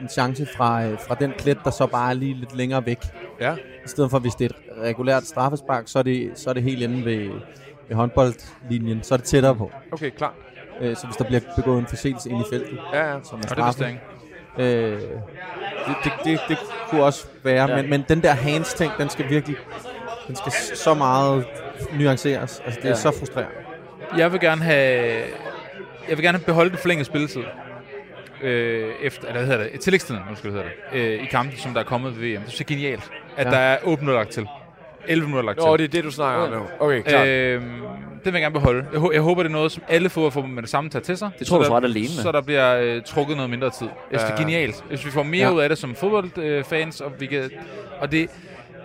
en 0.00 0.08
chance 0.08 0.46
fra, 0.56 0.84
øh, 0.84 0.98
fra 1.08 1.14
den 1.14 1.32
plet, 1.38 1.58
der 1.64 1.70
så 1.70 1.86
bare 1.86 2.10
er 2.10 2.14
lige 2.14 2.34
lidt 2.34 2.56
længere 2.56 2.86
væk. 2.86 2.98
Ja. 3.40 3.54
I 3.54 3.88
stedet 3.88 4.10
for, 4.10 4.18
hvis 4.18 4.34
det 4.34 4.44
er 4.44 4.48
et 4.54 4.82
regulært 4.82 5.24
straffespark, 5.26 5.82
så 5.86 5.98
er 5.98 6.02
det, 6.02 6.30
så 6.34 6.50
er 6.50 6.54
det 6.54 6.62
helt 6.62 6.82
inde 6.82 7.04
ved, 7.04 7.30
ved 7.88 7.96
håndboldlinjen. 7.96 9.02
Så 9.02 9.14
er 9.14 9.16
det 9.16 9.26
tættere 9.26 9.54
på. 9.54 9.70
Okay, 9.92 10.10
klar. 10.10 10.34
Øh, 10.80 10.96
så 10.96 11.06
hvis 11.06 11.16
der 11.16 11.24
bliver 11.24 11.40
begået 11.56 11.78
en 11.78 11.86
forseelse 11.86 12.30
ind 12.30 12.40
i 12.40 12.44
feltet, 12.50 12.78
Ja, 12.92 13.12
ja. 13.12 13.18
som 13.24 13.38
er 13.38 13.42
Og 13.50 13.56
det 13.56 13.64
vidste 13.64 13.82
straffet. 13.82 13.98
Øh, 14.58 15.00
det, 15.86 15.96
det, 16.04 16.12
det, 16.24 16.40
det 16.48 16.58
kunne 16.90 17.02
også 17.04 17.26
være, 17.44 17.70
ja. 17.70 17.76
Men, 17.76 17.90
men 17.90 18.04
den 18.08 18.22
der 18.22 18.32
hands-ting, 18.32 18.92
den 18.98 19.08
skal 19.08 19.28
virkelig, 19.28 19.56
den 20.28 20.36
skal 20.36 20.52
så 20.76 20.94
meget 20.94 21.44
nuanceres. 21.98 22.62
Altså, 22.64 22.80
det 22.80 22.86
er 22.86 22.88
Ja. 22.90 22.94
så 22.96 23.10
frustrerende. 23.18 23.52
Jeg 24.16 24.32
vil 24.32 24.40
gerne 24.40 24.62
have... 24.62 25.22
Jeg 26.10 26.18
vil 26.18 26.24
gerne 26.24 26.38
beholde 26.38 26.70
den 26.70 26.78
forlængede 26.78 27.04
spilletid. 27.04 27.42
Øh, 28.42 28.88
efter, 29.02 29.28
eller 29.28 29.40
hvad 29.44 29.50
hedder 29.58 29.70
det? 29.70 29.80
Tillægstiden, 29.80 30.20
nu 30.30 30.36
skal 30.36 30.50
det 30.50 30.58
hedder 30.58 30.70
det. 30.92 31.00
Øh, 31.18 31.22
I 31.22 31.26
kampen, 31.26 31.58
som 31.58 31.72
der 31.74 31.80
er 31.80 31.84
kommet 31.84 32.20
ved 32.20 32.28
VM. 32.28 32.40
Det 32.42 32.52
er 32.52 32.56
så 32.56 32.64
genialt, 32.64 33.10
at 33.36 33.46
Ja. 33.46 33.50
der 33.50 33.56
er 33.58 33.78
8 33.84 34.00
minutter 34.04 34.20
lagt 34.20 34.30
til. 34.32 34.46
11 35.08 35.26
minutter 35.28 35.46
lagt 35.46 35.58
Nå, 35.58 35.76
til. 35.76 35.82
det 35.82 35.88
er 35.96 35.98
det, 35.98 36.04
du 36.04 36.10
snakker 36.14 36.42
om 36.42 36.52
nu. 36.52 36.66
Okay, 36.80 37.02
klart. 37.02 37.28
Øhm, 37.28 37.62
det 38.24 38.24
vil 38.24 38.32
jeg 38.32 38.40
gerne 38.42 38.52
beholde. 38.52 38.86
Jeg, 38.92 39.02
jeg 39.12 39.20
håber, 39.22 39.42
det 39.42 39.50
er 39.50 39.52
noget, 39.52 39.72
som 39.72 39.82
alle 39.88 40.08
fodboldforbund 40.10 40.52
med 40.52 40.62
det 40.62 40.70
samme 40.70 40.90
tager 40.90 41.02
til 41.02 41.16
sig. 41.16 41.30
Det 41.38 41.46
tror 41.46 41.58
du 41.58 41.64
så 41.64 41.68
så 41.68 41.72
der, 41.72 41.76
ret 41.76 41.84
alene 41.84 42.00
med. 42.00 42.22
Så 42.22 42.32
der 42.32 42.40
bliver 42.40 42.76
øh, 42.80 43.02
trukket 43.02 43.36
noget 43.36 43.50
mindre 43.50 43.70
tid. 43.70 43.88
Jeg 44.10 44.20
synes, 44.20 44.30
det 44.30 44.38
er 44.38 44.44
genialt. 44.44 44.84
Hvis 44.88 45.06
vi 45.06 45.10
får 45.10 45.22
mere 45.22 45.46
Ja. 45.48 45.54
ud 45.54 45.60
af 45.60 45.68
det 45.68 45.78
som 45.78 45.94
fodboldfans, 45.94 47.00
og 47.00 47.12
vi 47.18 47.26
kan... 47.26 47.50
Og 48.00 48.12
det, 48.12 48.30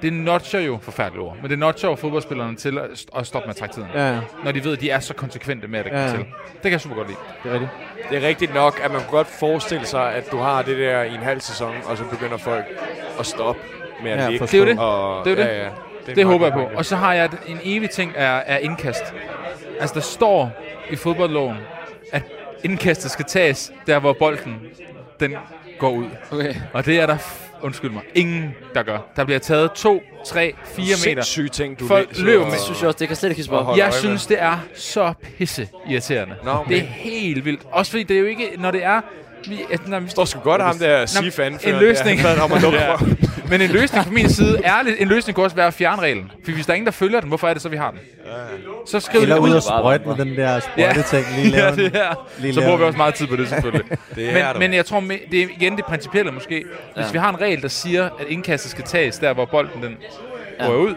det 0.01 0.13
notcher 0.13 0.59
jo, 0.59 0.79
forfærdeligt 0.81 1.21
ord, 1.23 1.37
men 1.41 1.51
det 1.51 1.59
notcher 1.59 1.89
jo 1.89 1.95
fodboldspillerne 1.95 2.55
til 2.55 2.77
at, 2.77 2.85
st- 2.85 3.19
at 3.19 3.27
stoppe 3.27 3.47
med 3.47 3.49
at 3.53 3.55
trække 3.59 3.75
tiden. 3.75 3.87
Ja, 3.93 4.13
ja, 4.13 4.19
Når 4.43 4.51
de 4.51 4.63
ved, 4.63 4.73
at 4.73 4.81
de 4.81 4.89
er 4.89 4.99
så 4.99 5.13
konsekvente 5.13 5.67
med, 5.67 5.79
at 5.79 5.85
det 5.85 5.91
Ja, 5.91 5.97
kan 5.97 6.05
ja. 6.09 6.11
til. 6.11 6.19
Det 6.53 6.61
kan 6.61 6.71
jeg 6.71 6.81
super 6.81 6.95
godt 6.95 7.07
lide. 7.07 7.17
det 7.43 7.49
er 7.51 7.53
rigtigt. 7.53 8.09
Det 8.09 8.23
er 8.23 8.27
rigtigt 8.27 8.53
nok, 8.53 8.79
at 8.83 8.91
man 8.91 8.99
kunne 9.01 9.11
godt 9.17 9.27
forestille 9.27 9.85
sig, 9.85 10.13
at 10.13 10.31
du 10.31 10.37
har 10.37 10.61
det 10.61 10.77
der 10.77 11.01
i 11.03 11.13
en 11.13 11.19
halv 11.23 11.41
sæson, 11.41 11.75
og 11.85 11.97
så 11.97 12.03
begynder 12.03 12.37
folk 12.37 12.65
at 13.19 13.25
stoppe 13.25 13.61
med 14.03 14.11
at 14.11 14.19
Ja, 14.23 14.29
ligge. 14.29 14.45
Det 14.45 14.53
er 14.53 14.59
jo 14.59 14.65
det. 14.65 14.79
Og, 14.79 15.25
Det 15.25 15.31
er 15.31 15.43
jo 15.43 15.49
det. 15.49 15.55
Ja, 15.57 15.63
ja. 15.63 15.69
Det, 16.05 16.17
en 16.17 16.27
håber 16.27 16.45
jeg 16.45 16.53
på. 16.53 16.69
Og 16.75 16.85
så 16.85 16.95
har 16.95 17.13
jeg 17.13 17.29
en 17.47 17.59
evig 17.63 17.89
ting 17.89 18.11
er, 18.15 18.31
er 18.45 18.57
indkast. 18.57 19.13
Altså, 19.79 19.93
der 19.93 20.01
står 20.01 20.51
i 20.89 20.95
fodboldloven, 20.95 21.57
at 22.11 22.23
indkastet 22.63 23.11
skal 23.11 23.25
tages 23.25 23.71
der, 23.87 23.99
hvor 23.99 24.13
bolden 24.13 24.55
den 25.19 25.35
går 25.79 25.89
ud. 25.89 26.05
Okay. 26.31 26.55
Og 26.73 26.85
det 26.85 26.99
er 26.99 27.05
der, 27.05 27.17
undskyld 27.65 27.91
mig, 27.91 28.01
ingen, 28.15 28.55
der 28.73 28.83
gør. 28.83 28.97
Der 29.15 29.23
bliver 29.25 29.39
taget 29.39 29.71
2, 29.71 30.03
3, 30.25 30.53
4 30.65 30.85
meter. 30.85 30.95
Sindssyge 30.95 31.49
ting, 31.49 31.79
du 31.79 31.87
Folk 31.87 32.19
løber 32.19 32.43
med. 32.43 32.51
Det 32.51 32.61
synes 32.61 32.79
jeg 32.81 32.87
også, 32.87 32.97
det 32.99 33.07
kan 33.07 33.17
slet 33.17 33.37
ikke 33.37 33.55
øje 33.55 33.77
Jeg 33.77 33.93
synes, 33.93 34.25
det 34.27 34.41
er 34.41 34.59
så 34.75 35.13
pisse 35.37 35.69
irriterende. 35.89 36.35
Okay. 36.47 36.73
Det 36.73 36.77
er 36.77 36.87
helt 36.87 37.45
vildt. 37.45 37.61
Også 37.71 37.91
fordi 37.91 38.03
det 38.03 38.15
er 38.15 38.19
jo 38.19 38.25
ikke, 38.25 38.49
når 38.57 38.71
det 38.71 38.83
er... 38.83 39.01
Vi, 39.49 39.59
at 39.73 39.87
når 39.87 39.99
vi 39.99 40.09
står 40.09 40.25
sgu 40.25 40.39
godt 40.39 40.61
ham 40.61 40.77
der 40.77 41.05
SIF 41.05 41.37
Nå, 41.37 41.43
anfører. 41.43 41.73
en 41.73 41.79
løsning. 41.79 42.19
Der, 42.23 42.41
om 42.41 42.51
at 42.51 42.61
lukke 42.61 42.79
Ja. 42.79 42.93
Men 43.49 43.61
en 43.61 43.69
løsning 43.69 44.03
fra 44.05 44.11
min 44.11 44.29
side, 44.29 44.61
ærligt, 44.65 44.95
en 45.01 45.07
løsning 45.07 45.35
kunne 45.35 45.45
også 45.45 45.55
være 45.55 45.67
at 45.67 45.73
fjerne 45.73 46.01
reglen. 46.01 46.31
For 46.45 46.51
hvis 46.51 46.65
der 46.65 46.71
er 46.73 46.75
ingen, 46.75 46.85
der 46.85 46.91
følger 46.91 47.19
den, 47.19 47.27
hvorfor 47.29 47.47
er 47.47 47.53
det 47.53 47.61
så, 47.61 47.69
vi 47.69 47.77
har 47.77 47.91
den? 47.91 47.99
Så 48.87 48.99
skriv 48.99 49.21
Eller 49.21 49.35
det 49.35 49.41
ud 49.41 49.49
og 49.55 49.63
sprøjte 49.63 50.07
med 50.07 50.15
den 50.15 50.35
der 50.35 50.59
sprøjteting. 50.59 51.25
Lige 51.35 51.49
lave 51.55 51.65
ja, 51.65 51.75
det 51.75 51.91
her. 51.91 52.27
lige 52.39 52.53
Så 52.53 52.61
bruger 52.61 52.77
vi 52.77 52.83
også 52.83 52.97
meget 52.97 53.13
tid 53.13 53.27
på 53.27 53.35
det, 53.35 53.49
selvfølgelig. 53.49 53.97
Det 54.15 54.29
er 54.29 54.53
men, 54.53 54.59
men 54.59 54.73
jeg 54.73 54.85
tror, 54.85 54.99
det 55.31 55.41
er 55.43 55.47
igen 55.57 55.77
det 55.77 55.85
principielle 55.85 56.31
måske. 56.31 56.63
Hvis 56.95 57.05
Ja. 57.05 57.11
vi 57.11 57.17
har 57.17 57.29
en 57.29 57.41
regel, 57.41 57.61
der 57.61 57.67
siger, 57.67 58.03
at 58.05 58.25
indkastet 58.29 58.71
skal 58.71 58.83
tages 58.83 59.17
der, 59.19 59.33
hvor 59.33 59.45
bolden 59.45 59.83
den 59.83 59.97
Ja. 60.59 60.65
går 60.65 60.75
ud, 60.75 60.95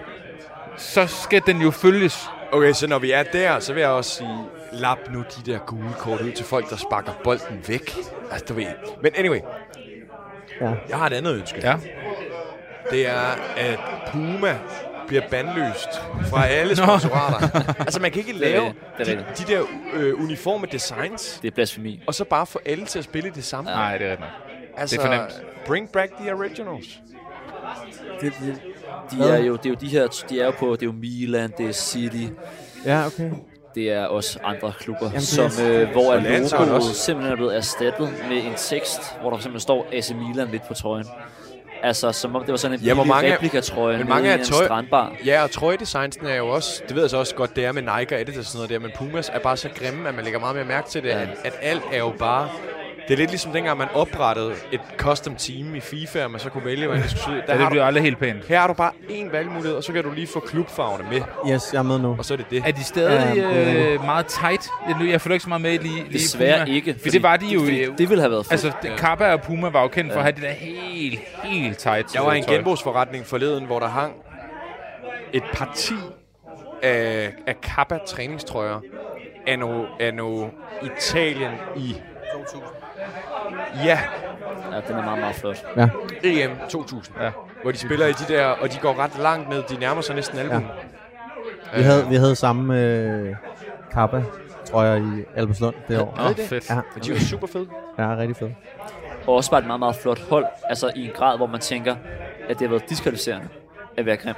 så 0.76 1.06
skal 1.06 1.42
den 1.46 1.62
jo 1.62 1.70
følges. 1.70 2.28
Okay, 2.52 2.72
så 2.72 2.86
når 2.86 2.98
vi 2.98 3.10
er 3.12 3.22
der, 3.22 3.60
så 3.60 3.72
vil 3.72 3.80
jeg 3.80 3.90
også 3.90 4.10
sige, 4.10 4.28
lap 4.72 4.98
nu 5.12 5.18
de 5.18 5.52
der 5.52 5.58
gule 5.58 5.92
kort 5.98 6.20
ud 6.20 6.32
til 6.32 6.44
folk, 6.44 6.70
der 6.70 6.76
sparker 6.76 7.12
bolden 7.24 7.64
væk. 7.68 7.96
Altså, 8.30 8.44
du 8.48 8.54
ved. 8.54 8.66
Men 9.02 9.12
anyway, 9.16 9.40
Ja. 10.60 10.70
jeg 10.88 10.98
har 10.98 11.06
et 11.06 11.12
andet 11.12 11.34
ønske. 11.36 11.60
Ja. 11.62 11.76
Det 12.90 13.06
er, 13.08 13.36
at 13.56 13.78
Puma 14.12 14.58
bliver 15.06 15.22
bandløst 15.30 15.88
fra 16.30 16.46
alle 16.46 16.76
sponsorater. 16.76 17.62
altså, 17.84 18.00
man 18.00 18.10
kan 18.10 18.18
ikke 18.20 18.32
lave. 18.32 18.74
Det 18.98 19.08
er 19.08 19.16
de, 19.16 19.24
de 19.38 19.52
der 19.52 19.62
øh, 19.94 20.20
uniforme 20.22 20.66
designs, 20.72 21.38
Det 21.42 21.48
er 21.50 21.54
blasfemi. 21.54 22.02
og 22.06 22.14
så 22.14 22.24
bare 22.24 22.46
få 22.46 22.60
alle 22.66 22.84
til 22.86 22.98
at 22.98 23.04
spille 23.04 23.30
det 23.34 23.44
samme. 23.44 23.70
Nej, 23.70 23.98
det 23.98 24.06
er 24.06 24.10
rigtigt. 24.10 24.30
altså, 24.76 24.96
det 24.96 25.02
er 25.04 25.06
for 25.06 25.14
nemt. 25.14 25.42
Bring 25.66 25.92
back 25.92 26.12
the 26.20 26.34
originals. 26.34 26.86
Det, 28.20 28.32
det, 28.40 28.60
De 29.10 29.30
er 29.30 29.38
jo, 29.38 29.56
det 29.56 29.66
er 29.66 29.70
jo 29.70 29.76
de 29.80 29.88
her, 29.88 30.06
de 30.30 30.40
er 30.40 30.44
jo 30.44 30.50
på, 30.50 30.72
det 30.72 30.82
er 30.82 30.86
jo 30.86 30.92
Milan, 30.92 31.52
det 31.58 31.66
er 31.66 31.72
City, 31.72 32.26
ja, 32.84 33.06
okay. 33.06 33.30
Det 33.78 33.92
er 33.92 34.04
også 34.06 34.38
andre 34.44 34.72
klubber, 34.80 35.06
Jamen, 35.06 35.20
som, 35.20 35.44
er- 35.60 35.80
øh, 35.80 35.88
hvor 35.90 36.14
logoet 36.14 36.70
også. 36.72 36.94
simpelthen 36.94 37.32
er 37.32 37.36
blevet 37.36 37.56
erstattet 37.56 38.08
med 38.28 38.36
en 38.36 38.54
tekst, 38.56 39.00
hvor 39.20 39.30
der 39.30 39.36
simpelthen 39.38 39.60
står 39.60 39.86
AC 39.92 40.10
Milan 40.10 40.48
lidt 40.50 40.62
på 40.68 40.74
trøjen. 40.74 41.06
Altså, 41.82 42.12
som 42.12 42.36
om 42.36 42.42
det 42.42 42.50
var 42.50 42.56
sådan 42.56 42.78
en 42.78 42.84
Ja, 42.84 42.94
hvor 42.94 43.04
mange- 43.04 43.32
replikatrøje 43.34 43.98
men 43.98 44.08
mange 44.08 44.30
af 44.30 44.34
en 44.34 44.44
tøj- 44.44 44.64
strandbar. 44.64 45.12
Ja, 45.26 45.42
og 45.42 45.50
trøjedesignsen 45.50 46.26
er 46.26 46.34
jo 46.36 46.48
også, 46.48 46.82
det 46.88 46.94
ved 46.96 47.02
jeg 47.02 47.10
så 47.10 47.16
også 47.16 47.34
godt, 47.34 47.56
det 47.56 47.64
er 47.64 47.72
med 47.72 47.82
Nike 47.82 48.14
og 48.14 48.20
Adidas 48.20 48.38
og 48.38 48.44
sådan 48.44 48.58
noget 48.58 48.70
der, 48.70 48.78
men 48.78 48.90
Pumas 48.98 49.28
er 49.34 49.38
bare 49.38 49.56
så 49.56 49.68
grimme, 49.74 50.08
at 50.08 50.14
man 50.14 50.24
lægger 50.24 50.40
meget 50.40 50.56
mere 50.56 50.64
mærke 50.64 50.88
til 50.90 51.02
det, 51.02 51.08
Ja. 51.08 51.20
at, 51.22 51.28
at 51.44 51.52
alt 51.62 51.82
er 51.92 51.98
jo 51.98 52.12
bare... 52.18 52.48
Det 53.08 53.14
er 53.14 53.18
lidt 53.18 53.30
ligesom 53.30 53.52
dengang, 53.52 53.78
man 53.78 53.88
oprettede 53.94 54.52
et 54.72 54.80
custom 54.96 55.34
team 55.36 55.74
i 55.74 55.80
FIFA, 55.80 56.24
og 56.24 56.30
man 56.30 56.40
så 56.40 56.50
kunne 56.50 56.64
vælge, 56.64 56.86
hvordan 56.86 57.02
det 57.02 57.10
skulle 57.10 57.24
se 57.24 57.30
ud. 57.30 57.42
Der 57.46 57.54
Ja, 57.54 57.60
det 57.62 57.70
bliver 57.70 57.84
aldrig 57.84 58.02
helt 58.04 58.18
pænt. 58.18 58.46
her 58.48 58.60
har 58.60 58.66
du 58.66 58.72
bare 58.72 58.92
én 59.08 59.30
valgmulighed, 59.32 59.72
og 59.76 59.84
så 59.84 59.92
kan 59.92 60.04
du 60.04 60.10
lige 60.12 60.26
få 60.26 60.40
klubfarverne 60.40 61.04
med, 61.10 61.20
Yes, 61.54 61.72
jeg 61.72 61.78
er 61.78 61.82
med 61.82 61.98
nu. 61.98 62.14
og 62.18 62.24
så 62.24 62.34
er 62.34 62.36
det 62.36 62.46
det. 62.50 62.62
Er 62.66 62.70
de 62.72 62.84
stadig 62.84 63.36
Ja, 63.36 63.44
det 63.60 63.92
øh, 63.94 64.04
meget 64.04 64.26
tight? 64.26 64.68
Jeg, 64.88 65.08
jeg 65.10 65.20
føler 65.20 65.34
ikke 65.34 65.42
så 65.42 65.48
meget 65.48 65.62
med 65.62 65.72
i 65.72 65.76
lige, 65.76 65.94
lige 65.94 66.12
Desværre 66.12 66.64
Puma. 66.64 66.74
ikke. 66.76 66.96
For 67.02 67.08
det 67.10 67.22
var 67.22 67.36
de 67.36 67.46
jo... 67.46 67.60
øh, 67.64 67.98
det 67.98 68.08
ville 68.10 68.20
have 68.22 68.30
været 68.30 68.46
fedt. 68.46 68.52
Altså, 68.52 68.72
det, 68.82 68.90
Kappa 68.98 69.32
og 69.32 69.40
Puma 69.42 69.68
var 69.68 69.82
jo 69.82 69.88
kendt 69.88 70.12
for 70.12 70.18
at 70.20 70.24
have 70.24 70.32
det 70.34 70.42
der 70.42 70.50
helt, 70.50 71.20
helt 71.44 71.78
tight 71.78 72.14
Jeg 72.14 72.22
var 72.22 72.32
i 72.32 72.34
øh, 72.34 72.38
en 72.38 72.44
tøj. 72.44 72.54
genbrugsforretning 72.56 73.26
forleden, 73.26 73.64
hvor 73.66 73.78
der 73.78 73.88
hang 73.88 74.12
et 75.32 75.42
parti 75.52 75.94
af, 76.82 77.32
af 77.46 77.60
Kappa 77.60 77.98
træningstrøjer 78.06 78.80
af 79.46 79.58
no, 79.58 79.84
af 80.00 80.14
no 80.14 80.46
Italien 80.82 81.50
i... 81.76 81.96
2000. 82.32 82.62
Ja, 83.84 83.98
Ja, 84.72 84.80
den 84.88 84.96
er 84.96 85.04
meget, 85.04 85.18
meget 85.20 85.34
flot. 85.36 85.66
Ja. 85.76 85.88
EM 86.24 86.50
2000. 86.68 87.16
Ja. 87.20 87.30
Hvor 87.62 87.70
de 87.72 87.78
spiller 87.78 88.06
i 88.06 88.12
de 88.12 88.32
der, 88.34 88.46
og 88.46 88.72
de 88.72 88.78
går 88.78 88.98
ret 88.98 89.18
langt 89.22 89.48
ned. 89.48 89.62
De 89.70 89.76
nærmer 89.80 90.02
sig 90.02 90.14
næsten 90.14 90.38
albuen. 90.38 90.66
Vi 91.76 91.82
havde, 91.82 92.08
vi 92.08 92.14
havde 92.14 92.36
samme 92.36 92.80
øh, 92.80 93.34
kappa 93.92 94.22
trøjer 94.70 94.96
i 94.96 95.24
Albertslund 95.36 95.74
det 95.88 96.00
år. 96.00 96.14
Nå, 96.16 96.44
fedt. 96.44 96.70
Ja, 96.70 96.80
de 97.04 97.12
var 97.12 97.18
super 97.18 97.46
fede. 97.46 97.66
ja, 97.98 98.16
rigtig 98.16 98.36
fedt. 98.36 98.52
Og 99.26 99.34
også 99.34 99.50
bare 99.50 99.60
et 99.60 99.66
meget, 99.66 99.78
meget 99.80 99.96
flot 99.96 100.20
hold. 100.30 100.46
Altså 100.68 100.90
i 100.96 101.04
en 101.06 101.10
grad, 101.14 101.36
hvor 101.36 101.46
man 101.46 101.60
tænker, 101.60 101.96
at 102.48 102.58
det 102.58 102.60
har 102.60 102.68
været 102.68 102.88
diskvalificerende 102.90 103.48
at 103.96 104.06
være 104.06 104.16
grim. 104.16 104.34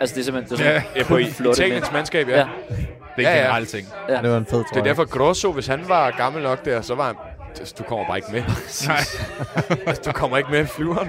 Altså 0.00 0.14
det 0.14 0.20
er 0.20 0.24
simpelthen 0.24 0.58
det 0.58 0.64
er 0.66 0.70
sådan 0.70 0.82
Ja, 0.96 1.02
på 1.02 1.32
flotte 1.34 1.62
Italiens 1.62 1.82
mænd. 1.86 1.92
mandskab, 1.92 2.28
ja. 2.28 2.32
Ja. 2.38 2.38
ja. 2.38 2.74
Det 3.16 3.26
er 3.26 3.30
Ja, 3.30 3.36
en 3.36 3.36
ja. 3.36 3.42
generelt 3.42 3.68
ting. 3.68 3.86
Ja. 4.08 4.22
Det 4.22 4.30
var 4.30 4.36
en 4.36 4.46
fed 4.46 4.50
trøje. 4.50 4.64
Det 4.74 4.76
er 4.80 4.84
derfor 4.84 5.04
Grosso, 5.18 5.52
hvis 5.52 5.66
han 5.66 5.88
var 5.88 6.10
gammel 6.10 6.42
nok 6.42 6.64
der, 6.64 6.80
så 6.80 6.94
var 6.94 7.04
han... 7.06 7.14
Altså, 7.58 7.74
Du 7.78 7.82
kommer 7.82 8.06
bare 8.06 8.16
ikke 8.18 8.28
med. 8.32 8.42
Nej. 8.88 8.96
Altså, 9.86 10.02
du 10.06 10.12
kommer 10.12 10.36
ikke 10.38 10.50
med 10.50 10.60
i 10.60 10.66
flyveren. 10.66 11.08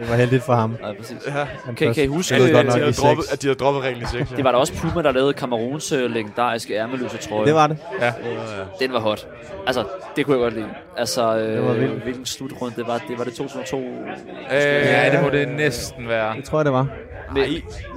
Det 0.00 0.08
var 0.10 0.16
heldigt 0.16 0.42
for 0.42 0.54
ham. 0.54 0.76
Ja, 0.82 0.92
præcis. 0.92 1.16
Ja. 1.26 1.32
Han 1.64 1.74
Kan, 1.74 1.94
kan 1.94 2.04
I 2.04 2.06
huske, 2.06 2.34
At, 2.34 2.52
godt 2.52 2.66
at, 2.66 2.74
de 2.86 2.92
droppet, 2.92 3.24
at 3.32 3.42
de 3.42 3.46
havde 3.46 3.58
droppet 3.58 3.82
reglen 3.82 4.02
i 4.02 4.06
6. 4.06 4.30
det 4.30 4.44
var 4.44 4.52
der 4.52 4.58
også 4.58 4.72
Puma, 4.74 5.02
der 5.02 5.12
lavede 5.12 5.32
Cameroons 5.32 5.92
øh, 5.92 6.10
legendariske 6.10 6.74
ærmeløse 6.74 7.16
trøje. 7.16 7.46
Det 7.46 7.54
var 7.54 7.66
det. 7.66 7.78
Den 8.80 8.92
var 8.92 9.00
hot. 9.00 9.26
Altså, 9.66 9.84
det 10.16 10.26
kunne 10.26 10.36
jeg 10.36 10.42
godt 10.42 10.54
lide. 10.54 10.68
Altså, 10.96 11.36
øh, 11.36 11.52
Det 11.56 11.64
var 11.64 11.72
vildt. 11.72 12.02
hvilken 12.02 12.26
slutrunde 12.26 12.76
det 12.76 12.86
var. 12.86 12.98
Det 13.08 13.18
var 13.18 13.24
det 13.24 13.34
2002 13.34 13.78
Øh, 13.78 13.84
Ja, 14.50 15.10
det 15.12 15.22
må 15.22 15.28
det 15.30 15.48
næsten 15.48 16.08
være. 16.08 16.36
Det 16.36 16.44
tror 16.44 16.58
jeg, 16.58 16.64
det 16.64 16.72
var. 16.72 16.86
med, 17.34 17.46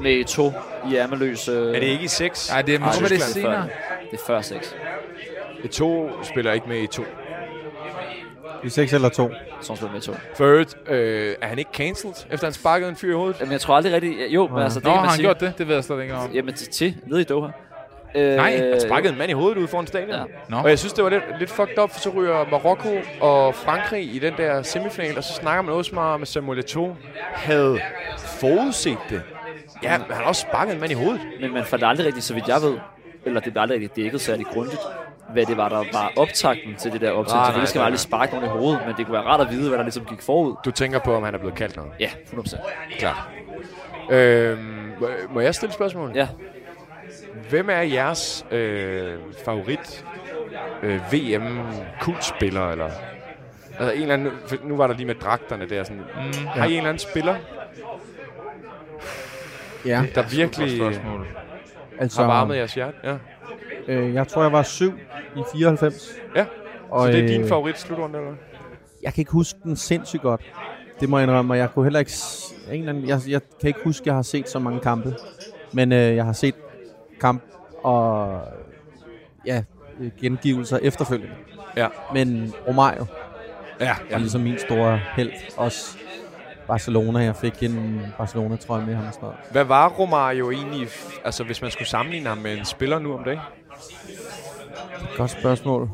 med 0.01 0.25
to 0.25 0.51
i 0.91 0.95
ærmeløs. 0.95 1.47
Øh, 1.47 1.67
Er 1.75 1.79
det 1.79 1.83
ikke 1.87 2.03
i 2.03 2.07
6? 2.07 2.49
Nej, 2.51 2.61
det 2.61 2.75
er 2.75 2.79
måske 2.79 3.09
det 3.09 3.21
senere. 3.21 3.51
Før. 3.53 3.61
Det 4.11 4.19
er 4.19 4.23
før 4.27 4.41
6. 4.41 4.75
I 5.63 5.67
2 5.67 6.09
spiller 6.23 6.51
ikke 6.53 6.67
med 6.69 6.77
i 6.77 6.87
2. 6.87 7.03
I 8.65 8.69
6 8.69 8.93
eller 8.93 9.09
2. 9.09 9.29
Som 9.61 9.75
spiller 9.75 9.91
med 9.93 10.01
i 10.01 10.05
to. 10.05 10.13
For 10.35 10.45
øvrigt, 10.45 10.75
øh, 10.87 11.35
er 11.41 11.47
han 11.47 11.59
ikke 11.59 11.71
cancelled, 11.73 12.15
efter 12.31 12.47
han 12.47 12.53
sparkede 12.53 12.89
en 12.89 12.95
fyr 12.95 13.09
i 13.11 13.13
hovedet? 13.13 13.39
Jamen, 13.39 13.51
jeg 13.51 13.61
tror 13.61 13.75
aldrig 13.75 13.93
rigtig... 13.93 14.15
Jo, 14.29 14.47
men 14.47 14.59
altså, 14.63 14.79
det 14.79 14.85
Nå, 14.85 14.91
kan 14.91 14.95
har 14.95 15.01
man 15.01 15.09
han 15.09 15.15
sige. 15.15 15.25
gjort 15.25 15.39
det? 15.39 15.53
Det 15.57 15.67
ved 15.67 15.75
jeg 15.75 15.83
slet 15.83 16.01
ikke 16.01 16.13
om. 16.15 16.31
Jamen, 16.33 16.53
til, 16.53 16.67
til 16.69 16.95
nede 17.05 17.21
i 17.21 17.23
Doha. 17.23 17.49
Øh, 18.15 18.35
Nej, 18.35 18.57
Han 18.57 18.79
sparkede 18.79 19.11
en 19.11 19.17
mand 19.17 19.29
i 19.31 19.33
hovedet 19.33 19.57
ude 19.57 19.67
foran 19.67 19.87
stadion. 19.87 20.09
Ja. 20.09 20.17
Ja. 20.17 20.23
Nå. 20.49 20.57
Og 20.57 20.69
jeg 20.69 20.79
synes, 20.79 20.93
det 20.93 21.03
var 21.03 21.09
lidt, 21.09 21.23
lidt 21.39 21.49
fucked 21.49 21.79
up, 21.79 21.91
for 21.91 21.99
så 21.99 22.09
ryger 22.09 22.45
Marokko 22.51 22.89
og 23.21 23.55
Frankrig 23.55 24.15
i 24.15 24.19
den 24.19 24.33
der 24.37 24.61
semifinal, 24.61 25.17
og 25.17 25.23
så 25.23 25.33
snakker 25.33 25.61
man 25.61 25.73
også 25.75 25.95
meget 25.95 26.19
med 26.19 26.27
Samuel 26.27 26.63
Eto'o 26.65 26.89
havde 27.33 27.79
forudset 28.17 28.97
det. 29.09 29.21
Ja, 29.83 29.97
men 29.97 30.07
han 30.07 30.15
har 30.15 30.23
også 30.23 30.41
sparket 30.41 30.73
en 30.73 30.79
mand 30.79 30.91
i 30.91 30.95
hovedet. 30.95 31.21
Men 31.41 31.53
man 31.53 31.65
fandt 31.65 31.85
aldrig 31.85 32.05
rigtigt, 32.07 32.25
så 32.25 32.33
vidt 32.33 32.47
jeg 32.47 32.61
ved, 32.61 32.77
eller 33.25 33.39
det 33.39 33.53
blev 33.53 33.61
aldrig 33.61 33.81
rigtig 33.81 34.03
dækket 34.03 34.21
særlig 34.21 34.45
grundigt, 34.45 34.81
hvad 35.33 35.45
det 35.45 35.57
var, 35.57 35.69
der 35.69 35.83
var 35.93 36.11
optakten 36.17 36.75
til 36.75 36.91
det 36.91 37.01
der 37.01 37.11
optag. 37.11 37.35
Nej, 37.35 37.59
det 37.59 37.69
skal 37.69 37.79
man 37.79 37.85
aldrig 37.85 37.99
sparke 37.99 38.31
nogen 38.35 38.45
i 38.47 38.49
hovedet, 38.51 38.81
men 38.87 38.95
det 38.97 39.05
kunne 39.05 39.13
være 39.13 39.23
rart 39.25 39.41
at 39.41 39.49
vide, 39.51 39.67
hvad 39.67 39.77
der 39.77 39.83
ligesom 39.83 40.05
gik 40.05 40.21
forud. 40.21 40.55
Du 40.65 40.71
tænker 40.71 40.99
på, 40.99 41.15
om 41.15 41.23
han 41.23 41.33
er 41.33 41.37
blevet 41.37 41.55
kaldt 41.55 41.75
noget. 41.75 41.91
Ja, 41.99 42.09
100%. 42.31 42.97
Klart. 42.99 43.17
Øhm, 44.11 44.91
må- 45.29 45.39
jeg 45.39 45.55
stille 45.55 45.69
et 45.69 45.73
spørgsmål? 45.75 46.11
Ja, 46.15 46.27
Hvem 47.49 47.69
er 47.69 47.81
jeres 47.81 48.45
øh, 48.51 49.13
favorit 49.45 50.05
øh, 50.83 50.99
VM-kultspiller? 51.13 52.71
Eller? 52.71 52.89
Altså 53.79 53.91
en 53.95 54.01
eller 54.01 54.13
anden, 54.13 54.31
for 54.47 54.55
nu 54.63 54.77
var 54.77 54.87
der 54.87 54.93
lige 54.93 55.05
med 55.05 55.15
dragterne 55.15 55.69
der. 55.69 55.83
Sådan, 55.83 55.97
mm, 56.15 56.45
har 56.47 56.65
I 56.65 56.71
en 56.71 56.77
eller 56.77 56.89
anden 56.89 56.99
spiller, 56.99 57.35
Ja. 59.85 60.03
der 60.15 60.23
virkelig 60.23 60.77
Spørgsmål. 60.77 61.27
Altså, 61.99 62.21
har 62.21 62.27
varmet 62.27 62.57
jeres 62.57 62.73
hjerte? 62.73 62.97
Ja. 63.03 63.15
Øh, 63.87 64.13
jeg 64.13 64.27
tror, 64.27 64.41
jeg 64.41 64.51
var 64.51 64.63
7 64.63 64.93
i 65.37 65.39
94. 65.51 66.09
ja. 66.35 66.45
Og, 66.89 67.01
Så 67.05 67.11
det 67.11 67.19
er 67.19 67.23
øh, 67.23 67.29
din 67.29 67.47
favorit 67.47 67.79
slutrunde, 67.79 68.19
eller? 68.19 68.33
Jeg 69.03 69.13
kan 69.13 69.21
ikke 69.21 69.31
huske 69.31 69.59
den 69.63 69.75
sindssygt 69.75 70.21
godt. 70.21 70.41
Det 70.99 71.09
må 71.09 71.17
jeg 71.17 71.27
indrømme, 71.27 71.53
og 71.53 71.57
jeg 71.57 71.69
kunne 71.71 71.85
heller 71.85 71.99
ikke... 71.99 72.11
En 72.71 72.79
eller 72.79 72.89
anden, 72.93 73.07
jeg, 73.07 73.19
jeg 73.27 73.41
kan 73.61 73.67
ikke 73.67 73.79
huske, 73.83 74.03
at 74.03 74.05
jeg 74.07 74.15
har 74.15 74.21
set 74.21 74.49
så 74.49 74.59
mange 74.59 74.79
kampe. 74.79 75.15
Men 75.73 75.91
øh, 75.91 76.15
jeg 76.15 76.25
har 76.25 76.33
set 76.33 76.55
kamp 77.21 77.43
og 77.83 78.41
ja, 79.45 79.63
gengivelser 80.21 80.77
efterfølgende. 80.81 81.33
Ja. 81.77 81.87
Men 82.13 82.53
Romario 82.67 83.05
Ja. 83.79 83.95
var 84.11 84.17
ligesom 84.17 84.41
min 84.41 84.57
store 84.59 84.97
held. 85.15 85.31
Også 85.57 85.97
Barcelona. 86.67 87.19
Jeg 87.19 87.35
fik 87.35 87.63
en 87.63 88.01
Barcelona-trøje 88.17 88.85
med 88.85 88.95
ham 88.95 89.07
og 89.07 89.13
sådan 89.13 89.25
noget. 89.25 89.39
Hvad 89.51 89.63
var 89.63 89.89
Romario 89.89 90.51
egentlig, 90.51 90.87
altså 91.25 91.43
hvis 91.43 91.61
man 91.61 91.71
skulle 91.71 91.87
sammenligne 91.87 92.29
ham 92.29 92.37
med 92.37 92.57
en 92.57 92.65
spiller 92.65 92.99
nu 92.99 93.13
om 93.17 93.23
dagen? 93.23 93.39
Godt 95.17 95.31
spørgsmål. 95.31 95.89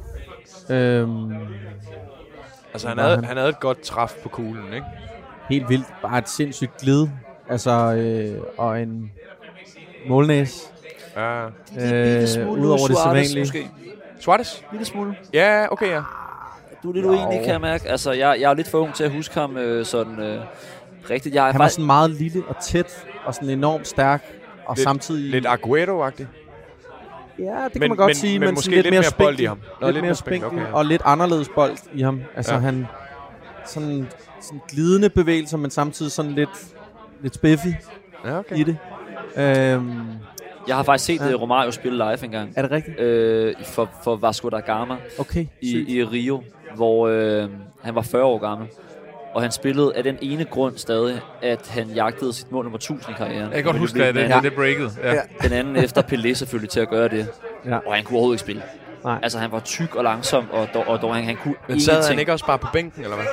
Øhm, 0.69 1.33
Altså 2.73 2.87
han 2.87 2.97
havde, 2.97 3.15
han- 3.15 3.23
han 3.23 3.37
havde 3.37 3.49
et 3.49 3.59
godt 3.59 3.81
træf 3.81 4.13
på 4.23 4.29
kuglen, 4.29 4.73
ikke? 4.73 4.85
helt 5.49 5.69
vildt. 5.69 5.85
Bare 6.01 6.17
et 6.17 6.29
sindssygt 6.29 6.77
glid. 6.77 7.07
Altså, 7.49 7.71
øh, 7.71 8.41
og 8.57 8.81
en 8.81 9.11
målnæs. 10.07 10.71
Ja. 11.15 11.45
Øh, 11.45 12.49
Udover 12.49 12.87
det 12.87 12.97
sædvanlige. 12.97 13.69
Suarez? 14.19 14.61
Lille 14.71 14.85
smule. 14.85 15.15
Ja, 15.33 15.65
okay, 15.71 15.87
ja. 15.89 16.01
Du 16.83 16.89
er 16.89 16.93
lidt 16.93 17.05
uenig, 17.05 17.39
kan 17.39 17.47
jeg 17.49 17.61
mærke. 17.61 17.89
Altså, 17.89 18.11
jeg, 18.11 18.37
jeg 18.39 18.49
er 18.49 18.53
lidt 18.53 18.67
for 18.67 18.79
ung 18.79 18.93
til 18.93 19.03
at 19.03 19.11
huske 19.11 19.39
ham 19.39 19.57
øh, 19.57 19.85
sådan 19.85 20.19
øh, 20.19 20.41
rigtigt. 21.09 21.35
Jeg 21.35 21.41
er 21.47 21.51
Han 21.51 21.59
var 21.59 21.63
faktisk, 21.65 21.75
sådan 21.75 21.85
meget 21.85 22.09
lille 22.09 22.43
og 22.47 22.55
tæt, 22.63 23.05
og 23.25 23.35
sådan 23.35 23.49
enormt 23.49 23.87
stærk, 23.87 24.23
og 24.65 24.75
Lidt- 24.75 24.83
samtidig... 24.83 25.31
Lidt 25.31 25.45
Aguero-agtig. 25.45 26.25
Ja, 27.41 27.63
det 27.63 27.71
kan 27.71 27.79
men- 27.79 27.89
man 27.89 27.97
godt 27.97 28.07
men- 28.09 28.15
sige, 28.15 28.39
men 28.39 28.45
men, 28.47 28.53
måske 28.53 28.63
sådan 28.65 28.75
lidt, 28.75 28.85
lidt 28.85 28.93
mere 28.93 29.01
mere 29.01 29.25
bold 29.25 29.39
i 29.39 29.45
ham. 29.45 29.59
Nå, 29.81 29.87
Lidt, 29.87 29.95
lidt 29.95 30.05
mere 30.05 30.15
spinkel, 30.15 30.47
okay, 30.47 30.57
ja. 30.61 30.73
og 30.73 30.85
lidt 30.85 31.01
anderledes 31.05 31.49
bold 31.55 31.77
i 31.93 32.01
ham. 32.01 32.21
Altså, 32.35 32.53
Ja. 32.53 32.59
han... 32.59 32.87
Sådan, 33.65 34.07
sådan 34.41 34.61
glidende 34.69 35.09
bevægelser, 35.09 35.57
men 35.57 35.71
samtidig 35.71 36.11
sådan 36.11 36.31
lidt, 36.31 36.49
lidt 37.21 37.35
spiffy 37.35 37.67
Ja, 38.25 38.37
okay. 38.39 38.55
i 38.57 38.63
det. 38.63 38.77
Øhm, 39.37 40.01
jeg 40.67 40.75
har 40.75 40.83
faktisk 40.83 41.05
set 41.05 41.19
Ja. 41.21 41.27
ja. 41.29 41.35
Romario 41.35 41.71
spille 41.71 41.97
live 41.97 42.23
engang. 42.23 42.53
er 42.55 42.61
det 42.61 42.71
rigtigt? 42.71 42.99
Øh, 42.99 43.55
for, 43.65 43.89
for 44.03 44.15
Vasco 44.15 44.49
da 44.49 44.59
Gama 44.59 44.95
Okay, 45.19 45.45
i, 45.61 45.69
sygt. 45.71 45.89
i 45.89 46.03
Rio, 46.03 46.43
hvor 46.75 47.07
øh, 47.07 47.49
han 47.83 47.95
var 47.95 48.01
40 48.01 48.23
år 48.23 48.37
gammel. 48.37 48.67
Og 49.33 49.41
han 49.41 49.51
spillede 49.51 49.95
af 49.95 50.03
den 50.03 50.17
ene 50.21 50.45
grund 50.45 50.77
stadig, 50.77 51.21
at 51.41 51.67
han 51.67 51.87
jagtede 51.87 52.33
sit 52.33 52.51
mål 52.51 52.65
nummer 52.65 52.77
1000 52.77 53.09
i 53.09 53.17
karrieren. 53.17 53.43
Jeg 53.43 53.53
kan 53.53 53.63
godt 53.63 53.77
huske, 53.77 54.05
at 54.05 54.15
det, 54.15 54.29
det, 54.29 54.43
det 54.43 54.53
breaket. 54.53 54.91
Ja. 55.03 55.13
Ja. 55.13 55.21
Den 55.43 55.53
anden 55.53 55.75
efter 55.75 56.01
Pelé 56.01 56.33
selvfølgelig 56.33 56.69
til 56.69 56.79
at 56.79 56.89
gøre 56.89 57.07
det. 57.07 57.27
Ja. 57.65 57.77
Og 57.85 57.95
han 57.95 58.03
kunne 58.03 58.17
overhovedet 58.17 58.35
ikke 58.35 58.41
spille. 58.41 58.63
Nej. 59.03 59.19
Altså, 59.23 59.39
han 59.39 59.51
var 59.51 59.59
tyk 59.59 59.95
og 59.95 60.03
langsom, 60.03 60.45
og, 60.51 60.67
dog, 60.73 60.87
og 60.87 61.01
dog, 61.01 61.15
han, 61.15 61.23
han 61.23 61.35
kunne 61.35 61.55
Men 61.67 61.81
sad 61.81 62.03
han 62.09 62.19
ikke 62.19 62.33
også 62.33 62.45
bare 62.45 62.59
på 62.59 62.67
bænken, 62.73 63.03
eller 63.03 63.15
hvad? 63.15 63.25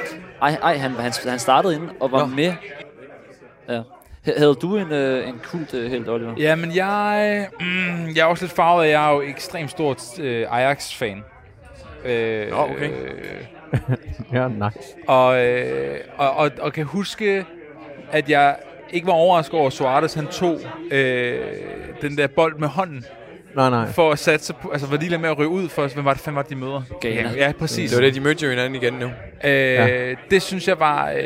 Ej, 0.43 0.59
ej 0.63 0.77
han, 0.77 0.91
han, 0.91 1.13
han 1.27 1.39
startede 1.39 1.75
ind 1.75 1.91
og 2.01 2.13
var 2.13 2.27
Nå. 2.27 2.27
med. 2.27 2.53
Ja. 3.69 3.83
Havde 4.37 4.55
du 4.55 4.77
en, 4.77 4.93
øh, 4.93 5.29
en 5.29 5.41
kult 5.45 5.75
øh, 5.75 5.91
helt, 5.91 6.09
Oliver? 6.09 6.35
Ja, 6.39 6.55
men 6.55 6.77
jeg, 6.77 7.49
mm, 7.61 8.09
jeg 8.17 8.21
er 8.21 8.25
også 8.25 8.45
lidt 8.45 8.53
farvet 8.53 8.85
af, 8.85 8.91
jeg 8.91 9.11
er 9.11 9.15
jo 9.15 9.21
ekstremt 9.21 9.71
stort 9.71 10.19
øh, 10.21 10.47
Ajax-fan. 10.51 11.25
Øh, 12.05 12.51
Nå, 12.51 12.57
okay. 12.57 12.91
Øh, 12.91 13.45
Ja, 14.33 14.49
nice. 14.49 14.95
og, 15.07 15.47
øh, 15.47 15.99
og, 16.17 16.31
og, 16.37 16.51
og 16.61 16.73
kan 16.73 16.85
huske, 16.85 17.45
at 18.13 18.31
jeg 18.31 18.57
ikke 18.91 19.07
var 19.07 19.13
overrasket 19.13 19.55
over, 19.55 19.67
at 19.67 19.73
Suarez 19.73 20.15
han 20.15 20.27
tog 20.27 20.61
øh, 20.91 21.41
den 22.03 22.19
der 22.19 22.27
bold 22.27 22.59
med 22.59 22.69
hånden, 22.69 23.05
Nej, 23.55 23.71
nej. 23.71 23.93
for 23.93 24.13
at 24.13 24.19
satse 24.19 24.55
på, 24.63 24.71
altså 24.71 24.87
var 24.87 24.97
lige 24.97 25.19
med 25.19 25.29
at 25.31 25.39
ryge 25.39 25.49
ud 25.49 25.69
for 25.69 25.83
os. 25.83 25.93
Hvem 25.93 26.05
var 26.05 26.13
det 26.13 26.23
fandme, 26.23 26.37
var 26.37 26.43
det, 26.43 26.51
de 26.51 26.57
møder? 26.57 26.83
Ghana. 27.01 27.31
Ja, 27.37 27.47
ja 27.47 27.53
præcis. 27.53 27.91
Det 27.91 27.99
var 27.99 28.05
det, 28.05 28.15
de 28.15 28.21
mødte 28.21 28.45
jo 28.45 28.51
hinanden 28.51 28.75
igen 28.83 28.93
nu. 28.95 29.07
Øh, 29.45 29.51
ja. 29.51 30.15
Det 30.31 30.43
synes 30.43 30.69
jeg 30.69 30.81
var... 30.81 31.11
Øh, 31.11 31.23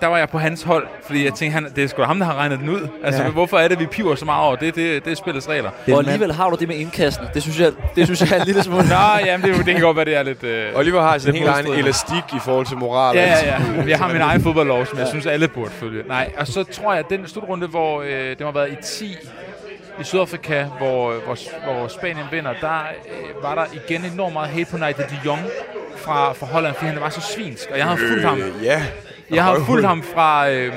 der 0.00 0.06
var 0.06 0.18
jeg 0.18 0.28
på 0.28 0.38
hans 0.38 0.62
hold, 0.62 0.86
fordi 1.06 1.24
jeg 1.24 1.34
tænkte, 1.34 1.54
han, 1.54 1.72
det 1.76 1.84
er 1.84 1.88
sgu 1.88 2.02
ham, 2.02 2.18
der 2.18 2.26
har 2.26 2.34
regnet 2.34 2.60
den 2.60 2.68
ud. 2.68 2.88
Altså, 3.04 3.20
Ja. 3.20 3.26
ja. 3.26 3.32
hvorfor 3.32 3.58
er 3.58 3.68
det, 3.68 3.80
vi 3.80 3.86
piver 3.86 4.14
så 4.14 4.24
meget 4.24 4.46
over? 4.46 4.56
Det, 4.56 4.74
det, 4.74 5.04
det 5.04 5.10
er 5.10 5.14
spillets 5.16 5.48
regler. 5.48 5.70
Det 5.86 5.92
er 5.92 5.96
Og 5.96 6.02
alligevel 6.02 6.32
har 6.32 6.50
du 6.50 6.56
det 6.60 6.68
med 6.68 6.76
indkastene. 6.76 7.28
Det 7.34 7.42
synes 7.42 7.60
jeg, 7.60 7.72
det 7.96 8.04
synes 8.06 8.20
jeg 8.20 8.32
er 8.32 8.40
en 8.40 8.46
lille 8.46 8.62
smule. 8.62 8.82
Nå, 8.82 9.26
jamen, 9.26 9.46
det, 9.46 9.58
er 9.58 9.62
det 9.64 9.74
kan 9.74 9.80
godt 9.82 9.96
være, 9.96 10.04
det 10.04 10.16
er 10.16 10.22
lidt... 10.22 10.44
Øh, 10.44 10.66
Oliver 10.74 11.02
har 11.02 11.18
sin 11.18 11.34
helt 11.34 11.48
egen 11.48 11.66
elastik 11.66 12.22
i 12.36 12.38
forhold 12.44 12.66
til 12.66 12.76
moral. 12.76 13.16
Ja, 13.16 13.22
ja, 13.22 13.46
ja. 13.46 13.84
Jeg 13.88 13.98
har 13.98 14.12
min 14.12 14.22
egen 14.22 14.40
fodboldlov, 14.40 14.86
som 14.86 14.98
jeg 14.98 15.08
synes, 15.08 15.26
alle 15.26 15.48
burde 15.48 15.70
følge. 15.70 16.02
Nej, 16.08 16.30
og 16.36 16.46
så 16.46 16.64
tror 16.64 16.92
jeg, 16.92 16.98
at 16.98 17.10
den 17.10 17.26
slutrunde, 17.26 17.66
hvor 17.66 18.02
øh, 18.02 18.08
det 18.10 18.40
har 18.40 18.52
været 18.52 18.72
i 18.72 18.76
10 18.82 19.16
i 20.00 20.04
Sydafrika, 20.04 20.64
hvor, 20.64 21.12
hvor, 21.12 21.36
hvor 21.64 21.88
Spanien 21.88 22.26
vinder, 22.30 22.54
der 22.60 22.78
øh, 23.08 23.42
var 23.42 23.54
der 23.54 23.64
igen 23.72 24.04
enormt 24.04 24.32
meget 24.32 24.48
hate 24.48 24.70
på 24.70 24.76
Nigel 24.76 24.96
de 24.96 25.18
Jong 25.24 25.40
fra, 25.96 26.32
fra 26.32 26.46
Holland, 26.46 26.74
fordi 26.74 26.90
han 26.90 27.00
var 27.00 27.08
så 27.10 27.20
svinsk. 27.20 27.68
Og 27.70 27.78
jeg 27.78 27.86
har 27.86 27.96
fulgt 27.96 28.24
ham, 28.24 28.38
Øh, 28.38 28.64
ja. 28.64 28.82
jeg 29.30 29.44
har 29.44 29.58
fulgt 29.66 29.86
ham 29.86 30.02
fra, 30.02 30.50
øh, 30.50 30.72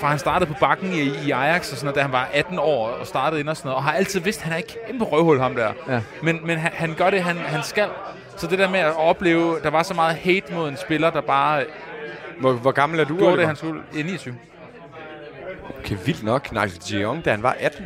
fra 0.00 0.08
han 0.08 0.18
startede 0.18 0.50
på 0.52 0.56
bakken 0.60 0.92
i, 0.92 1.26
i 1.26 1.30
Ajax, 1.30 1.72
og 1.72 1.76
sådan 1.78 1.84
noget, 1.84 1.96
da 1.96 2.02
han 2.02 2.12
var 2.12 2.28
18 2.32 2.58
år 2.58 2.88
og 2.88 3.06
startede 3.06 3.40
ind 3.40 3.48
og 3.48 3.56
sådan 3.56 3.68
noget, 3.68 3.76
og 3.76 3.84
har 3.84 3.92
altid 3.92 4.20
vidst, 4.20 4.38
at 4.38 4.44
han 4.44 4.52
er 4.52 4.56
ikke 4.56 4.76
kæmpe 4.86 5.04
røvhul, 5.04 5.38
ham 5.40 5.54
der. 5.54 5.72
Ja. 5.88 6.00
Men, 6.22 6.40
men 6.46 6.58
han, 6.58 6.70
han 6.74 6.94
gør 6.94 7.10
det, 7.10 7.22
han, 7.22 7.36
han 7.36 7.62
skal. 7.62 7.88
Så 8.36 8.46
det 8.46 8.58
der 8.58 8.70
med 8.70 8.80
at 8.80 8.96
opleve, 8.96 9.56
der 9.62 9.70
var 9.70 9.82
så 9.82 9.94
meget 9.94 10.16
hate 10.16 10.54
mod 10.54 10.68
en 10.68 10.76
spiller, 10.76 11.10
der 11.10 11.20
bare 11.20 11.64
Hvor, 12.40 12.52
hvor 12.52 12.70
gammel 12.72 13.00
er 13.00 13.04
du, 13.04 13.16
gjorde 13.16 13.36
det, 13.36 13.46
han 13.46 13.56
skulle. 13.56 13.80
Ja, 13.96 14.02
29. 14.02 14.34
Okay, 15.78 15.96
vildt 16.04 16.24
nok. 16.24 16.52
Nigel 16.52 16.80
de 16.88 16.98
Jong, 16.98 17.24
da 17.24 17.30
han 17.30 17.42
var 17.42 17.56
18. 17.60 17.84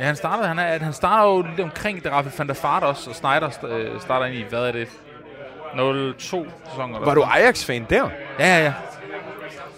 Ja, 0.00 0.04
han 0.04 0.16
startede, 0.16 0.48
han, 0.48 0.58
er, 0.58 0.78
han 0.78 0.92
starter 0.92 1.30
jo 1.30 1.42
lidt 1.42 1.60
omkring, 1.60 2.04
da 2.04 2.08
Rafael 2.10 2.34
van 2.38 2.48
der 2.48 2.54
Vaart 2.62 2.82
også, 2.82 3.10
og 3.10 3.16
Snyder 3.16 3.50
øh, 3.68 4.00
starter 4.00 4.26
ind 4.26 4.34
i, 4.36 4.44
hvad 4.48 4.60
er 4.66 4.72
det, 4.72 4.88
02 6.18 6.46
sæsoner. 6.68 7.00
Var 7.04 7.14
du 7.14 7.22
Ajax-fan 7.22 7.86
der? 7.90 8.08
Ja, 8.38 8.46
ja, 8.58 8.64
ja. 8.64 8.72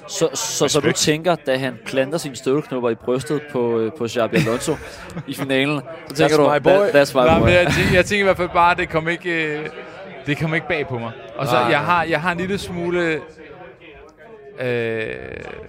Så, 0.09 0.29
så, 0.35 0.69
så 0.69 0.81
du 0.81 0.93
tænker, 0.93 1.35
da 1.35 1.57
han 1.59 1.79
planter 1.87 2.19
sine 2.19 2.37
støvleknopper 2.37 2.91
i 2.91 2.95
brystet 2.95 3.43
på, 3.53 3.79
øh, 3.79 3.93
på 3.99 4.09
Xabi 4.09 4.37
Alonso 4.37 4.77
i 5.27 5.35
finalen, 5.35 5.81
så 6.09 6.15
tænker 6.15 6.35
That's 6.37 6.41
du, 6.43 6.55
my 6.55 6.59
boy. 6.59 6.73
"That- 6.73 7.03
that's 7.03 7.15
my 7.21 7.27
Nej, 7.27 7.39
boy. 7.39 7.49
jeg, 7.49 7.67
tænker, 7.77 7.95
jeg 7.95 8.05
tænker 8.05 8.25
i 8.25 8.27
hvert 8.27 8.37
fald 8.37 8.49
bare, 8.49 8.71
at 8.71 8.79
det 8.79 8.89
kom 8.89 9.09
ikke, 9.09 9.57
øh, 9.59 9.67
det 10.27 10.39
kom 10.39 10.55
ikke 10.55 10.69
bag 10.69 10.87
på 10.89 10.99
mig. 10.99 11.13
Og 11.37 11.47
så, 11.47 11.53
Nej. 11.53 11.63
jeg 11.71 11.81
har, 11.81 12.05
jeg 12.05 12.21
har 12.21 12.33
en 12.33 12.39
lille 12.39 12.59
smule... 12.59 13.21
Øh, 14.61 15.15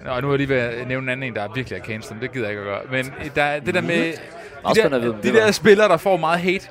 nå, 0.04 0.20
nu 0.20 0.26
er 0.28 0.32
jeg 0.32 0.38
lige 0.38 0.48
ved 0.48 0.56
at 0.58 0.88
nævne 0.88 1.04
en 1.04 1.08
anden 1.08 1.22
en, 1.22 1.34
der 1.34 1.48
virkelig 1.54 1.78
er 1.88 2.12
men 2.12 2.22
det 2.22 2.32
gider 2.32 2.48
jeg 2.48 2.50
ikke 2.58 2.60
at 2.60 2.66
gøre. 2.66 2.80
Men 2.90 3.14
der, 3.34 3.42
er 3.42 3.60
det 3.60 3.74
der 3.74 3.80
med... 3.80 4.12
Meget 4.64 4.76
De 4.76 4.82
at 4.82 5.02
der, 5.02 5.08
om 5.08 5.14
de 5.22 5.32
der 5.32 5.50
spillere, 5.52 5.88
der 5.88 5.96
får 5.96 6.16
meget 6.16 6.40
hate, 6.40 6.66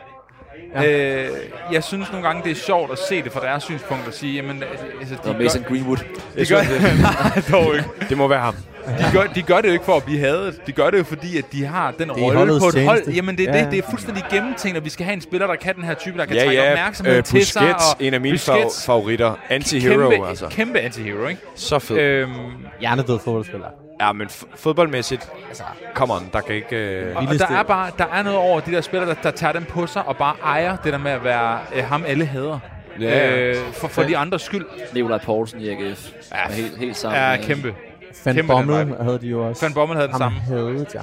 Ja. 0.75 1.23
Øh, 1.25 1.29
jeg 1.71 1.83
synes 1.83 2.11
nogle 2.11 2.27
gange, 2.27 2.43
det 2.43 2.51
er 2.51 2.55
sjovt 2.55 2.91
at 2.91 2.97
se 3.09 3.21
det 3.23 3.31
fra 3.31 3.39
deres 3.45 3.63
synspunkt 3.63 4.07
og 4.07 4.13
sige, 4.13 4.33
jamen, 4.33 4.63
altså, 4.99 5.15
de 5.25 5.29
Og 5.29 5.35
Mason 5.39 5.63
Greenwood. 5.63 5.97
de 5.97 6.45
gør, 6.45 6.57
nej, 7.01 7.41
dog 7.51 7.75
ikke. 7.75 7.89
Det 8.09 8.17
må 8.17 8.27
være 8.27 8.39
ham. 8.39 8.55
De 8.87 9.05
gør, 9.13 9.23
de 9.23 9.41
gør 9.41 9.61
det 9.61 9.67
jo 9.67 9.73
ikke 9.73 9.85
for 9.85 9.95
at 9.95 10.03
blive 10.03 10.19
hadet. 10.19 10.61
De 10.67 10.71
gør 10.71 10.89
det 10.89 10.97
jo 10.97 11.03
fordi, 11.03 11.37
at 11.37 11.45
de 11.51 11.65
har 11.65 11.91
den 11.91 12.11
rolle 12.11 12.59
på 12.59 12.67
et 12.67 12.85
hold. 12.85 13.07
Jamen, 13.07 13.37
det 13.37 13.49
er, 13.49 13.57
Ja, 13.57 13.63
det, 13.63 13.71
det 13.71 13.79
er 13.79 13.89
fuldstændig 13.89 14.23
gennemtænkt, 14.31 14.77
og 14.77 14.85
vi 14.85 14.89
skal 14.89 15.05
have 15.05 15.13
en 15.13 15.21
spiller, 15.21 15.47
der 15.47 15.55
kan 15.55 15.75
den 15.75 15.83
her 15.83 15.93
type, 15.93 16.17
der 16.17 16.25
kan 16.25 16.35
Ja, 16.35 16.43
trække 16.45 16.61
ja. 16.63 16.71
opmærksomhed 16.71 17.17
Øh, 17.17 17.23
til 17.23 17.45
sig. 17.45 17.61
Busquets, 17.61 17.83
og 17.99 18.05
en 18.05 18.13
af 18.13 18.21
mine 18.21 18.33
Busquets, 18.33 18.83
fa- 18.83 18.85
favoritter. 18.85 19.35
Anti-hero, 19.49 20.09
kæmpe, 20.09 20.27
altså. 20.27 20.47
Kæmpe 20.49 20.79
anti-hero, 20.79 21.27
ikke? 21.27 21.41
Så 21.55 21.79
fed. 21.79 21.97
Øhm, 21.97 22.31
Hjernedød 22.79 23.19
fodboldspiller. 23.19 23.67
Ja, 24.01 24.11
men 24.11 24.29
fodboldmæssigt, 24.55 25.29
altså, 25.47 25.63
come 25.93 26.13
on, 26.13 26.29
der 26.33 26.39
kan 26.39 26.55
ikke... 26.55 26.75
Øh... 26.75 27.15
og, 27.15 27.23
og 27.27 27.39
der 27.39 27.47
er 27.47 27.63
bare 27.63 27.91
der 27.97 28.05
er 28.05 28.23
noget 28.23 28.39
over 28.39 28.59
de 28.59 28.71
der 28.71 28.81
spillere, 28.81 29.09
der, 29.09 29.15
der 29.23 29.31
tager 29.31 29.51
dem 29.53 29.63
på 29.63 29.87
sig 29.87 30.07
og 30.07 30.17
bare 30.17 30.35
ejer 30.43 30.75
det 30.75 30.93
der 30.93 30.99
med 30.99 31.11
at 31.11 31.23
være 31.23 31.59
øh, 31.75 31.83
ham 31.83 32.03
alle 32.07 32.25
hader. 32.25 32.59
Ja, 32.99 33.05
ja. 33.05 33.35
Øh, 33.49 33.55
for, 33.73 33.87
for 33.87 34.03
de 34.03 34.17
andres 34.17 34.41
skyld. 34.41 34.65
Nikolaj 34.93 35.17
Poulsen 35.25 35.59
i 35.61 35.69
AGF. 35.69 36.09
Ja, 36.31 36.51
helt, 36.53 36.77
helt 36.77 36.95
sammen. 36.97 37.19
Er 37.21 37.37
med- 37.37 37.43
kæmpe. 37.45 37.75
Van 38.25 38.35
Kæmpe 38.35 38.53
Bommel 38.53 38.95
havde 39.01 39.19
de 39.21 39.27
jo 39.27 39.47
også. 39.47 39.65
Van 39.65 39.73
Bommel 39.73 39.95
havde 39.97 40.07
den 40.07 40.21
Ham 40.21 40.33
samme. 40.33 40.39
havde 40.39 40.85
jeg. 40.93 41.01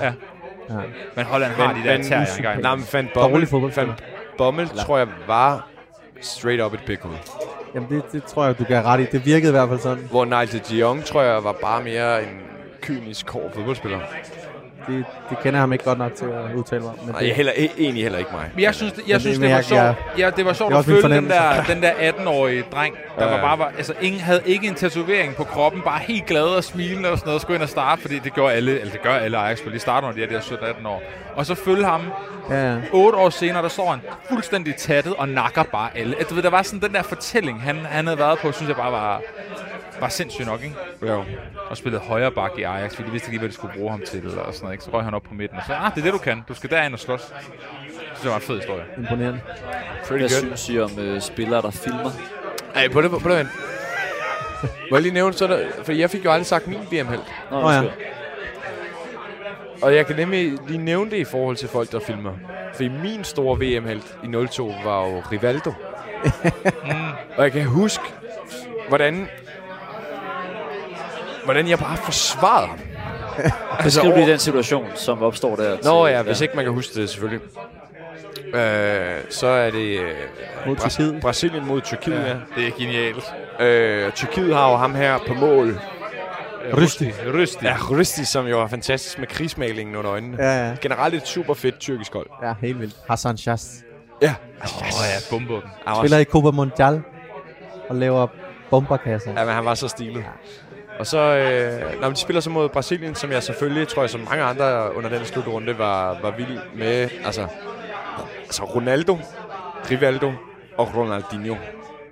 Ja. 0.70 0.74
ja. 0.74 0.80
Men 1.16 1.24
Holland 1.24 1.53
har 1.53 1.72
de 1.72 1.88
der 1.88 2.03
terrier 2.03 2.36
engang. 2.36 2.61
Nej, 2.62 2.74
men 2.76 2.86
Van 2.93 3.09
Bommel. 3.14 3.49
Van 3.76 3.88
Bommel 4.38 4.68
tror 4.68 4.99
jeg 4.99 5.07
var 5.26 5.68
straight 6.20 6.62
up 6.62 6.74
et 6.74 6.80
pikhoved. 6.86 7.16
Jamen, 7.74 7.88
det, 7.88 8.03
det 8.12 8.24
tror 8.24 8.45
jeg, 8.45 8.59
du 8.59 8.64
kan 8.64 8.76
have 8.76 8.86
ret 8.86 9.01
i. 9.01 9.05
Det 9.12 9.26
virkede 9.26 9.49
i 9.49 9.53
hvert 9.53 9.68
fald 9.68 9.80
sådan. 9.80 10.05
Hvor 10.11 10.24
Nigel 10.24 10.62
de 10.68 10.76
Jong, 10.76 11.05
tror 11.05 11.22
jeg, 11.22 11.45
var 11.45 11.53
bare 11.62 11.82
mere 11.82 12.22
en 12.22 12.28
kynisk, 12.80 13.30
hård 13.30 13.50
fodboldspiller. 13.54 13.98
Det, 14.86 15.04
det 15.30 15.38
kender 15.38 15.52
jeg 15.52 15.60
ham 15.62 15.72
ikke 15.72 15.84
godt 15.84 15.98
nok 15.98 16.14
til 16.14 16.24
at 16.24 16.54
udtale 16.54 16.80
mig 16.80 16.90
om. 16.90 16.96
Men 17.04 17.08
Nej, 17.14 17.20
jeg 17.22 17.30
er 17.30 17.34
heller, 17.34 17.52
e- 17.52 17.70
egentlig 17.80 18.02
heller 18.02 18.18
ikke 18.18 18.30
mig. 18.32 18.50
Men 18.54 18.62
jeg 18.64 18.74
synes, 18.74 18.92
det, 18.92 19.02
jeg 19.08 19.14
Men 19.14 19.20
synes, 19.20 19.38
det- 19.38 19.50
var 19.50 19.60
sjovt. 19.60 19.80
jeg- 19.80 19.94
Ja, 20.18 20.30
det 20.30 20.44
var 20.44 20.52
sjovt 20.52 20.74
at 20.74 20.84
følge 20.84 21.02
den 21.02 21.28
der, 21.30 21.62
den 21.62 21.82
der 21.82 21.92
18-årige 21.92 22.64
dreng, 22.72 22.94
der 23.18 23.24
Ja, 23.24 23.30
var 23.34 23.40
bare 23.40 23.58
var, 23.58 23.72
altså 23.76 23.94
ingen 24.00 24.20
havde 24.20 24.42
ikke 24.46 24.66
en 24.68 24.74
tatovering 24.74 25.34
på 25.36 25.44
kroppen, 25.44 25.82
bare 25.82 25.98
helt 25.98 26.26
glad 26.26 26.42
og 26.42 26.64
smilende 26.64 27.10
og 27.10 27.18
sådan 27.18 27.28
noget, 27.28 27.42
skulle 27.42 27.54
ind 27.56 27.62
og 27.62 27.68
starte, 27.68 28.02
fordi 28.02 28.18
det 28.18 28.34
gør 28.34 28.48
alle, 28.48 28.78
eller 28.80 28.92
det 28.92 29.02
gør 29.02 29.14
alle 29.14 29.38
Ajax, 29.38 29.62
for 29.62 29.70
de 29.70 29.78
starter, 29.78 30.08
når 30.08 30.14
de 30.14 30.22
er 30.22 30.26
der 30.28 30.40
17-18 30.40 30.86
år. 30.86 31.02
Og 31.36 31.46
så 31.46 31.54
følge 31.54 31.84
ham, 31.84 32.00
Ja, 32.50 32.72
ja. 32.72 32.76
8 32.92 33.18
år 33.18 33.30
senere, 33.30 33.62
der 33.62 33.68
står 33.68 33.90
han 33.90 34.00
fuldstændig 34.28 34.76
tattet 34.76 35.14
og 35.14 35.28
nakker 35.28 35.62
bare 35.62 35.88
alle. 35.94 36.16
At 36.20 36.30
Du 36.30 36.34
ved, 36.34 36.42
der 36.42 36.50
var 36.50 36.62
sådan 36.62 36.80
den 36.80 36.94
der 36.94 37.02
fortælling, 37.02 37.62
han, 37.62 37.76
han 37.76 38.06
havde 38.06 38.18
været 38.18 38.38
på, 38.38 38.52
synes 38.52 38.68
jeg 38.68 38.76
bare 38.76 38.92
var, 38.92 39.20
var 40.01 40.09
sindssygt 40.09 40.46
nok, 40.46 40.62
ikke? 40.62 40.76
Jo. 41.03 41.24
Og 41.70 41.76
spillede 41.76 42.03
højre 42.03 42.30
bak 42.30 42.51
i 42.59 42.62
Ajax, 42.62 42.94
fordi 42.94 43.07
de 43.07 43.12
vidste 43.12 43.26
ikke 43.26 43.32
lige, 43.32 43.38
hvad 43.38 43.48
de 43.48 43.55
skulle 43.55 43.74
bruge 43.76 43.90
ham 43.90 44.03
til, 44.07 44.26
og 44.26 44.32
sådan 44.32 44.55
noget, 44.62 44.72
ikke? 44.74 44.84
Så 44.84 44.90
røg 44.90 45.05
han 45.05 45.14
op 45.14 45.22
på 45.22 45.34
midten 45.34 45.59
og 45.59 45.64
sagde, 45.66 45.80
ah, 45.80 45.90
det 45.94 46.01
er 46.01 46.05
det, 46.05 46.12
du 46.12 46.18
kan. 46.18 46.42
Du 46.48 46.55
skal 46.55 46.70
derind 46.70 46.94
og 46.94 47.01
slås. 47.01 47.20
Det 47.22 47.34
synes 48.14 48.24
jeg 48.24 48.30
var 48.30 48.36
en 48.36 48.42
fed 48.42 48.57
historie. 48.57 48.84
Imponerende. 48.98 49.40
Pretty 50.09 50.12
Hvad 50.12 50.28
good. 50.42 50.57
synes 50.57 50.68
I 50.68 50.80
om 50.80 50.98
øh, 50.98 51.20
spillere, 51.20 51.62
der 51.62 51.70
filmer? 51.70 52.11
Ej, 52.74 52.88
på 52.88 53.03
det, 53.03 53.11
på 53.11 53.28
det. 53.28 53.48
Må 54.90 54.96
jeg 54.96 55.03
lige 55.03 55.14
nævne 55.14 55.32
så 55.34 55.46
der, 55.46 55.66
for 55.84 55.92
jeg 55.92 56.11
fik 56.11 56.24
jo 56.24 56.30
aldrig 56.30 56.46
sagt 56.46 56.66
min 56.66 56.78
VM-held. 56.78 57.20
Nå, 57.51 57.61
Nå 57.61 57.70
ja. 57.70 57.82
Og 59.82 59.94
jeg 59.94 60.07
kan 60.07 60.16
nemlig 60.16 60.59
lige 60.68 60.78
nævne 60.78 61.11
det 61.11 61.16
i 61.16 61.24
forhold 61.24 61.57
til 61.57 61.68
folk, 61.68 61.92
der 61.92 62.01
filmer. 62.01 62.32
Fordi 62.72 62.88
min 62.88 63.24
store 63.24 63.59
VM-held 63.59 64.03
i 64.24 64.46
02 64.48 64.74
var 64.84 65.07
jo 65.07 65.22
Rivaldo. 65.32 65.70
mm. 66.84 66.90
Og 67.36 67.44
jeg 67.44 67.53
kan 67.53 67.64
huske, 67.64 68.05
hvordan, 68.88 69.28
hvordan 71.51 71.68
jeg 71.68 71.78
bare 71.78 71.96
forsvarede 71.96 72.66
ham. 72.68 72.78
altså, 73.78 74.01
Skriv 74.01 74.12
lige 74.16 74.30
den 74.30 74.38
situation, 74.38 74.86
som 74.94 75.22
opstår 75.22 75.57
der. 75.57 75.76
Nå 75.84 76.07
til- 76.07 76.12
ja, 76.14 76.22
hvis 76.22 76.40
ikke 76.40 76.57
man 76.57 76.64
kan 76.64 76.74
huske 76.74 77.01
det 77.01 77.11
selvfølgelig. 77.11 77.40
Øh, 78.55 79.16
så 79.30 79.46
er 79.46 79.70
det 79.70 79.98
øh, 80.01 80.11
Mod 80.66 80.76
Tyrkiet. 80.76 81.20
Brasilien 81.20 81.66
mod 81.66 81.80
Tyrkiet, 81.80 82.14
ja. 82.26 82.34
Det 82.57 82.66
er 82.68 82.70
genialt. 82.78 83.34
Øh, 83.61 84.12
Tyrkiet 84.12 84.55
har 84.55 84.70
jo 84.70 84.76
ham 84.76 84.94
her 84.94 85.18
på 85.28 85.34
mål. 85.34 85.80
Rysti. 86.76 87.12
Rysti. 87.34 87.64
Ja, 87.66 87.76
Rysti, 87.90 88.24
som 88.24 88.46
jo 88.46 88.61
er 88.61 88.66
fantastisk 88.66 89.18
med 89.18 89.26
krigsmalingen 89.26 89.96
under 89.96 90.12
øjnene. 90.12 90.36
Ja, 90.40 90.68
ja. 90.68 90.74
Generelt 90.80 91.14
et 91.14 91.26
super 91.28 91.55
fedt 91.55 91.78
tyrkisk 91.78 92.12
hold. 92.12 92.26
Ja, 92.42 92.55
helt 92.61 92.80
vildt. 92.80 92.96
Hassan 93.11 93.36
Shas. 93.38 93.84
Ja. 94.22 94.34
Åh 94.64 94.86
oh, 94.86 94.90
ja, 95.14 95.18
bomber 95.30 95.61
den. 95.61 95.70
Spiller 96.01 96.18
i 96.18 96.24
Copa 96.24 96.51
Mundial 96.51 97.03
og 97.88 97.96
laver 97.96 98.26
bomberkasser. 98.70 99.32
ja, 99.36 99.44
men 99.44 99.55
han 99.55 99.64
var 99.64 99.74
så 99.74 99.88
stilet. 99.88 100.24
Og 101.01 101.07
så, 101.07 101.18
øh, 101.18 102.01
når 102.01 102.09
de 102.11 102.16
spiller 102.16 102.40
så 102.40 102.51
mod 102.51 102.68
Brasilien, 102.68 103.14
som 103.14 103.32
jeg 103.32 103.42
selvfølgelig, 103.42 103.88
tror 103.88 104.03
jeg, 104.03 104.11
som 104.11 104.20
mange 104.20 104.44
andre 104.44 104.96
under 104.96 105.09
den 105.11 105.24
slutrunde, 105.24 105.78
var, 105.78 106.18
var 106.22 106.30
vild 106.30 106.59
med. 106.74 107.09
Altså, 107.24 107.46
altså 108.44 108.64
Ronaldo, 108.64 109.18
Rivaldo 109.90 110.32
og 110.78 110.96
Ronaldinho. 110.96 111.57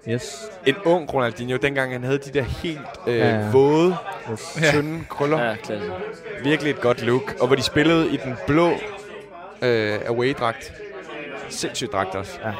Yes. 0.09 0.51
En 0.67 0.77
ung 0.85 1.15
Ronaldinho, 1.15 1.57
dengang 1.57 1.93
han 1.93 2.05
havde 2.05 2.19
de 2.19 2.31
der 2.31 2.43
helt 2.43 2.81
øh, 3.07 3.19
Ja, 3.19 3.29
ja, 3.29 3.51
våde, 3.51 3.97
yes. 4.31 4.59
tynde 4.73 5.05
krøller. 5.09 5.43
Ja. 5.45 5.55
Klasse. 5.55 5.93
Virkelig 6.43 6.71
et 6.71 6.81
godt 6.81 7.03
look. 7.03 7.37
Og 7.41 7.47
hvor 7.47 7.57
de 7.57 7.63
spillede 7.63 8.11
i 8.11 8.17
den 8.17 8.37
blå 8.47 8.71
øh, 9.63 10.01
away-dragt. 10.09 10.73
Sindssygt 11.49 11.93
dragt 11.93 12.15
også. 12.15 12.39
Ja. 12.45 12.53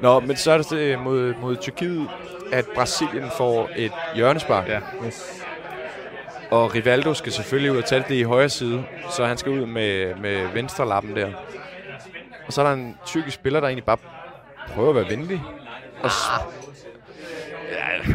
Nå, 0.00 0.20
men 0.20 0.36
så 0.36 0.52
er 0.52 0.58
det 0.58 0.98
mod, 0.98 1.34
mod 1.40 1.56
Tyrkiet, 1.56 2.08
at 2.52 2.66
Brasilien 2.74 3.30
får 3.36 3.70
et 3.76 3.92
hjørnespark. 4.14 4.68
Ja. 4.68 4.80
yes. 5.06 5.45
Og 6.50 6.74
Rivaldo 6.74 7.14
skal 7.14 7.32
selvfølgelig 7.32 7.72
ud 7.72 7.76
og 7.76 7.84
tage 7.84 8.04
det 8.08 8.14
i 8.14 8.22
højre 8.22 8.48
side, 8.48 8.84
så 9.16 9.26
han 9.26 9.36
skal 9.38 9.52
ud 9.52 9.66
med, 9.66 10.14
med 10.14 10.48
venstre 10.54 10.88
lappen 10.88 11.16
der. 11.16 11.28
Og 12.46 12.52
så 12.52 12.62
er 12.62 12.66
der 12.66 12.72
en 12.74 12.96
tyrkisk 13.06 13.34
spiller, 13.34 13.60
der 13.60 13.66
egentlig 13.66 13.84
bare 13.84 13.96
prøver 14.74 14.88
at 14.88 14.94
være 14.96 15.08
venlig. 15.10 15.42
Og 16.02 16.10
s- 16.10 16.28
ja, 17.72 18.12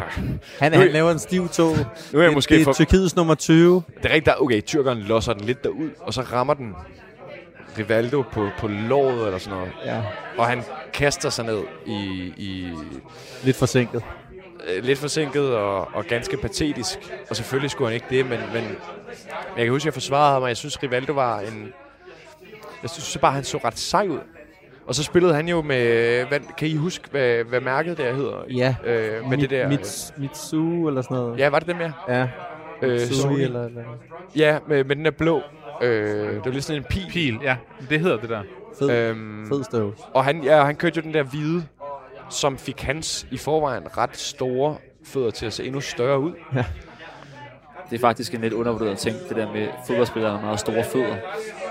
Han, 0.60 0.74
han 0.74 0.88
laver 0.88 1.10
en 1.10 1.18
stiv 1.18 1.48
tog. 1.48 1.76
nu 2.12 2.18
er 2.18 2.22
jeg 2.22 2.28
det, 2.28 2.34
måske 2.36 2.54
det 2.54 2.60
er 2.60 2.64
for... 2.64 2.72
Tyrkiets 2.72 3.16
nummer 3.16 3.34
20. 3.34 3.82
Det 3.96 4.04
er 4.04 4.14
rigtigt, 4.14 4.24
der, 4.26 4.34
okay, 4.42 4.62
tyrkeren 4.62 4.98
losser 4.98 5.32
den 5.32 5.44
lidt 5.44 5.64
derud, 5.64 5.90
og 6.00 6.14
så 6.14 6.20
rammer 6.20 6.54
den 6.54 6.74
Rivaldo 7.78 8.22
på, 8.32 8.48
på 8.58 8.68
låret 8.68 9.26
eller 9.26 9.38
sådan 9.38 9.58
noget. 9.58 9.72
Ja. 9.84 10.02
Og 10.38 10.46
han 10.46 10.62
kaster 10.92 11.30
sig 11.30 11.44
ned 11.44 11.62
i, 11.86 11.92
i 12.36 12.72
Lidt 13.44 13.56
forsinket. 13.56 14.02
Øh, 14.68 14.84
lidt 14.84 14.98
forsinket 14.98 15.56
og, 15.56 15.88
og 15.94 16.04
ganske 16.04 16.36
patetisk. 16.36 16.98
Og 17.30 17.36
selvfølgelig 17.36 17.70
skulle 17.70 17.88
han 17.88 17.94
ikke 17.94 18.06
det, 18.10 18.24
men, 18.30 18.38
men, 18.54 18.64
jeg 19.56 19.64
kan 19.64 19.68
huske, 19.68 19.82
at 19.82 19.86
jeg 19.86 19.94
forsvarede 19.94 20.32
ham, 20.32 20.42
og 20.42 20.48
jeg 20.48 20.56
synes, 20.56 20.82
Rivaldo 20.82 21.12
var 21.12 21.40
en... 21.40 21.72
Jeg 22.82 22.90
synes 22.90 23.18
bare, 23.20 23.32
han 23.32 23.44
så 23.44 23.58
ret 23.64 23.78
sej 23.78 24.06
ud. 24.08 24.18
Og 24.86 24.94
så 24.94 25.02
spillede 25.02 25.34
han 25.34 25.48
jo 25.48 25.62
med... 25.62 26.24
Hvad, 26.24 26.40
kan 26.58 26.68
I 26.68 26.76
huske, 26.76 27.08
hvad, 27.10 27.44
hvad 27.44 27.60
mærket 27.60 27.98
der 27.98 28.14
hedder? 28.14 28.44
Ja. 28.50 28.74
Øh, 28.84 29.28
med 29.28 29.38
Mi- 29.38 29.40
det 29.40 29.50
der... 29.50 29.68
Mits, 29.68 30.12
Mitsu 30.16 30.88
eller 30.88 31.02
sådan 31.02 31.16
noget. 31.16 31.38
Ja, 31.38 31.48
var 31.48 31.58
det 31.58 31.68
dem, 31.68 31.76
ja? 31.80 31.92
Ja. 32.08 32.28
Øh, 32.82 32.90
Mitsui 32.92 33.42
eller, 33.42 33.64
eller 33.64 33.82
Ja, 34.36 34.58
med, 34.68 34.84
med 34.84 34.96
den 34.96 35.04
der 35.04 35.10
blå. 35.10 35.42
Øh, 35.82 36.34
det 36.34 36.44
var 36.44 36.50
lidt 36.50 36.64
sådan 36.64 36.82
en 36.82 36.86
pil. 36.90 37.06
Pil, 37.10 37.38
ja. 37.42 37.56
Det 37.90 38.00
hedder 38.00 38.16
det 38.16 38.28
der. 38.28 38.42
fed, 38.78 38.90
Øhm, 38.90 39.48
fed 39.48 39.64
støv. 39.64 39.94
Og 40.14 40.24
han, 40.24 40.44
ja, 40.44 40.64
han 40.64 40.76
kørte 40.76 40.96
jo 40.96 41.02
den 41.02 41.14
der 41.14 41.22
hvide, 41.22 41.64
som 42.32 42.58
fik 42.58 42.80
hans 42.82 43.26
i 43.30 43.36
forvejen 43.36 43.96
ret 43.98 44.16
store 44.16 44.76
fødder 45.04 45.30
til 45.30 45.46
at 45.46 45.52
se 45.52 45.64
endnu 45.64 45.80
større 45.80 46.20
ud. 46.20 46.32
Det 47.90 47.96
er 47.96 48.00
faktisk 48.00 48.34
en 48.34 48.40
lidt 48.40 48.52
undervurderet 48.52 48.98
ting, 48.98 49.16
det 49.28 49.36
der 49.36 49.52
med 49.52 49.68
fodboldspillere 49.86 50.32
med 50.34 50.40
meget 50.42 50.60
store 50.60 50.84
fødder. 50.84 51.16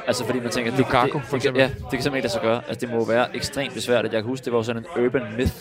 Altså 0.08 0.26
fordi 0.26 0.40
man 0.40 0.50
tænker, 0.50 0.72
det, 0.72 0.80
Lukaku, 0.80 1.06
det, 1.06 1.12
for 1.12 1.20
det, 1.20 1.30
kan, 1.30 1.36
eksempel. 1.38 1.62
ja, 1.62 1.68
det 1.68 1.76
kan 1.78 1.90
simpelthen 1.92 2.16
ikke 2.16 2.24
lade 2.26 2.34
sig 2.34 2.42
gøre. 2.42 2.62
Altså 2.68 2.86
det 2.88 2.96
må 2.96 3.06
være 3.06 3.36
ekstremt 3.36 3.74
besværligt. 3.74 4.14
Jeg 4.14 4.22
kan 4.22 4.30
huske, 4.30 4.46
det 4.46 4.54
var 4.54 4.62
sådan 4.62 4.86
en 4.98 5.06
urban 5.06 5.22
myth, 5.38 5.54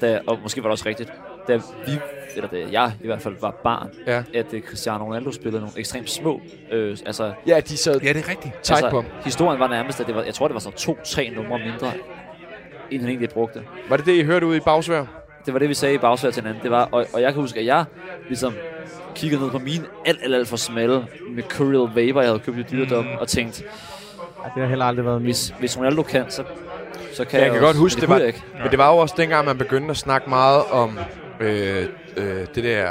da, 0.00 0.20
og 0.26 0.38
måske 0.42 0.62
var 0.62 0.68
det 0.68 0.72
også 0.72 0.88
rigtigt, 0.88 1.12
da 1.48 1.56
vi, 1.56 1.92
eller 2.36 2.48
da 2.48 2.64
jeg 2.72 2.92
i 3.02 3.06
hvert 3.06 3.22
fald 3.22 3.36
var 3.40 3.50
barn, 3.64 3.90
Ja. 4.06 4.22
at 4.34 4.52
uh, 4.54 4.60
Cristiano 4.60 5.04
Ronaldo 5.04 5.32
spillede 5.32 5.60
nogle 5.60 5.78
ekstremt 5.78 6.10
små, 6.10 6.40
øh, 6.70 6.96
altså, 7.06 7.32
Ja, 7.46 7.60
de 7.60 7.76
sad 7.76 8.00
Ja, 8.00 8.12
det 8.12 8.24
er 8.24 8.28
rigtigt. 8.28 8.54
tight 8.62 8.80
på 8.90 8.98
altså 8.98 9.00
ham. 9.12 9.24
historien 9.24 9.60
var 9.60 9.68
nærmest, 9.68 10.00
at 10.00 10.06
det 10.06 10.14
var, 10.14 10.22
jeg 10.22 10.34
tror 10.34 10.48
det 10.48 10.54
var 10.54 10.60
så 10.60 10.70
to-tre 10.70 11.30
numre 11.36 11.58
mindre, 11.58 11.92
end 12.92 13.00
han 13.00 13.08
egentlig 13.10 13.28
brugte. 13.30 13.62
Var 13.88 13.96
det 13.96 14.06
det, 14.06 14.12
I 14.12 14.22
hørte 14.24 14.46
ude 14.46 14.56
i 14.56 14.60
bagsvær? 14.60 15.04
Det 15.46 15.52
var 15.54 15.58
det, 15.58 15.68
vi 15.68 15.74
sagde 15.74 15.94
i 15.94 15.98
bagsvær 15.98 16.30
til 16.30 16.42
hinanden. 16.42 16.62
Det 16.62 16.70
var, 16.70 16.88
og, 16.92 17.06
og 17.12 17.22
jeg 17.22 17.32
kan 17.32 17.40
huske, 17.42 17.60
at 17.60 17.66
jeg 17.66 17.84
ligesom 18.28 18.54
kiggede 19.14 19.42
ned 19.42 19.50
på 19.50 19.58
mine 19.58 19.84
alt, 20.06 20.18
alt, 20.22 20.34
alt 20.34 20.48
for 20.48 20.56
smalle 20.56 21.06
med 21.30 21.42
Curial 21.42 22.06
Vapor, 22.06 22.20
jeg 22.20 22.28
havde 22.30 22.38
købt 22.38 22.58
i 22.58 22.62
dyredom, 22.62 23.04
mm. 23.04 23.10
og 23.20 23.28
tænkte, 23.28 23.62
Ja, 24.44 24.48
det 24.54 24.62
har 24.62 24.68
heller 24.68 24.84
aldrig 24.84 25.04
været 25.06 25.22
mit. 25.22 25.26
hvis, 25.26 25.54
hvis 25.58 25.78
Ronaldo 25.78 26.02
kan, 26.02 26.24
så, 26.28 26.44
så 27.14 27.24
kan 27.24 27.40
Ja, 27.40 27.44
jeg 27.44 27.52
jeg, 27.52 27.52
kan 27.52 27.52
også. 27.52 27.66
godt 27.66 27.76
huske, 27.76 28.00
det 28.00 28.06
kunne 28.08 28.14
var, 28.14 28.18
jeg 28.18 28.26
ikke. 28.26 28.42
men 28.62 28.70
det 28.70 28.78
var 28.78 28.90
jo 28.92 28.96
også 28.96 29.14
dengang, 29.18 29.46
man 29.46 29.58
begyndte 29.58 29.90
at 29.90 29.96
snakke 29.96 30.28
meget 30.28 30.62
om 30.70 30.98
øh, 31.40 31.86
øh, 32.16 32.24
det 32.54 32.64
der 32.64 32.88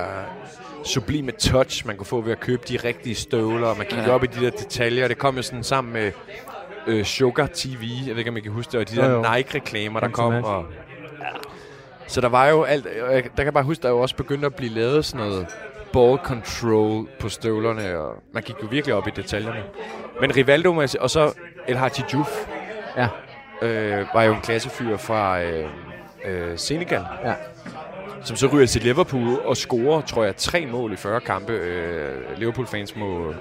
sublime 0.86 1.32
touch, 1.32 1.88
man 1.88 1.98
kunne 1.98 2.06
få 2.06 2.22
ved 2.22 2.32
at 2.32 2.40
købe 2.40 2.64
de 2.70 2.78
rigtige 2.84 3.16
støvler, 3.16 3.68
og 3.68 3.78
man 3.78 3.86
gik 3.90 3.98
Ja. 4.00 4.12
op 4.12 4.24
i 4.24 4.28
de 4.28 4.46
der 4.46 4.50
detaljer. 4.52 5.08
Det 5.08 5.18
kom 5.18 5.36
jo 5.36 5.42
sådan 5.42 5.64
sammen 5.64 5.94
med 5.94 6.12
øh, 6.88 7.06
Sugar 7.06 7.50
TV, 7.54 7.84
jeg 8.08 8.10
ved 8.10 8.18
ikke, 8.18 8.30
om 8.32 8.38
I 8.38 8.40
kan 8.40 8.52
huske 8.52 8.72
det, 8.72 8.80
og 8.80 8.90
de 8.90 8.96
Jo, 8.96 9.12
jo. 9.12 9.24
der 9.24 9.36
Nike-reklamer, 9.36 10.00
der 10.00 10.08
Kom. 10.10 10.34
Og, 10.44 10.66
så 12.08 12.22
der 12.22 12.30
var 12.30 12.48
jo 12.48 12.64
alt, 12.64 12.86
og 13.08 13.14
jeg- 13.14 13.30
der 13.38 13.44
kan 13.44 13.54
bare 13.54 13.64
huske, 13.64 13.82
der 13.84 13.90
jo 13.90 14.00
også 14.00 14.16
begyndte 14.16 14.46
at 14.46 14.56
blive 14.56 14.72
lavet 14.74 15.06
sådan 15.06 15.26
noget 15.28 15.48
ball 15.94 16.18
control 16.24 17.08
på 17.20 17.30
støvlerne, 17.30 17.98
og 18.00 18.16
man 18.34 18.44
gik 18.44 18.56
jo 18.64 18.68
virkelig 18.72 18.96
op 18.96 19.08
i 19.08 19.12
detaljerne. 19.16 19.64
Men 20.22 20.36
Rivaldo, 20.36 20.82
og 21.00 21.10
så 21.10 21.34
El 21.68 21.78
Hadji 21.78 22.04
Diouf, 22.12 22.46
Ja. 22.98 23.08
øh, 23.62 24.06
var 24.14 24.24
jo 24.24 24.34
en 24.34 24.42
klassefyr 24.42 24.98
fra 24.98 25.42
øh, 25.44 25.66
øh, 26.26 26.58
Senegal. 26.58 27.04
Ja. 27.26 27.34
Som 28.24 28.36
så 28.36 28.48
ryger 28.48 28.66
til 28.68 28.82
Liverpool 28.82 29.40
og 29.46 29.58
scorer, 29.58 30.02
tror 30.02 30.24
jeg, 30.24 30.36
tre 30.36 30.66
mål 30.66 30.94
i 30.94 30.96
40 30.96 31.20
kampe. 31.22 31.54
Øh, 31.54 32.38
Liverpool-fans 32.38 32.96
må 32.96 33.34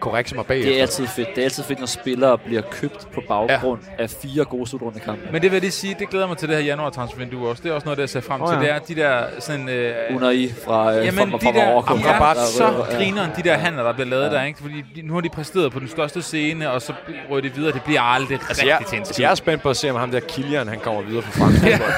korrekse 0.00 0.34
mig 0.34 0.46
bagefter. 0.46 0.70
Det 0.70 0.78
er 0.78 0.82
altid 0.82 1.06
fedt. 1.06 1.28
Det 1.34 1.38
er 1.38 1.44
altid 1.44 1.64
fedt, 1.64 1.78
når 1.78 1.86
spillere 1.86 2.38
bliver 2.38 2.62
købt 2.70 3.08
på 3.14 3.22
baggrund 3.28 3.80
ja. 3.98 4.02
af 4.02 4.10
fire 4.10 4.44
gode 4.44 4.66
slutrunde 4.66 5.00
kampe. 5.00 5.20
Men 5.32 5.34
det 5.42 5.50
vil 5.50 5.52
jeg 5.52 5.60
lige 5.60 5.70
sige, 5.70 5.96
det 5.98 6.08
glæder 6.10 6.26
mig 6.26 6.36
til 6.36 6.48
det 6.48 6.56
her 6.56 6.64
januar 6.64 6.90
transfervindue 6.90 7.48
også. 7.48 7.62
Det 7.62 7.70
er 7.70 7.74
også 7.74 7.84
noget, 7.84 7.96
der 7.96 8.02
jeg 8.02 8.08
ser 8.08 8.20
frem 8.20 8.40
til. 8.46 8.54
ja. 8.54 8.60
Det 8.60 8.70
er 8.70 8.78
de 8.78 8.94
der 8.94 9.22
sådan... 9.40 9.68
Øh, 9.68 9.94
Unai 10.16 10.52
fra, 10.64 10.94
øh, 10.96 11.04
Jamen, 11.06 11.30
fra, 11.30 11.38
de 11.38 11.44
fra 11.44 11.52
der, 11.52 11.66
Marokko. 11.66 11.94
de 11.96 12.02
Der- 12.02 12.08
er 12.08 12.34
der- 12.34 12.40
så 12.44 12.64
ja. 12.64 12.96
grineren, 12.96 13.30
de 13.36 13.42
der 13.42 13.54
handler, 13.54 13.82
der 13.82 13.92
bliver 13.92 14.08
lavet 14.08 14.22
Ja. 14.22 14.28
ja. 14.32 14.34
der, 14.38 14.42
ikke? 14.44 14.58
Fordi 14.62 14.84
de, 14.96 15.02
nu 15.02 15.14
har 15.14 15.20
de 15.20 15.28
præsteret 15.28 15.72
på 15.72 15.78
den 15.80 15.88
største 15.88 16.22
scene, 16.22 16.70
og 16.70 16.82
så 16.82 16.92
rører 17.30 17.40
de 17.40 17.52
videre. 17.54 17.72
Det 17.72 17.82
bliver 17.82 18.00
aldrig 18.00 18.38
Altså, 18.48 18.62
rigtig 18.62 18.66
jeg, 18.68 18.78
til 18.88 18.96
altså, 18.96 19.12
skid. 19.12 19.22
jeg 19.24 19.30
er 19.30 19.34
spændt 19.34 19.62
på 19.62 19.70
at 19.70 19.76
se, 19.76 19.90
om 19.90 19.96
ham 19.96 20.10
der 20.10 20.20
Kilian, 20.20 20.68
han 20.68 20.78
kommer 20.78 21.02
videre 21.02 21.22
på 21.22 21.30
fransk 21.30 21.60
fodbold. 21.60 21.90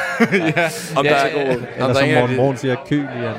ja. 0.56 0.68
Om 0.96 1.04
Ja, 1.04 1.10
der, 1.10 1.18
så 1.18 1.26
god. 1.34 1.42
om 1.42 1.48
Eller 1.74 1.86
der 1.86 1.94
som 1.94 2.08
er 2.08 2.20
Morten 2.20 2.36
Morgen 2.36 2.56
siger, 2.56 2.76
Kylian. 2.88 3.34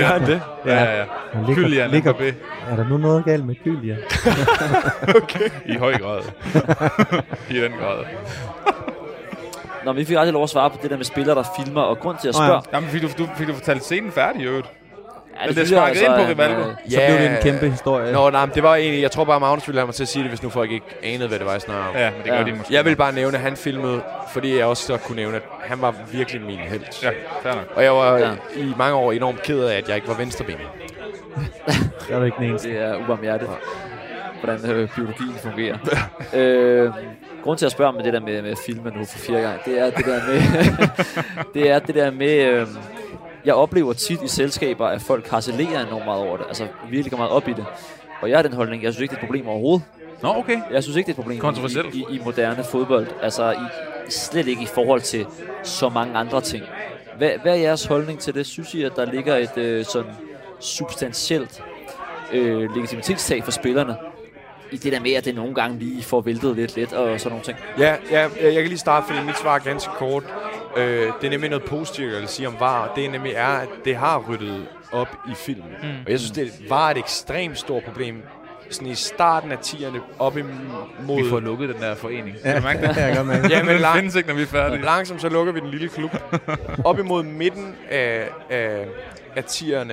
Gør 0.00 0.06
han 0.06 0.26
det? 0.26 0.40
Ja, 0.66 0.74
ja, 0.74 0.98
ja. 0.98 1.04
Han 1.32 1.44
ligger- 1.46 1.62
Kylian. 1.64 1.94
Er 2.70 2.76
der 2.76 2.88
nu 2.88 2.96
noget 2.96 3.24
galt 3.24 3.46
med 3.46 3.54
Kylian? 3.64 3.93
I 5.74 5.76
høj 5.76 5.92
grad. 5.98 6.20
I 7.50 7.60
den 7.60 7.72
grad. 7.80 8.04
Nå, 9.84 9.92
men 9.92 9.96
vi 10.00 10.04
fik 10.04 10.16
aldrig 10.16 10.32
lov 10.32 10.42
at 10.42 10.50
svare 10.50 10.70
på 10.70 10.76
det 10.82 10.90
der 10.90 10.96
med 10.96 11.04
spillere, 11.04 11.36
der 11.36 11.44
filmer, 11.64 11.80
og 11.82 11.98
grund 11.98 12.16
til 12.18 12.28
at 12.28 12.34
Nå 12.34 12.42
ja. 12.42 12.48
spørge... 12.48 12.62
Jamen, 12.72 12.88
fik 12.90 13.02
du, 13.02 13.08
du, 13.18 13.28
fik 13.36 13.48
du 13.48 13.54
fortalt 13.54 13.84
scenen 13.84 14.12
færdig, 14.12 14.42
i 14.42 14.44
øvrigt? 14.44 14.66
Ja, 15.42 15.48
det 15.48 15.56
jeg 15.56 15.66
sparkede 15.66 16.04
ind 16.04 16.14
på 16.14 16.20
Rivaldo. 16.20 16.60
øh, 16.60 16.66
Så 16.90 16.96
blev 17.06 17.18
det 17.18 17.30
en 17.30 17.36
kæmpe 17.42 17.70
historie. 17.70 18.12
Nå, 18.12 18.30
nej, 18.30 18.46
men 18.46 18.54
det 18.54 18.62
var 18.62 18.74
egentlig... 18.74 19.02
Jeg 19.02 19.10
tror 19.10 19.24
bare, 19.24 19.40
Magnus 19.40 19.68
ville 19.68 19.78
have 19.80 19.86
mig 19.86 19.94
til 19.94 20.02
at 20.04 20.08
sige 20.08 20.22
det, 20.22 20.30
hvis 20.30 20.42
nu 20.42 20.50
folk 20.50 20.70
ikke 20.70 20.86
anede, 21.02 21.28
hvad 21.28 21.38
det 21.38 21.46
var, 21.46 21.52
jeg 21.52 21.60
snakkede 21.60 21.88
om. 21.88 21.96
Ja, 21.96 22.10
men 22.10 22.18
det 22.22 22.30
gør 22.30 22.38
Ja. 22.38 22.44
de 22.44 22.52
måske. 22.52 22.74
Jeg 22.74 22.84
vil 22.84 22.96
bare 22.96 23.12
nævne, 23.12 23.36
at 23.36 23.42
han 23.42 23.56
filmede, 23.56 24.00
fordi 24.32 24.56
jeg 24.58 24.66
også 24.66 24.86
så 24.86 24.96
kunne 24.96 25.16
nævne, 25.16 25.36
at 25.36 25.42
han 25.60 25.80
var 25.82 25.94
virkelig 26.12 26.42
min 26.42 26.58
held. 26.58 26.82
Ja, 27.02 27.10
fair 27.42 27.52
nok. 27.54 27.64
Og 27.76 27.84
jeg 27.84 27.92
var 27.94 28.16
Ja. 28.18 28.28
ja. 28.28 28.34
i 28.56 28.72
mange 28.78 28.94
år 28.96 29.12
enormt 29.12 29.42
ked 29.42 29.60
af, 29.64 29.76
at 29.76 29.88
jeg 29.88 29.96
ikke 29.96 30.08
var 30.08 30.14
venstrebenet. 30.14 30.66
Det 32.08 32.14
er 32.14 32.24
ikke 32.24 32.36
den 32.38 32.48
eneste. 32.48 32.68
Det 32.68 32.78
er 32.78 33.04
ubarmhjertet, 33.04 33.48
hvordan 34.44 34.70
øh, 34.70 34.88
biologien 34.94 35.34
fungerer. 35.42 35.78
øh, 36.34 36.92
grund 37.42 37.58
til 37.58 37.66
at 37.66 37.72
spørge 37.72 37.92
med 37.92 38.04
det 38.04 38.12
der 38.12 38.20
med, 38.20 38.42
med 38.42 38.50
at 38.50 38.58
filme 38.66 38.90
nu 38.90 39.04
for 39.04 39.18
fjerde 39.18 39.42
gang, 39.42 39.64
det 39.64 39.80
er 39.80 39.90
det 39.90 40.04
der 40.04 40.20
med... 40.26 40.40
det 41.54 41.70
er 41.70 41.78
det 41.78 41.94
der 41.94 42.10
med... 42.10 42.44
Øh, 42.44 42.66
jeg 43.44 43.54
oplever 43.54 43.92
tit 43.92 44.22
i 44.22 44.28
selskaber, 44.28 44.86
at 44.86 45.02
folk 45.02 45.28
harcelerer 45.28 45.86
enormt 45.86 46.04
meget 46.04 46.20
over 46.20 46.36
det. 46.36 46.46
Altså 46.48 46.66
virkelig 46.90 47.10
går 47.10 47.18
meget 47.18 47.32
op 47.32 47.48
i 47.48 47.52
det. 47.52 47.64
Og 48.20 48.30
jeg 48.30 48.38
har 48.38 48.42
den 48.42 48.52
holdning, 48.52 48.82
jeg 48.82 48.92
synes 48.92 49.02
ikke, 49.02 49.10
det 49.12 49.16
er 49.16 49.22
et 49.22 49.26
problem 49.26 49.48
overhovedet. 49.48 49.86
Nå, 50.22 50.28
okay. 50.28 50.58
Jeg 50.70 50.82
synes 50.82 50.96
ikke, 50.96 51.06
det 51.06 51.12
er 51.12 51.20
et 51.20 51.24
problem 51.24 51.40
Kontroversielt. 51.40 51.94
i, 51.94 52.04
i, 52.10 52.16
i 52.16 52.20
moderne 52.24 52.64
fodbold. 52.64 53.06
Altså 53.22 53.52
i, 53.52 53.56
slet 54.08 54.48
ikke 54.48 54.62
i 54.62 54.66
forhold 54.66 55.00
til 55.00 55.26
så 55.62 55.88
mange 55.88 56.16
andre 56.16 56.40
ting. 56.40 56.64
Hvad, 57.18 57.30
hvad 57.42 57.52
er 57.52 57.60
jeres 57.60 57.84
holdning 57.84 58.18
til 58.18 58.34
det? 58.34 58.46
Synes 58.46 58.74
I, 58.74 58.82
at 58.82 58.92
der 58.96 59.04
ligger 59.04 59.36
et 59.36 59.58
øh, 59.58 59.84
sådan 59.84 60.10
substantielt 60.60 61.62
øh, 62.32 62.74
legitimitetstab 62.74 63.44
for 63.44 63.50
spillerne? 63.50 63.96
I 64.72 64.76
det 64.76 64.92
der 64.92 65.00
med, 65.00 65.12
at 65.12 65.24
det 65.24 65.34
nogle 65.34 65.54
gange 65.54 65.78
lige 65.78 66.02
får 66.02 66.20
væltet 66.20 66.56
lidt 66.56 66.76
let 66.76 66.92
og 66.92 67.20
sådan 67.20 67.30
nogle 67.30 67.44
ting. 67.44 67.58
Ja, 67.78 67.96
ja, 68.10 68.28
jeg 68.42 68.54
kan 68.54 68.64
lige 68.64 68.78
starte, 68.78 69.06
fordi 69.06 69.26
mit 69.26 69.38
svar 69.38 69.54
er 69.54 69.58
ganske 69.58 69.90
kort. 69.98 70.22
Øh, 70.76 70.84
det 71.20 71.26
er 71.26 71.30
nemlig 71.30 71.50
noget 71.50 71.64
positivt, 71.64 72.12
jeg 72.12 72.20
vil 72.20 72.28
sige 72.28 72.48
om 72.48 72.56
VAR. 72.60 72.92
Det 72.96 73.06
er 73.06 73.10
nemlig 73.10 73.32
er, 73.32 73.46
at 73.46 73.68
det 73.84 73.96
har 73.96 74.24
ryddet 74.30 74.66
op 74.92 75.08
i 75.28 75.34
filmen. 75.34 75.70
Mm. 75.82 75.88
Og 76.06 76.10
jeg 76.10 76.18
synes, 76.18 76.30
det 76.30 76.70
var 76.70 76.90
et 76.90 76.98
ekstremt 76.98 77.58
stort 77.58 77.82
problem. 77.84 78.22
Sådan 78.70 78.88
i 78.88 78.94
starten 78.94 79.52
af 79.52 79.56
10'erne 79.56 79.98
op 80.18 80.36
imod... 80.36 81.22
Vi 81.22 81.28
får 81.30 81.40
lukket 81.40 81.68
den 81.68 81.82
der 81.82 81.94
forening. 81.94 82.36
Kan 82.42 82.56
du 82.56 82.62
mærke 82.62 82.86
det? 82.86 82.96
Ja, 82.96 83.04
jeg 83.04 83.16
kan 83.16 83.26
mærke. 83.26 83.48
Ja, 83.50 83.62
men 83.62 83.76
lang, 83.76 83.96
findes 83.96 84.14
ikke, 84.14 84.28
når 84.28 84.36
vi 84.36 84.42
er 84.42 84.46
færdige. 84.46 84.82
langsomt 84.82 85.20
så 85.20 85.28
lukker 85.28 85.52
vi 85.52 85.60
den 85.60 85.70
lille 85.70 85.88
klub. 85.88 86.10
Op 86.84 86.98
imod 86.98 87.22
midten 87.22 87.74
af, 87.90 88.28
af, 88.50 88.86
af 89.36 89.42
10'erne 89.42 89.92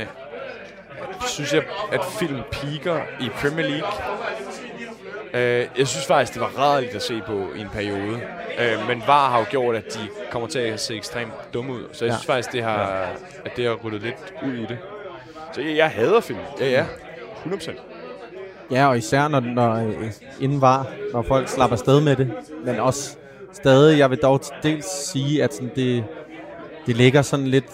synes 1.27 1.53
jeg, 1.53 1.63
at 1.91 1.99
film 2.19 2.39
piker 2.51 2.99
i 3.19 3.29
Premier 3.29 3.67
League. 3.69 3.89
Uh, 5.33 5.39
jeg 5.79 5.87
synes 5.87 6.05
faktisk, 6.05 6.33
det 6.33 6.41
var 6.41 6.51
rædeligt 6.59 6.95
at 6.95 7.01
se 7.01 7.21
på 7.27 7.47
i 7.55 7.61
en 7.61 7.69
periode. 7.73 8.13
Uh, 8.57 8.87
men 8.87 9.03
VAR 9.07 9.29
har 9.29 9.39
jo 9.39 9.45
gjort, 9.49 9.75
at 9.75 9.83
de 9.93 9.99
kommer 10.31 10.47
til 10.47 10.59
at 10.59 10.79
se 10.79 10.95
ekstremt 10.95 11.31
dumme 11.53 11.73
ud. 11.73 11.83
Så 11.93 12.05
jeg 12.05 12.11
Ja. 12.11 12.15
synes 12.17 12.25
faktisk, 12.25 12.51
det 12.51 12.63
har, 12.63 13.07
at 13.45 13.51
det 13.57 13.65
har 13.65 13.73
ryddet 13.73 14.01
lidt 14.01 14.33
ud 14.45 14.53
i 14.53 14.61
det. 14.65 14.77
Så 15.53 15.61
jeg, 15.61 15.75
jeg 15.77 15.89
hader 15.89 16.19
film. 16.19 16.39
Ja, 16.59 16.69
ja. 16.69 16.85
100%. 17.45 17.71
Ja, 18.71 18.87
og 18.87 18.97
især 18.97 19.27
når, 19.27 19.39
når 19.39 19.73
øh, 19.75 20.11
inden 20.41 20.61
var, 20.61 20.87
når 21.13 21.21
folk 21.21 21.47
slapper 21.49 21.77
afsted 21.77 22.01
med 22.01 22.15
det. 22.15 22.31
Men 22.65 22.79
også 22.79 23.17
stadig, 23.53 23.99
jeg 23.99 24.09
vil 24.09 24.17
dog 24.17 24.41
dels 24.63 24.85
sige, 24.85 25.43
at 25.43 25.53
sådan 25.53 25.71
det, 25.75 26.03
det 26.85 26.95
ligger 26.97 27.21
sådan 27.21 27.47
lidt, 27.47 27.65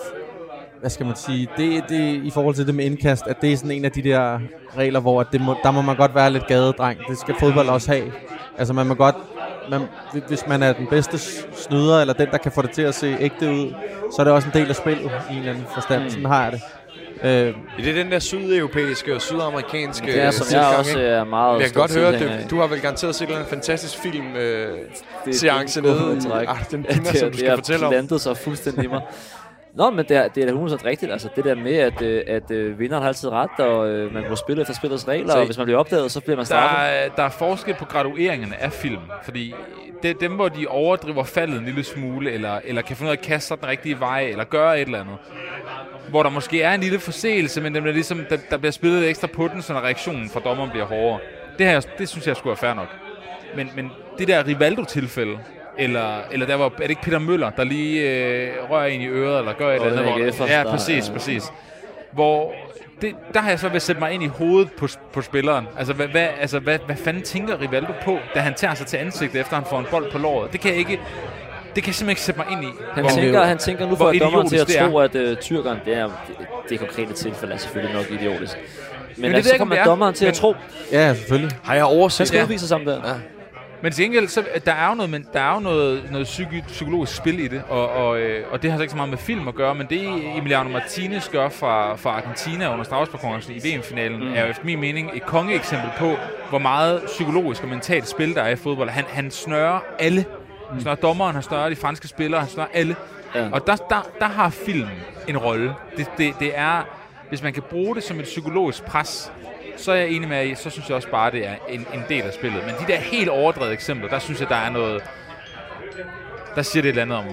hvad 0.80 0.89
skal 0.89 1.05
man 1.05 1.15
sige, 1.15 1.47
det, 1.57 1.84
det 1.89 2.21
i 2.23 2.30
forhold 2.34 2.55
til 2.55 2.67
det 2.67 2.75
med 2.75 2.86
indkast, 2.86 3.28
at 3.28 3.41
det 3.41 3.53
er 3.53 3.57
sådan 3.57 3.71
en 3.71 3.86
af 3.86 3.91
de 3.91 4.01
der 4.01 4.39
regler, 4.78 4.99
hvor 4.99 5.21
at 5.21 5.28
det 5.32 5.41
må, 5.41 5.55
der 5.63 5.71
må 5.71 5.82
man 5.82 5.95
godt 5.95 6.15
være 6.15 6.30
lidt 6.32 6.47
gadedreng. 6.47 6.99
Det 7.09 7.17
skal 7.17 7.36
fodbold 7.39 7.69
også 7.69 7.91
have. 7.91 8.11
Altså 8.57 8.73
man 8.73 8.88
må 8.88 8.93
godt, 8.93 9.15
man, 9.71 9.82
hvis 10.28 10.47
man 10.47 10.63
er 10.63 10.73
den 10.73 10.88
bedste 10.88 11.17
snyder, 11.55 12.01
eller 12.01 12.13
den, 12.13 12.28
der 12.32 12.38
kan 12.38 12.51
få 12.51 12.61
det 12.61 12.71
til 12.71 12.82
at 12.82 12.95
se 12.95 13.15
ægte 13.19 13.49
ud, 13.51 13.73
så 14.15 14.21
er 14.21 14.23
det 14.23 14.34
også 14.34 14.47
en 14.55 14.61
del 14.61 14.69
af 14.69 14.75
spillet 14.75 15.11
i 15.32 15.34
en 15.34 15.38
eller 15.39 15.51
anden 15.51 15.65
forstand. 15.73 16.03
Mm. 16.03 16.09
Sådan 16.09 16.25
har 16.25 16.43
jeg 16.43 16.51
det. 16.51 16.61
Øh, 17.23 17.53
Det 17.78 17.89
er 17.89 18.03
den 18.03 18.11
der 18.11 18.19
sydeuropæiske 18.19 19.15
og 19.15 19.21
sydamerikanske 19.21 20.07
Det 20.07 20.21
er, 20.21 20.32
som 20.32 20.43
jeg 20.43 20.47
tilgang, 20.49 20.78
også 20.78 20.97
ikke? 20.99 21.09
er 21.09 21.23
meget 21.23 21.59
Jeg 21.61 21.65
kan 21.71 21.82
godt 21.82 21.95
høre, 21.97 22.15
af. 22.15 22.47
du, 22.49 22.59
har 22.59 22.67
vel 22.67 22.80
garanteret 22.82 23.15
set 23.15 23.30
en 23.30 23.36
fantastisk 23.49 23.97
film 23.97 24.36
øh, 24.36 24.78
Det- 25.25 25.36
seance 25.36 25.82
det 25.82 25.89
er 25.89 25.93
nede 26.09 26.21
træk. 26.30 26.47
Ah, 26.49 26.57
den 26.71 26.84
det, 26.84 26.95
som 27.07 27.28
du 27.28 27.32
det 27.32 27.39
skal 27.39 27.55
fortælle 27.55 27.86
om. 27.86 27.91
plantet 27.91 28.21
sig 28.21 28.38
fuldstændig 28.38 28.84
i 28.84 28.88
mig. 28.88 29.01
Nå, 29.78 29.89
men 29.89 30.05
det 30.05 30.17
er, 30.17 30.28
det 30.28 30.43
er 30.43 30.47
da 30.47 30.75
100% 30.75 30.86
rigtigt. 30.86 31.11
Altså, 31.11 31.30
det 31.36 31.45
der 31.45 31.55
med, 31.55 31.75
at, 31.75 32.01
øh, 32.01 32.23
at 32.28 32.51
øh, 32.51 32.80
vinderen 32.80 33.01
har 33.03 33.07
altid 33.07 33.30
ret, 33.30 33.59
og 33.59 33.88
øh, 33.89 34.13
man 34.13 34.23
må 34.30 34.36
spille 34.36 34.61
efter 34.61 34.73
spillets 34.73 35.07
regler, 35.07 35.32
Så- 35.32 35.39
og 35.39 35.45
hvis 35.45 35.57
man 35.57 35.65
bliver 35.65 35.80
opdaget, 35.80 36.11
så 36.11 36.19
bliver 36.21 36.36
man 36.36 36.39
Der 36.39 36.45
straffet. 36.45 37.05
er, 37.05 37.09
der 37.17 37.23
er 37.23 37.30
forskel 37.30 37.73
på 37.80 37.86
gradueringerne 37.86 38.61
af 38.61 38.71
film, 38.71 39.01
fordi 39.23 39.53
det, 40.03 40.19
dem, 40.21 40.32
hvor 40.32 40.49
de 40.49 40.67
overdriver 40.67 41.23
faldet 41.23 41.59
en 41.59 41.65
lille 41.65 41.84
smule, 41.84 42.32
eller, 42.32 42.59
eller 42.63 42.82
kan 42.82 42.95
finde 42.95 43.09
ud 43.09 43.11
af 43.15 43.17
at 43.17 43.23
kaste 43.25 43.47
sig 43.47 43.57
den 43.61 43.67
rigtige 43.67 43.99
vej, 43.99 44.21
eller 44.21 44.43
gøre 44.43 44.82
et 44.82 44.86
eller 44.86 44.99
andet, 44.99 45.15
hvor 46.09 46.23
der 46.23 46.30
måske 46.30 46.61
er 46.61 46.73
en 46.73 46.82
lille 46.82 46.99
forseelse, 46.99 47.61
men 47.61 47.73
den 47.75 47.84
bliver 47.84 47.93
ligesom, 47.93 48.25
der, 48.30 48.38
der 48.49 48.57
bliver 48.57 48.71
spillet 48.71 48.99
lidt 48.99 49.09
ekstra 49.09 49.28
på 49.28 49.47
den, 49.47 49.61
så 49.61 49.73
reaktionen 49.73 50.30
fra 50.30 50.39
dommeren 50.39 50.69
bliver 50.69 50.86
hårdere. 50.86 51.19
Det, 51.57 51.65
her, 51.65 51.80
det 51.97 52.09
synes 52.09 52.28
jeg 52.28 52.36
skulle 52.36 52.51
være 52.51 52.57
fair 52.57 52.73
nok. 52.73 52.88
Men, 53.55 53.69
men 53.75 53.91
det 54.17 54.28
der 54.28 54.47
Rivaldo-tilfælde, 54.47 55.39
eller, 55.80 56.17
eller 56.32 56.45
der 56.45 56.55
var, 56.55 56.65
er 56.65 56.69
det 56.69 56.89
ikke 56.89 57.01
Peter 57.01 57.19
Møller, 57.19 57.49
der 57.49 57.63
lige 57.63 58.01
øh, 58.01 58.49
rører 58.71 58.86
en 58.86 59.01
i 59.01 59.07
øret, 59.07 59.39
eller 59.39 59.53
gør 59.53 59.67
et 59.69 59.75
eller 59.86 59.88
andet? 60.13 60.36
Hvor, 60.36 60.47
ja, 60.47 60.63
der- 60.63 60.71
præcis, 60.71 61.07
ja. 61.07 61.13
præcis. 61.13 61.43
Hvor 62.11 62.53
det, 63.01 63.15
der 63.34 63.39
har 63.39 63.49
jeg 63.49 63.59
så 63.59 63.67
ved 63.67 63.75
at 63.75 63.82
sætte 63.82 63.99
mig 64.01 64.11
ind 64.11 64.23
i 64.23 64.28
hovedet 64.28 64.71
på, 64.71 64.88
på 65.13 65.21
spilleren. 65.21 65.67
Altså, 65.78 65.93
hvad, 65.93 66.07
hvad, 66.07 66.28
altså 66.41 66.59
hvad, 66.59 66.80
hvad 66.86 66.95
fanden 66.95 67.23
tænker 67.23 67.61
Rivaldo 67.61 67.91
på, 68.05 68.17
da 68.36 68.39
han 68.39 68.53
tager 68.53 68.73
sig 68.73 68.88
til 68.88 68.97
ansigtet, 68.97 69.41
efter 69.41 69.55
han 69.55 69.65
får 69.69 69.80
en 69.80 69.86
bold 69.91 70.11
på 70.11 70.17
låret? 70.17 70.51
Det 70.53 70.59
kan 70.61 70.71
jeg 70.71 70.80
ikke... 70.80 70.99
Det 71.75 71.84
kan 71.84 71.89
jeg 71.89 71.95
simpelthen 71.95 72.09
ikke 72.09 72.21
sætte 72.21 72.39
mig 72.39 72.47
ind 72.51 72.63
i. 72.63 72.67
Han 72.93 73.03
Hvor- 73.03 73.11
tænker, 73.11 73.43
han 73.43 73.57
tænker 73.57 73.88
nu 73.88 73.95
for 73.95 74.07
at 74.09 74.19
dommeren 74.21 74.49
til 74.49 74.57
at 74.57 74.67
det 74.67 74.75
tro, 74.75 74.97
at 74.97 75.15
øh, 75.15 75.38
tyrkeren, 75.38 75.78
det 75.86 75.93
er 75.97 76.03
det, 76.03 76.47
det 76.69 76.80
konkrete 76.80 77.13
tilfælde 77.13 77.53
er 77.53 77.57
selvfølgelig 77.57 77.95
nok 77.95 78.11
idiotisk. 78.11 78.57
Men, 79.15 79.23
det 79.23 79.30
ved 79.30 79.36
altså, 79.36 79.51
så 79.51 79.57
kommer 79.57 79.75
det 79.75 79.82
er. 79.82 79.86
dommeren 79.86 80.13
til 80.13 80.25
at 80.25 80.30
Men- 80.30 80.36
tro, 80.36 80.53
ja, 80.91 81.13
selvfølgelig. 81.13 81.57
Har 81.63 81.73
jeg 81.73 81.84
han 81.86 81.97
overset 81.97 82.28
skal 82.28 82.39
det? 82.39 82.45
udvise 82.45 82.67
sammen 82.67 82.88
der. 82.88 83.01
Ja. 83.07 83.13
Men 83.82 83.91
til 83.91 84.03
gengæld, 84.03 84.28
så, 84.28 84.43
der 84.65 84.71
er 84.71 84.89
jo 84.89 84.95
noget, 84.95 85.09
men 85.09 85.28
der 85.34 85.39
er 85.39 85.53
jo 85.53 85.59
noget, 85.59 86.11
noget 86.11 86.25
psyki, 86.25 86.61
psykologisk 86.61 87.15
spil 87.15 87.39
i 87.39 87.47
det, 87.47 87.63
og, 87.69 87.89
og, 87.89 88.19
øh, 88.19 88.45
og 88.51 88.61
det 88.61 88.71
har 88.71 88.78
så 88.78 88.82
ikke 88.82 88.91
så 88.91 88.97
meget 88.97 89.09
med 89.09 89.17
film 89.17 89.47
at 89.47 89.55
gøre, 89.55 89.75
men 89.75 89.88
det 89.89 90.01
Emiliano 90.38 90.69
Martinez 90.69 91.30
gør 91.30 91.49
fra, 91.49 91.95
fra 91.95 92.09
Argentina 92.09 92.71
under 92.71 92.84
straffesparkkonkurrencen 92.84 93.53
i 93.55 93.75
VM-finalen, 93.75 94.19
mm. 94.19 94.34
er 94.34 94.41
jo 94.41 94.47
efter 94.47 94.65
min 94.65 94.80
mening 94.80 95.11
et 95.13 95.25
kongeeksempel 95.25 95.89
på, 95.97 96.15
hvor 96.49 96.59
meget 96.59 97.01
psykologisk 97.05 97.63
og 97.63 97.69
mentalt 97.69 98.07
spil 98.07 98.36
der 98.36 98.41
er 98.41 98.49
i 98.49 98.55
fodbold. 98.55 98.89
Han, 98.89 99.03
han 99.07 99.32
snører 99.32 99.80
alle. 99.99 100.25
Han 100.71 100.82
snører 100.82 100.95
dommeren, 100.95 101.34
han 101.34 101.43
snører 101.43 101.69
de 101.69 101.75
franske 101.75 102.07
spillere, 102.07 102.41
han 102.41 102.49
snører 102.49 102.67
alle. 102.73 102.95
Ja. 103.36 103.49
Og 103.51 103.67
der, 103.67 103.75
der, 103.75 104.09
der 104.19 104.25
har 104.25 104.49
film 104.49 104.88
en 105.28 105.38
rolle. 105.38 105.73
Det, 105.97 106.07
det, 106.17 106.34
det 106.39 106.51
er, 106.55 106.84
hvis 107.30 107.43
man 107.43 107.53
kan 107.53 107.63
bruge 107.69 107.95
det 107.95 108.03
som 108.03 108.19
et 108.19 108.25
psykologisk 108.25 108.84
pres, 108.84 109.32
så 109.78 109.91
er 109.91 109.95
jeg 109.95 110.09
enig 110.09 110.30
med 110.30 110.45
i, 110.47 110.55
så 110.55 110.69
synes 110.69 110.88
jeg 110.88 110.95
også 110.95 111.09
bare, 111.11 111.32
det 111.32 111.47
er 111.47 111.53
en, 111.69 111.88
en 111.93 112.03
del 112.09 112.21
af 112.21 112.34
spillet. 112.34 112.65
Men 112.65 112.75
de 112.88 112.91
der 112.91 112.97
helt 112.97 113.30
overdrevet 113.30 113.73
eksempler, 113.73 114.09
der 114.09 114.19
synes 114.19 114.39
jeg, 114.39 114.49
der 114.49 114.55
er 114.55 114.69
noget... 114.69 115.03
Der 116.55 116.61
siger 116.61 116.82
det 116.82 116.89
et 116.89 116.91
eller 116.99 117.01
andet 117.01 117.17
om, 117.17 117.25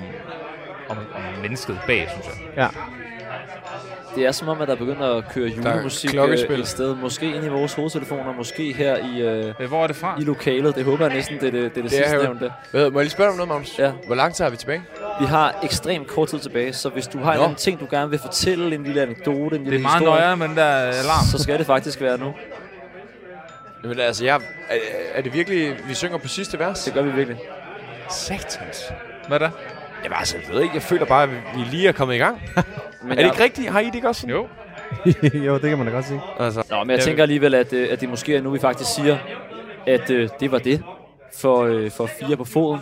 om, 0.89 0.97
om 1.15 1.23
mennesket 1.43 1.79
bag, 1.87 2.09
synes 2.11 2.27
jeg. 2.27 2.35
Ja. 2.57 2.69
Det 4.15 4.27
er 4.27 4.33
som 4.33 4.49
om, 4.49 4.61
at 4.61 4.69
der 4.69 4.75
er 4.75 4.79
begyndt 4.79 5.03
at 5.03 5.25
køre 5.33 5.49
julemusik 5.49 6.15
øh, 6.15 6.59
et 6.59 6.69
sted. 6.69 6.97
Måske 6.97 7.27
ind 7.27 7.45
i 7.45 7.49
vores 7.49 7.75
hovedtelefoner, 7.75 8.33
måske 8.33 8.73
her 8.73 8.97
i, 8.97 9.21
øh, 9.21 9.55
Øh, 9.61 9.69
Hvor 9.69 9.83
er 9.83 9.87
det 9.87 9.97
fra? 9.97 10.17
i 10.21 10.25
lokalet. 10.25 10.75
Det 10.75 10.85
håber 10.85 11.07
jeg 11.07 11.15
næsten, 11.15 11.41
det 11.41 11.47
er 11.47 11.51
det, 11.51 11.61
det, 11.63 11.67
er 11.67 11.75
det, 11.75 11.83
Det 11.83 11.91
sidste 11.91 12.17
nævnte. 12.23 12.53
Må 12.73 12.79
jeg 12.81 12.91
lige 12.93 13.09
spørge 13.11 13.31
om 13.31 13.37
noget, 13.37 13.49
Magnus? 13.49 13.79
Ja. 13.79 13.93
Hvor 14.07 14.15
lang 14.15 14.35
tid 14.35 14.45
har 14.45 14.51
vi 14.51 14.57
tilbage? 14.57 14.83
Vi 15.21 15.27
har 15.27 15.55
ekstremt 15.63 16.07
kort 16.07 16.29
tid 16.29 16.39
tilbage, 16.39 16.73
så 16.73 16.89
hvis 16.89 17.07
du 17.07 17.19
har 17.19 17.33
en 17.33 17.39
Nå. 17.39 17.45
anden 17.45 17.57
ting, 17.57 17.81
du 17.81 17.87
gerne 17.91 18.11
vil 18.11 18.19
fortælle, 18.19 18.75
en 18.75 18.85
lille 18.85 19.03
anekdote, 19.03 19.57
en 19.57 19.65
lille 19.65 19.71
Det 19.71 19.79
er 19.79 19.83
meget 19.83 19.99
historie, 20.01 20.21
nøjere 20.21 20.37
med 20.37 20.49
den 20.49 20.57
der 20.57 20.65
alarm. 20.75 21.25
så 21.31 21.43
skal 21.43 21.59
det 21.59 21.67
faktisk 21.67 22.01
være 22.01 22.19
nu. 22.19 22.35
Jamen 23.85 24.01
altså, 24.01 24.25
jeg, 24.25 24.41
er, 24.69 24.77
er 25.15 25.23
det 25.23 25.33
virkelig, 25.35 25.77
vi 25.89 25.95
synger 25.95 26.19
på 26.19 26.29
sidste 26.29 26.59
vers? 26.59 26.85
Det 26.85 26.95
gør 26.95 27.03
vi 27.03 27.11
virkelig. 27.11 27.39
Satans. 28.11 28.93
Hvad 29.29 29.39
da? 29.39 29.51
Jamen 30.05 30.17
altså, 30.19 30.37
jeg 30.37 30.55
ved 30.55 30.63
ikke, 30.63 30.75
jeg 30.75 30.83
føler 30.83 31.05
bare, 31.07 31.23
at 31.23 31.31
vi 31.31 31.61
lige 31.71 31.89
er 31.89 31.93
kommet 31.93 32.15
i 32.15 32.19
gang. 32.19 32.43
Men 33.03 33.13
er 33.13 33.15
det 33.15 33.25
ikke 33.25 33.43
rigtigt? 33.45 33.71
Har 33.71 33.81
I 33.81 33.87
det 33.87 33.95
ikke 33.95 34.09
også 34.09 34.21
sådan? 34.21 34.35
Jo. 34.35 34.49
jo, 35.47 35.55
det 35.55 35.69
kan 35.69 35.79
man 35.79 35.87
da 35.87 35.93
godt 35.93 36.07
sige. 36.07 36.21
Altså, 36.39 36.63
Nå, 36.71 36.85
men 36.85 36.91
jeg 36.91 37.01
tænker 37.01 37.23
alligevel, 37.23 37.55
at, 37.55 37.73
øh, 37.73 37.89
at 37.91 38.01
det 38.01 38.09
måske 38.09 38.37
er 38.37 38.41
nu, 38.41 38.51
vi 38.51 38.59
faktisk 38.59 38.95
siger, 38.95 39.19
at 39.87 40.11
øh, 40.11 40.29
det 40.41 40.53
var 40.53 40.59
det 40.59 40.83
for, 41.39 41.63
øh, 41.65 41.91
for 41.91 42.07
fire 42.07 42.37
på 42.37 42.45
foden. 42.45 42.81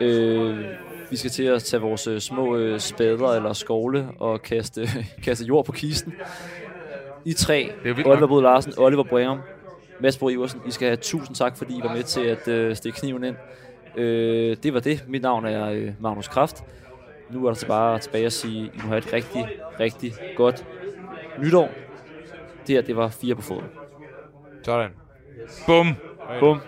Øh, 0.00 0.64
vi 1.10 1.16
skal 1.16 1.30
til 1.30 1.42
at 1.42 1.62
tage 1.62 1.80
vores 1.80 2.06
øh, 2.06 2.20
små 2.20 2.56
øh, 2.56 2.80
spader 2.80 3.28
eller 3.28 3.52
skovle 3.52 4.08
og 4.18 4.42
kaste, 4.42 4.88
kaste 5.24 5.44
jord 5.44 5.64
på 5.64 5.72
kisten. 5.72 6.14
I 7.24 7.32
tre, 7.32 7.72
Oliver 7.84 8.20
nok. 8.20 8.28
Bod 8.28 8.42
Larsen, 8.42 8.72
Oliver 8.78 9.02
Breum, 9.02 9.38
Mads 10.00 10.18
Bro 10.18 10.28
Iversen, 10.28 10.60
I 10.66 10.70
skal 10.70 10.88
have 10.88 10.96
tusind 10.96 11.36
tak, 11.36 11.56
fordi 11.56 11.78
I 11.78 11.80
var 11.82 11.94
med 11.94 12.02
til 12.02 12.20
at 12.20 12.48
øh, 12.48 12.76
stikke 12.76 12.98
kniven 13.00 13.24
ind. 13.24 13.36
Øh, 13.96 14.56
det 14.62 14.74
var 14.74 14.80
det. 14.80 15.04
Mit 15.08 15.22
navn 15.22 15.46
er 15.46 15.70
øh, 15.70 15.92
Magnus 16.00 16.28
Kraft. 16.28 16.64
Nu 17.30 17.44
er 17.46 17.50
der 17.50 17.54
så 17.54 17.66
bare 17.66 17.98
tilbage 17.98 18.26
at 18.26 18.32
sige, 18.32 18.62
at 18.64 18.74
I 18.74 18.78
må 18.82 18.88
have 18.88 18.98
et 18.98 19.12
rigtig, 19.12 19.48
rigtig 19.80 20.12
godt 20.36 20.66
nytår. 21.38 21.70
Det 22.66 22.74
her, 22.74 22.82
det 22.82 22.96
var 22.96 23.08
fire 23.08 23.34
på 23.34 23.42
foden. 23.42 23.64
sådan. 24.64 24.90
Bum. 25.66 25.86
Bum. 26.40 26.60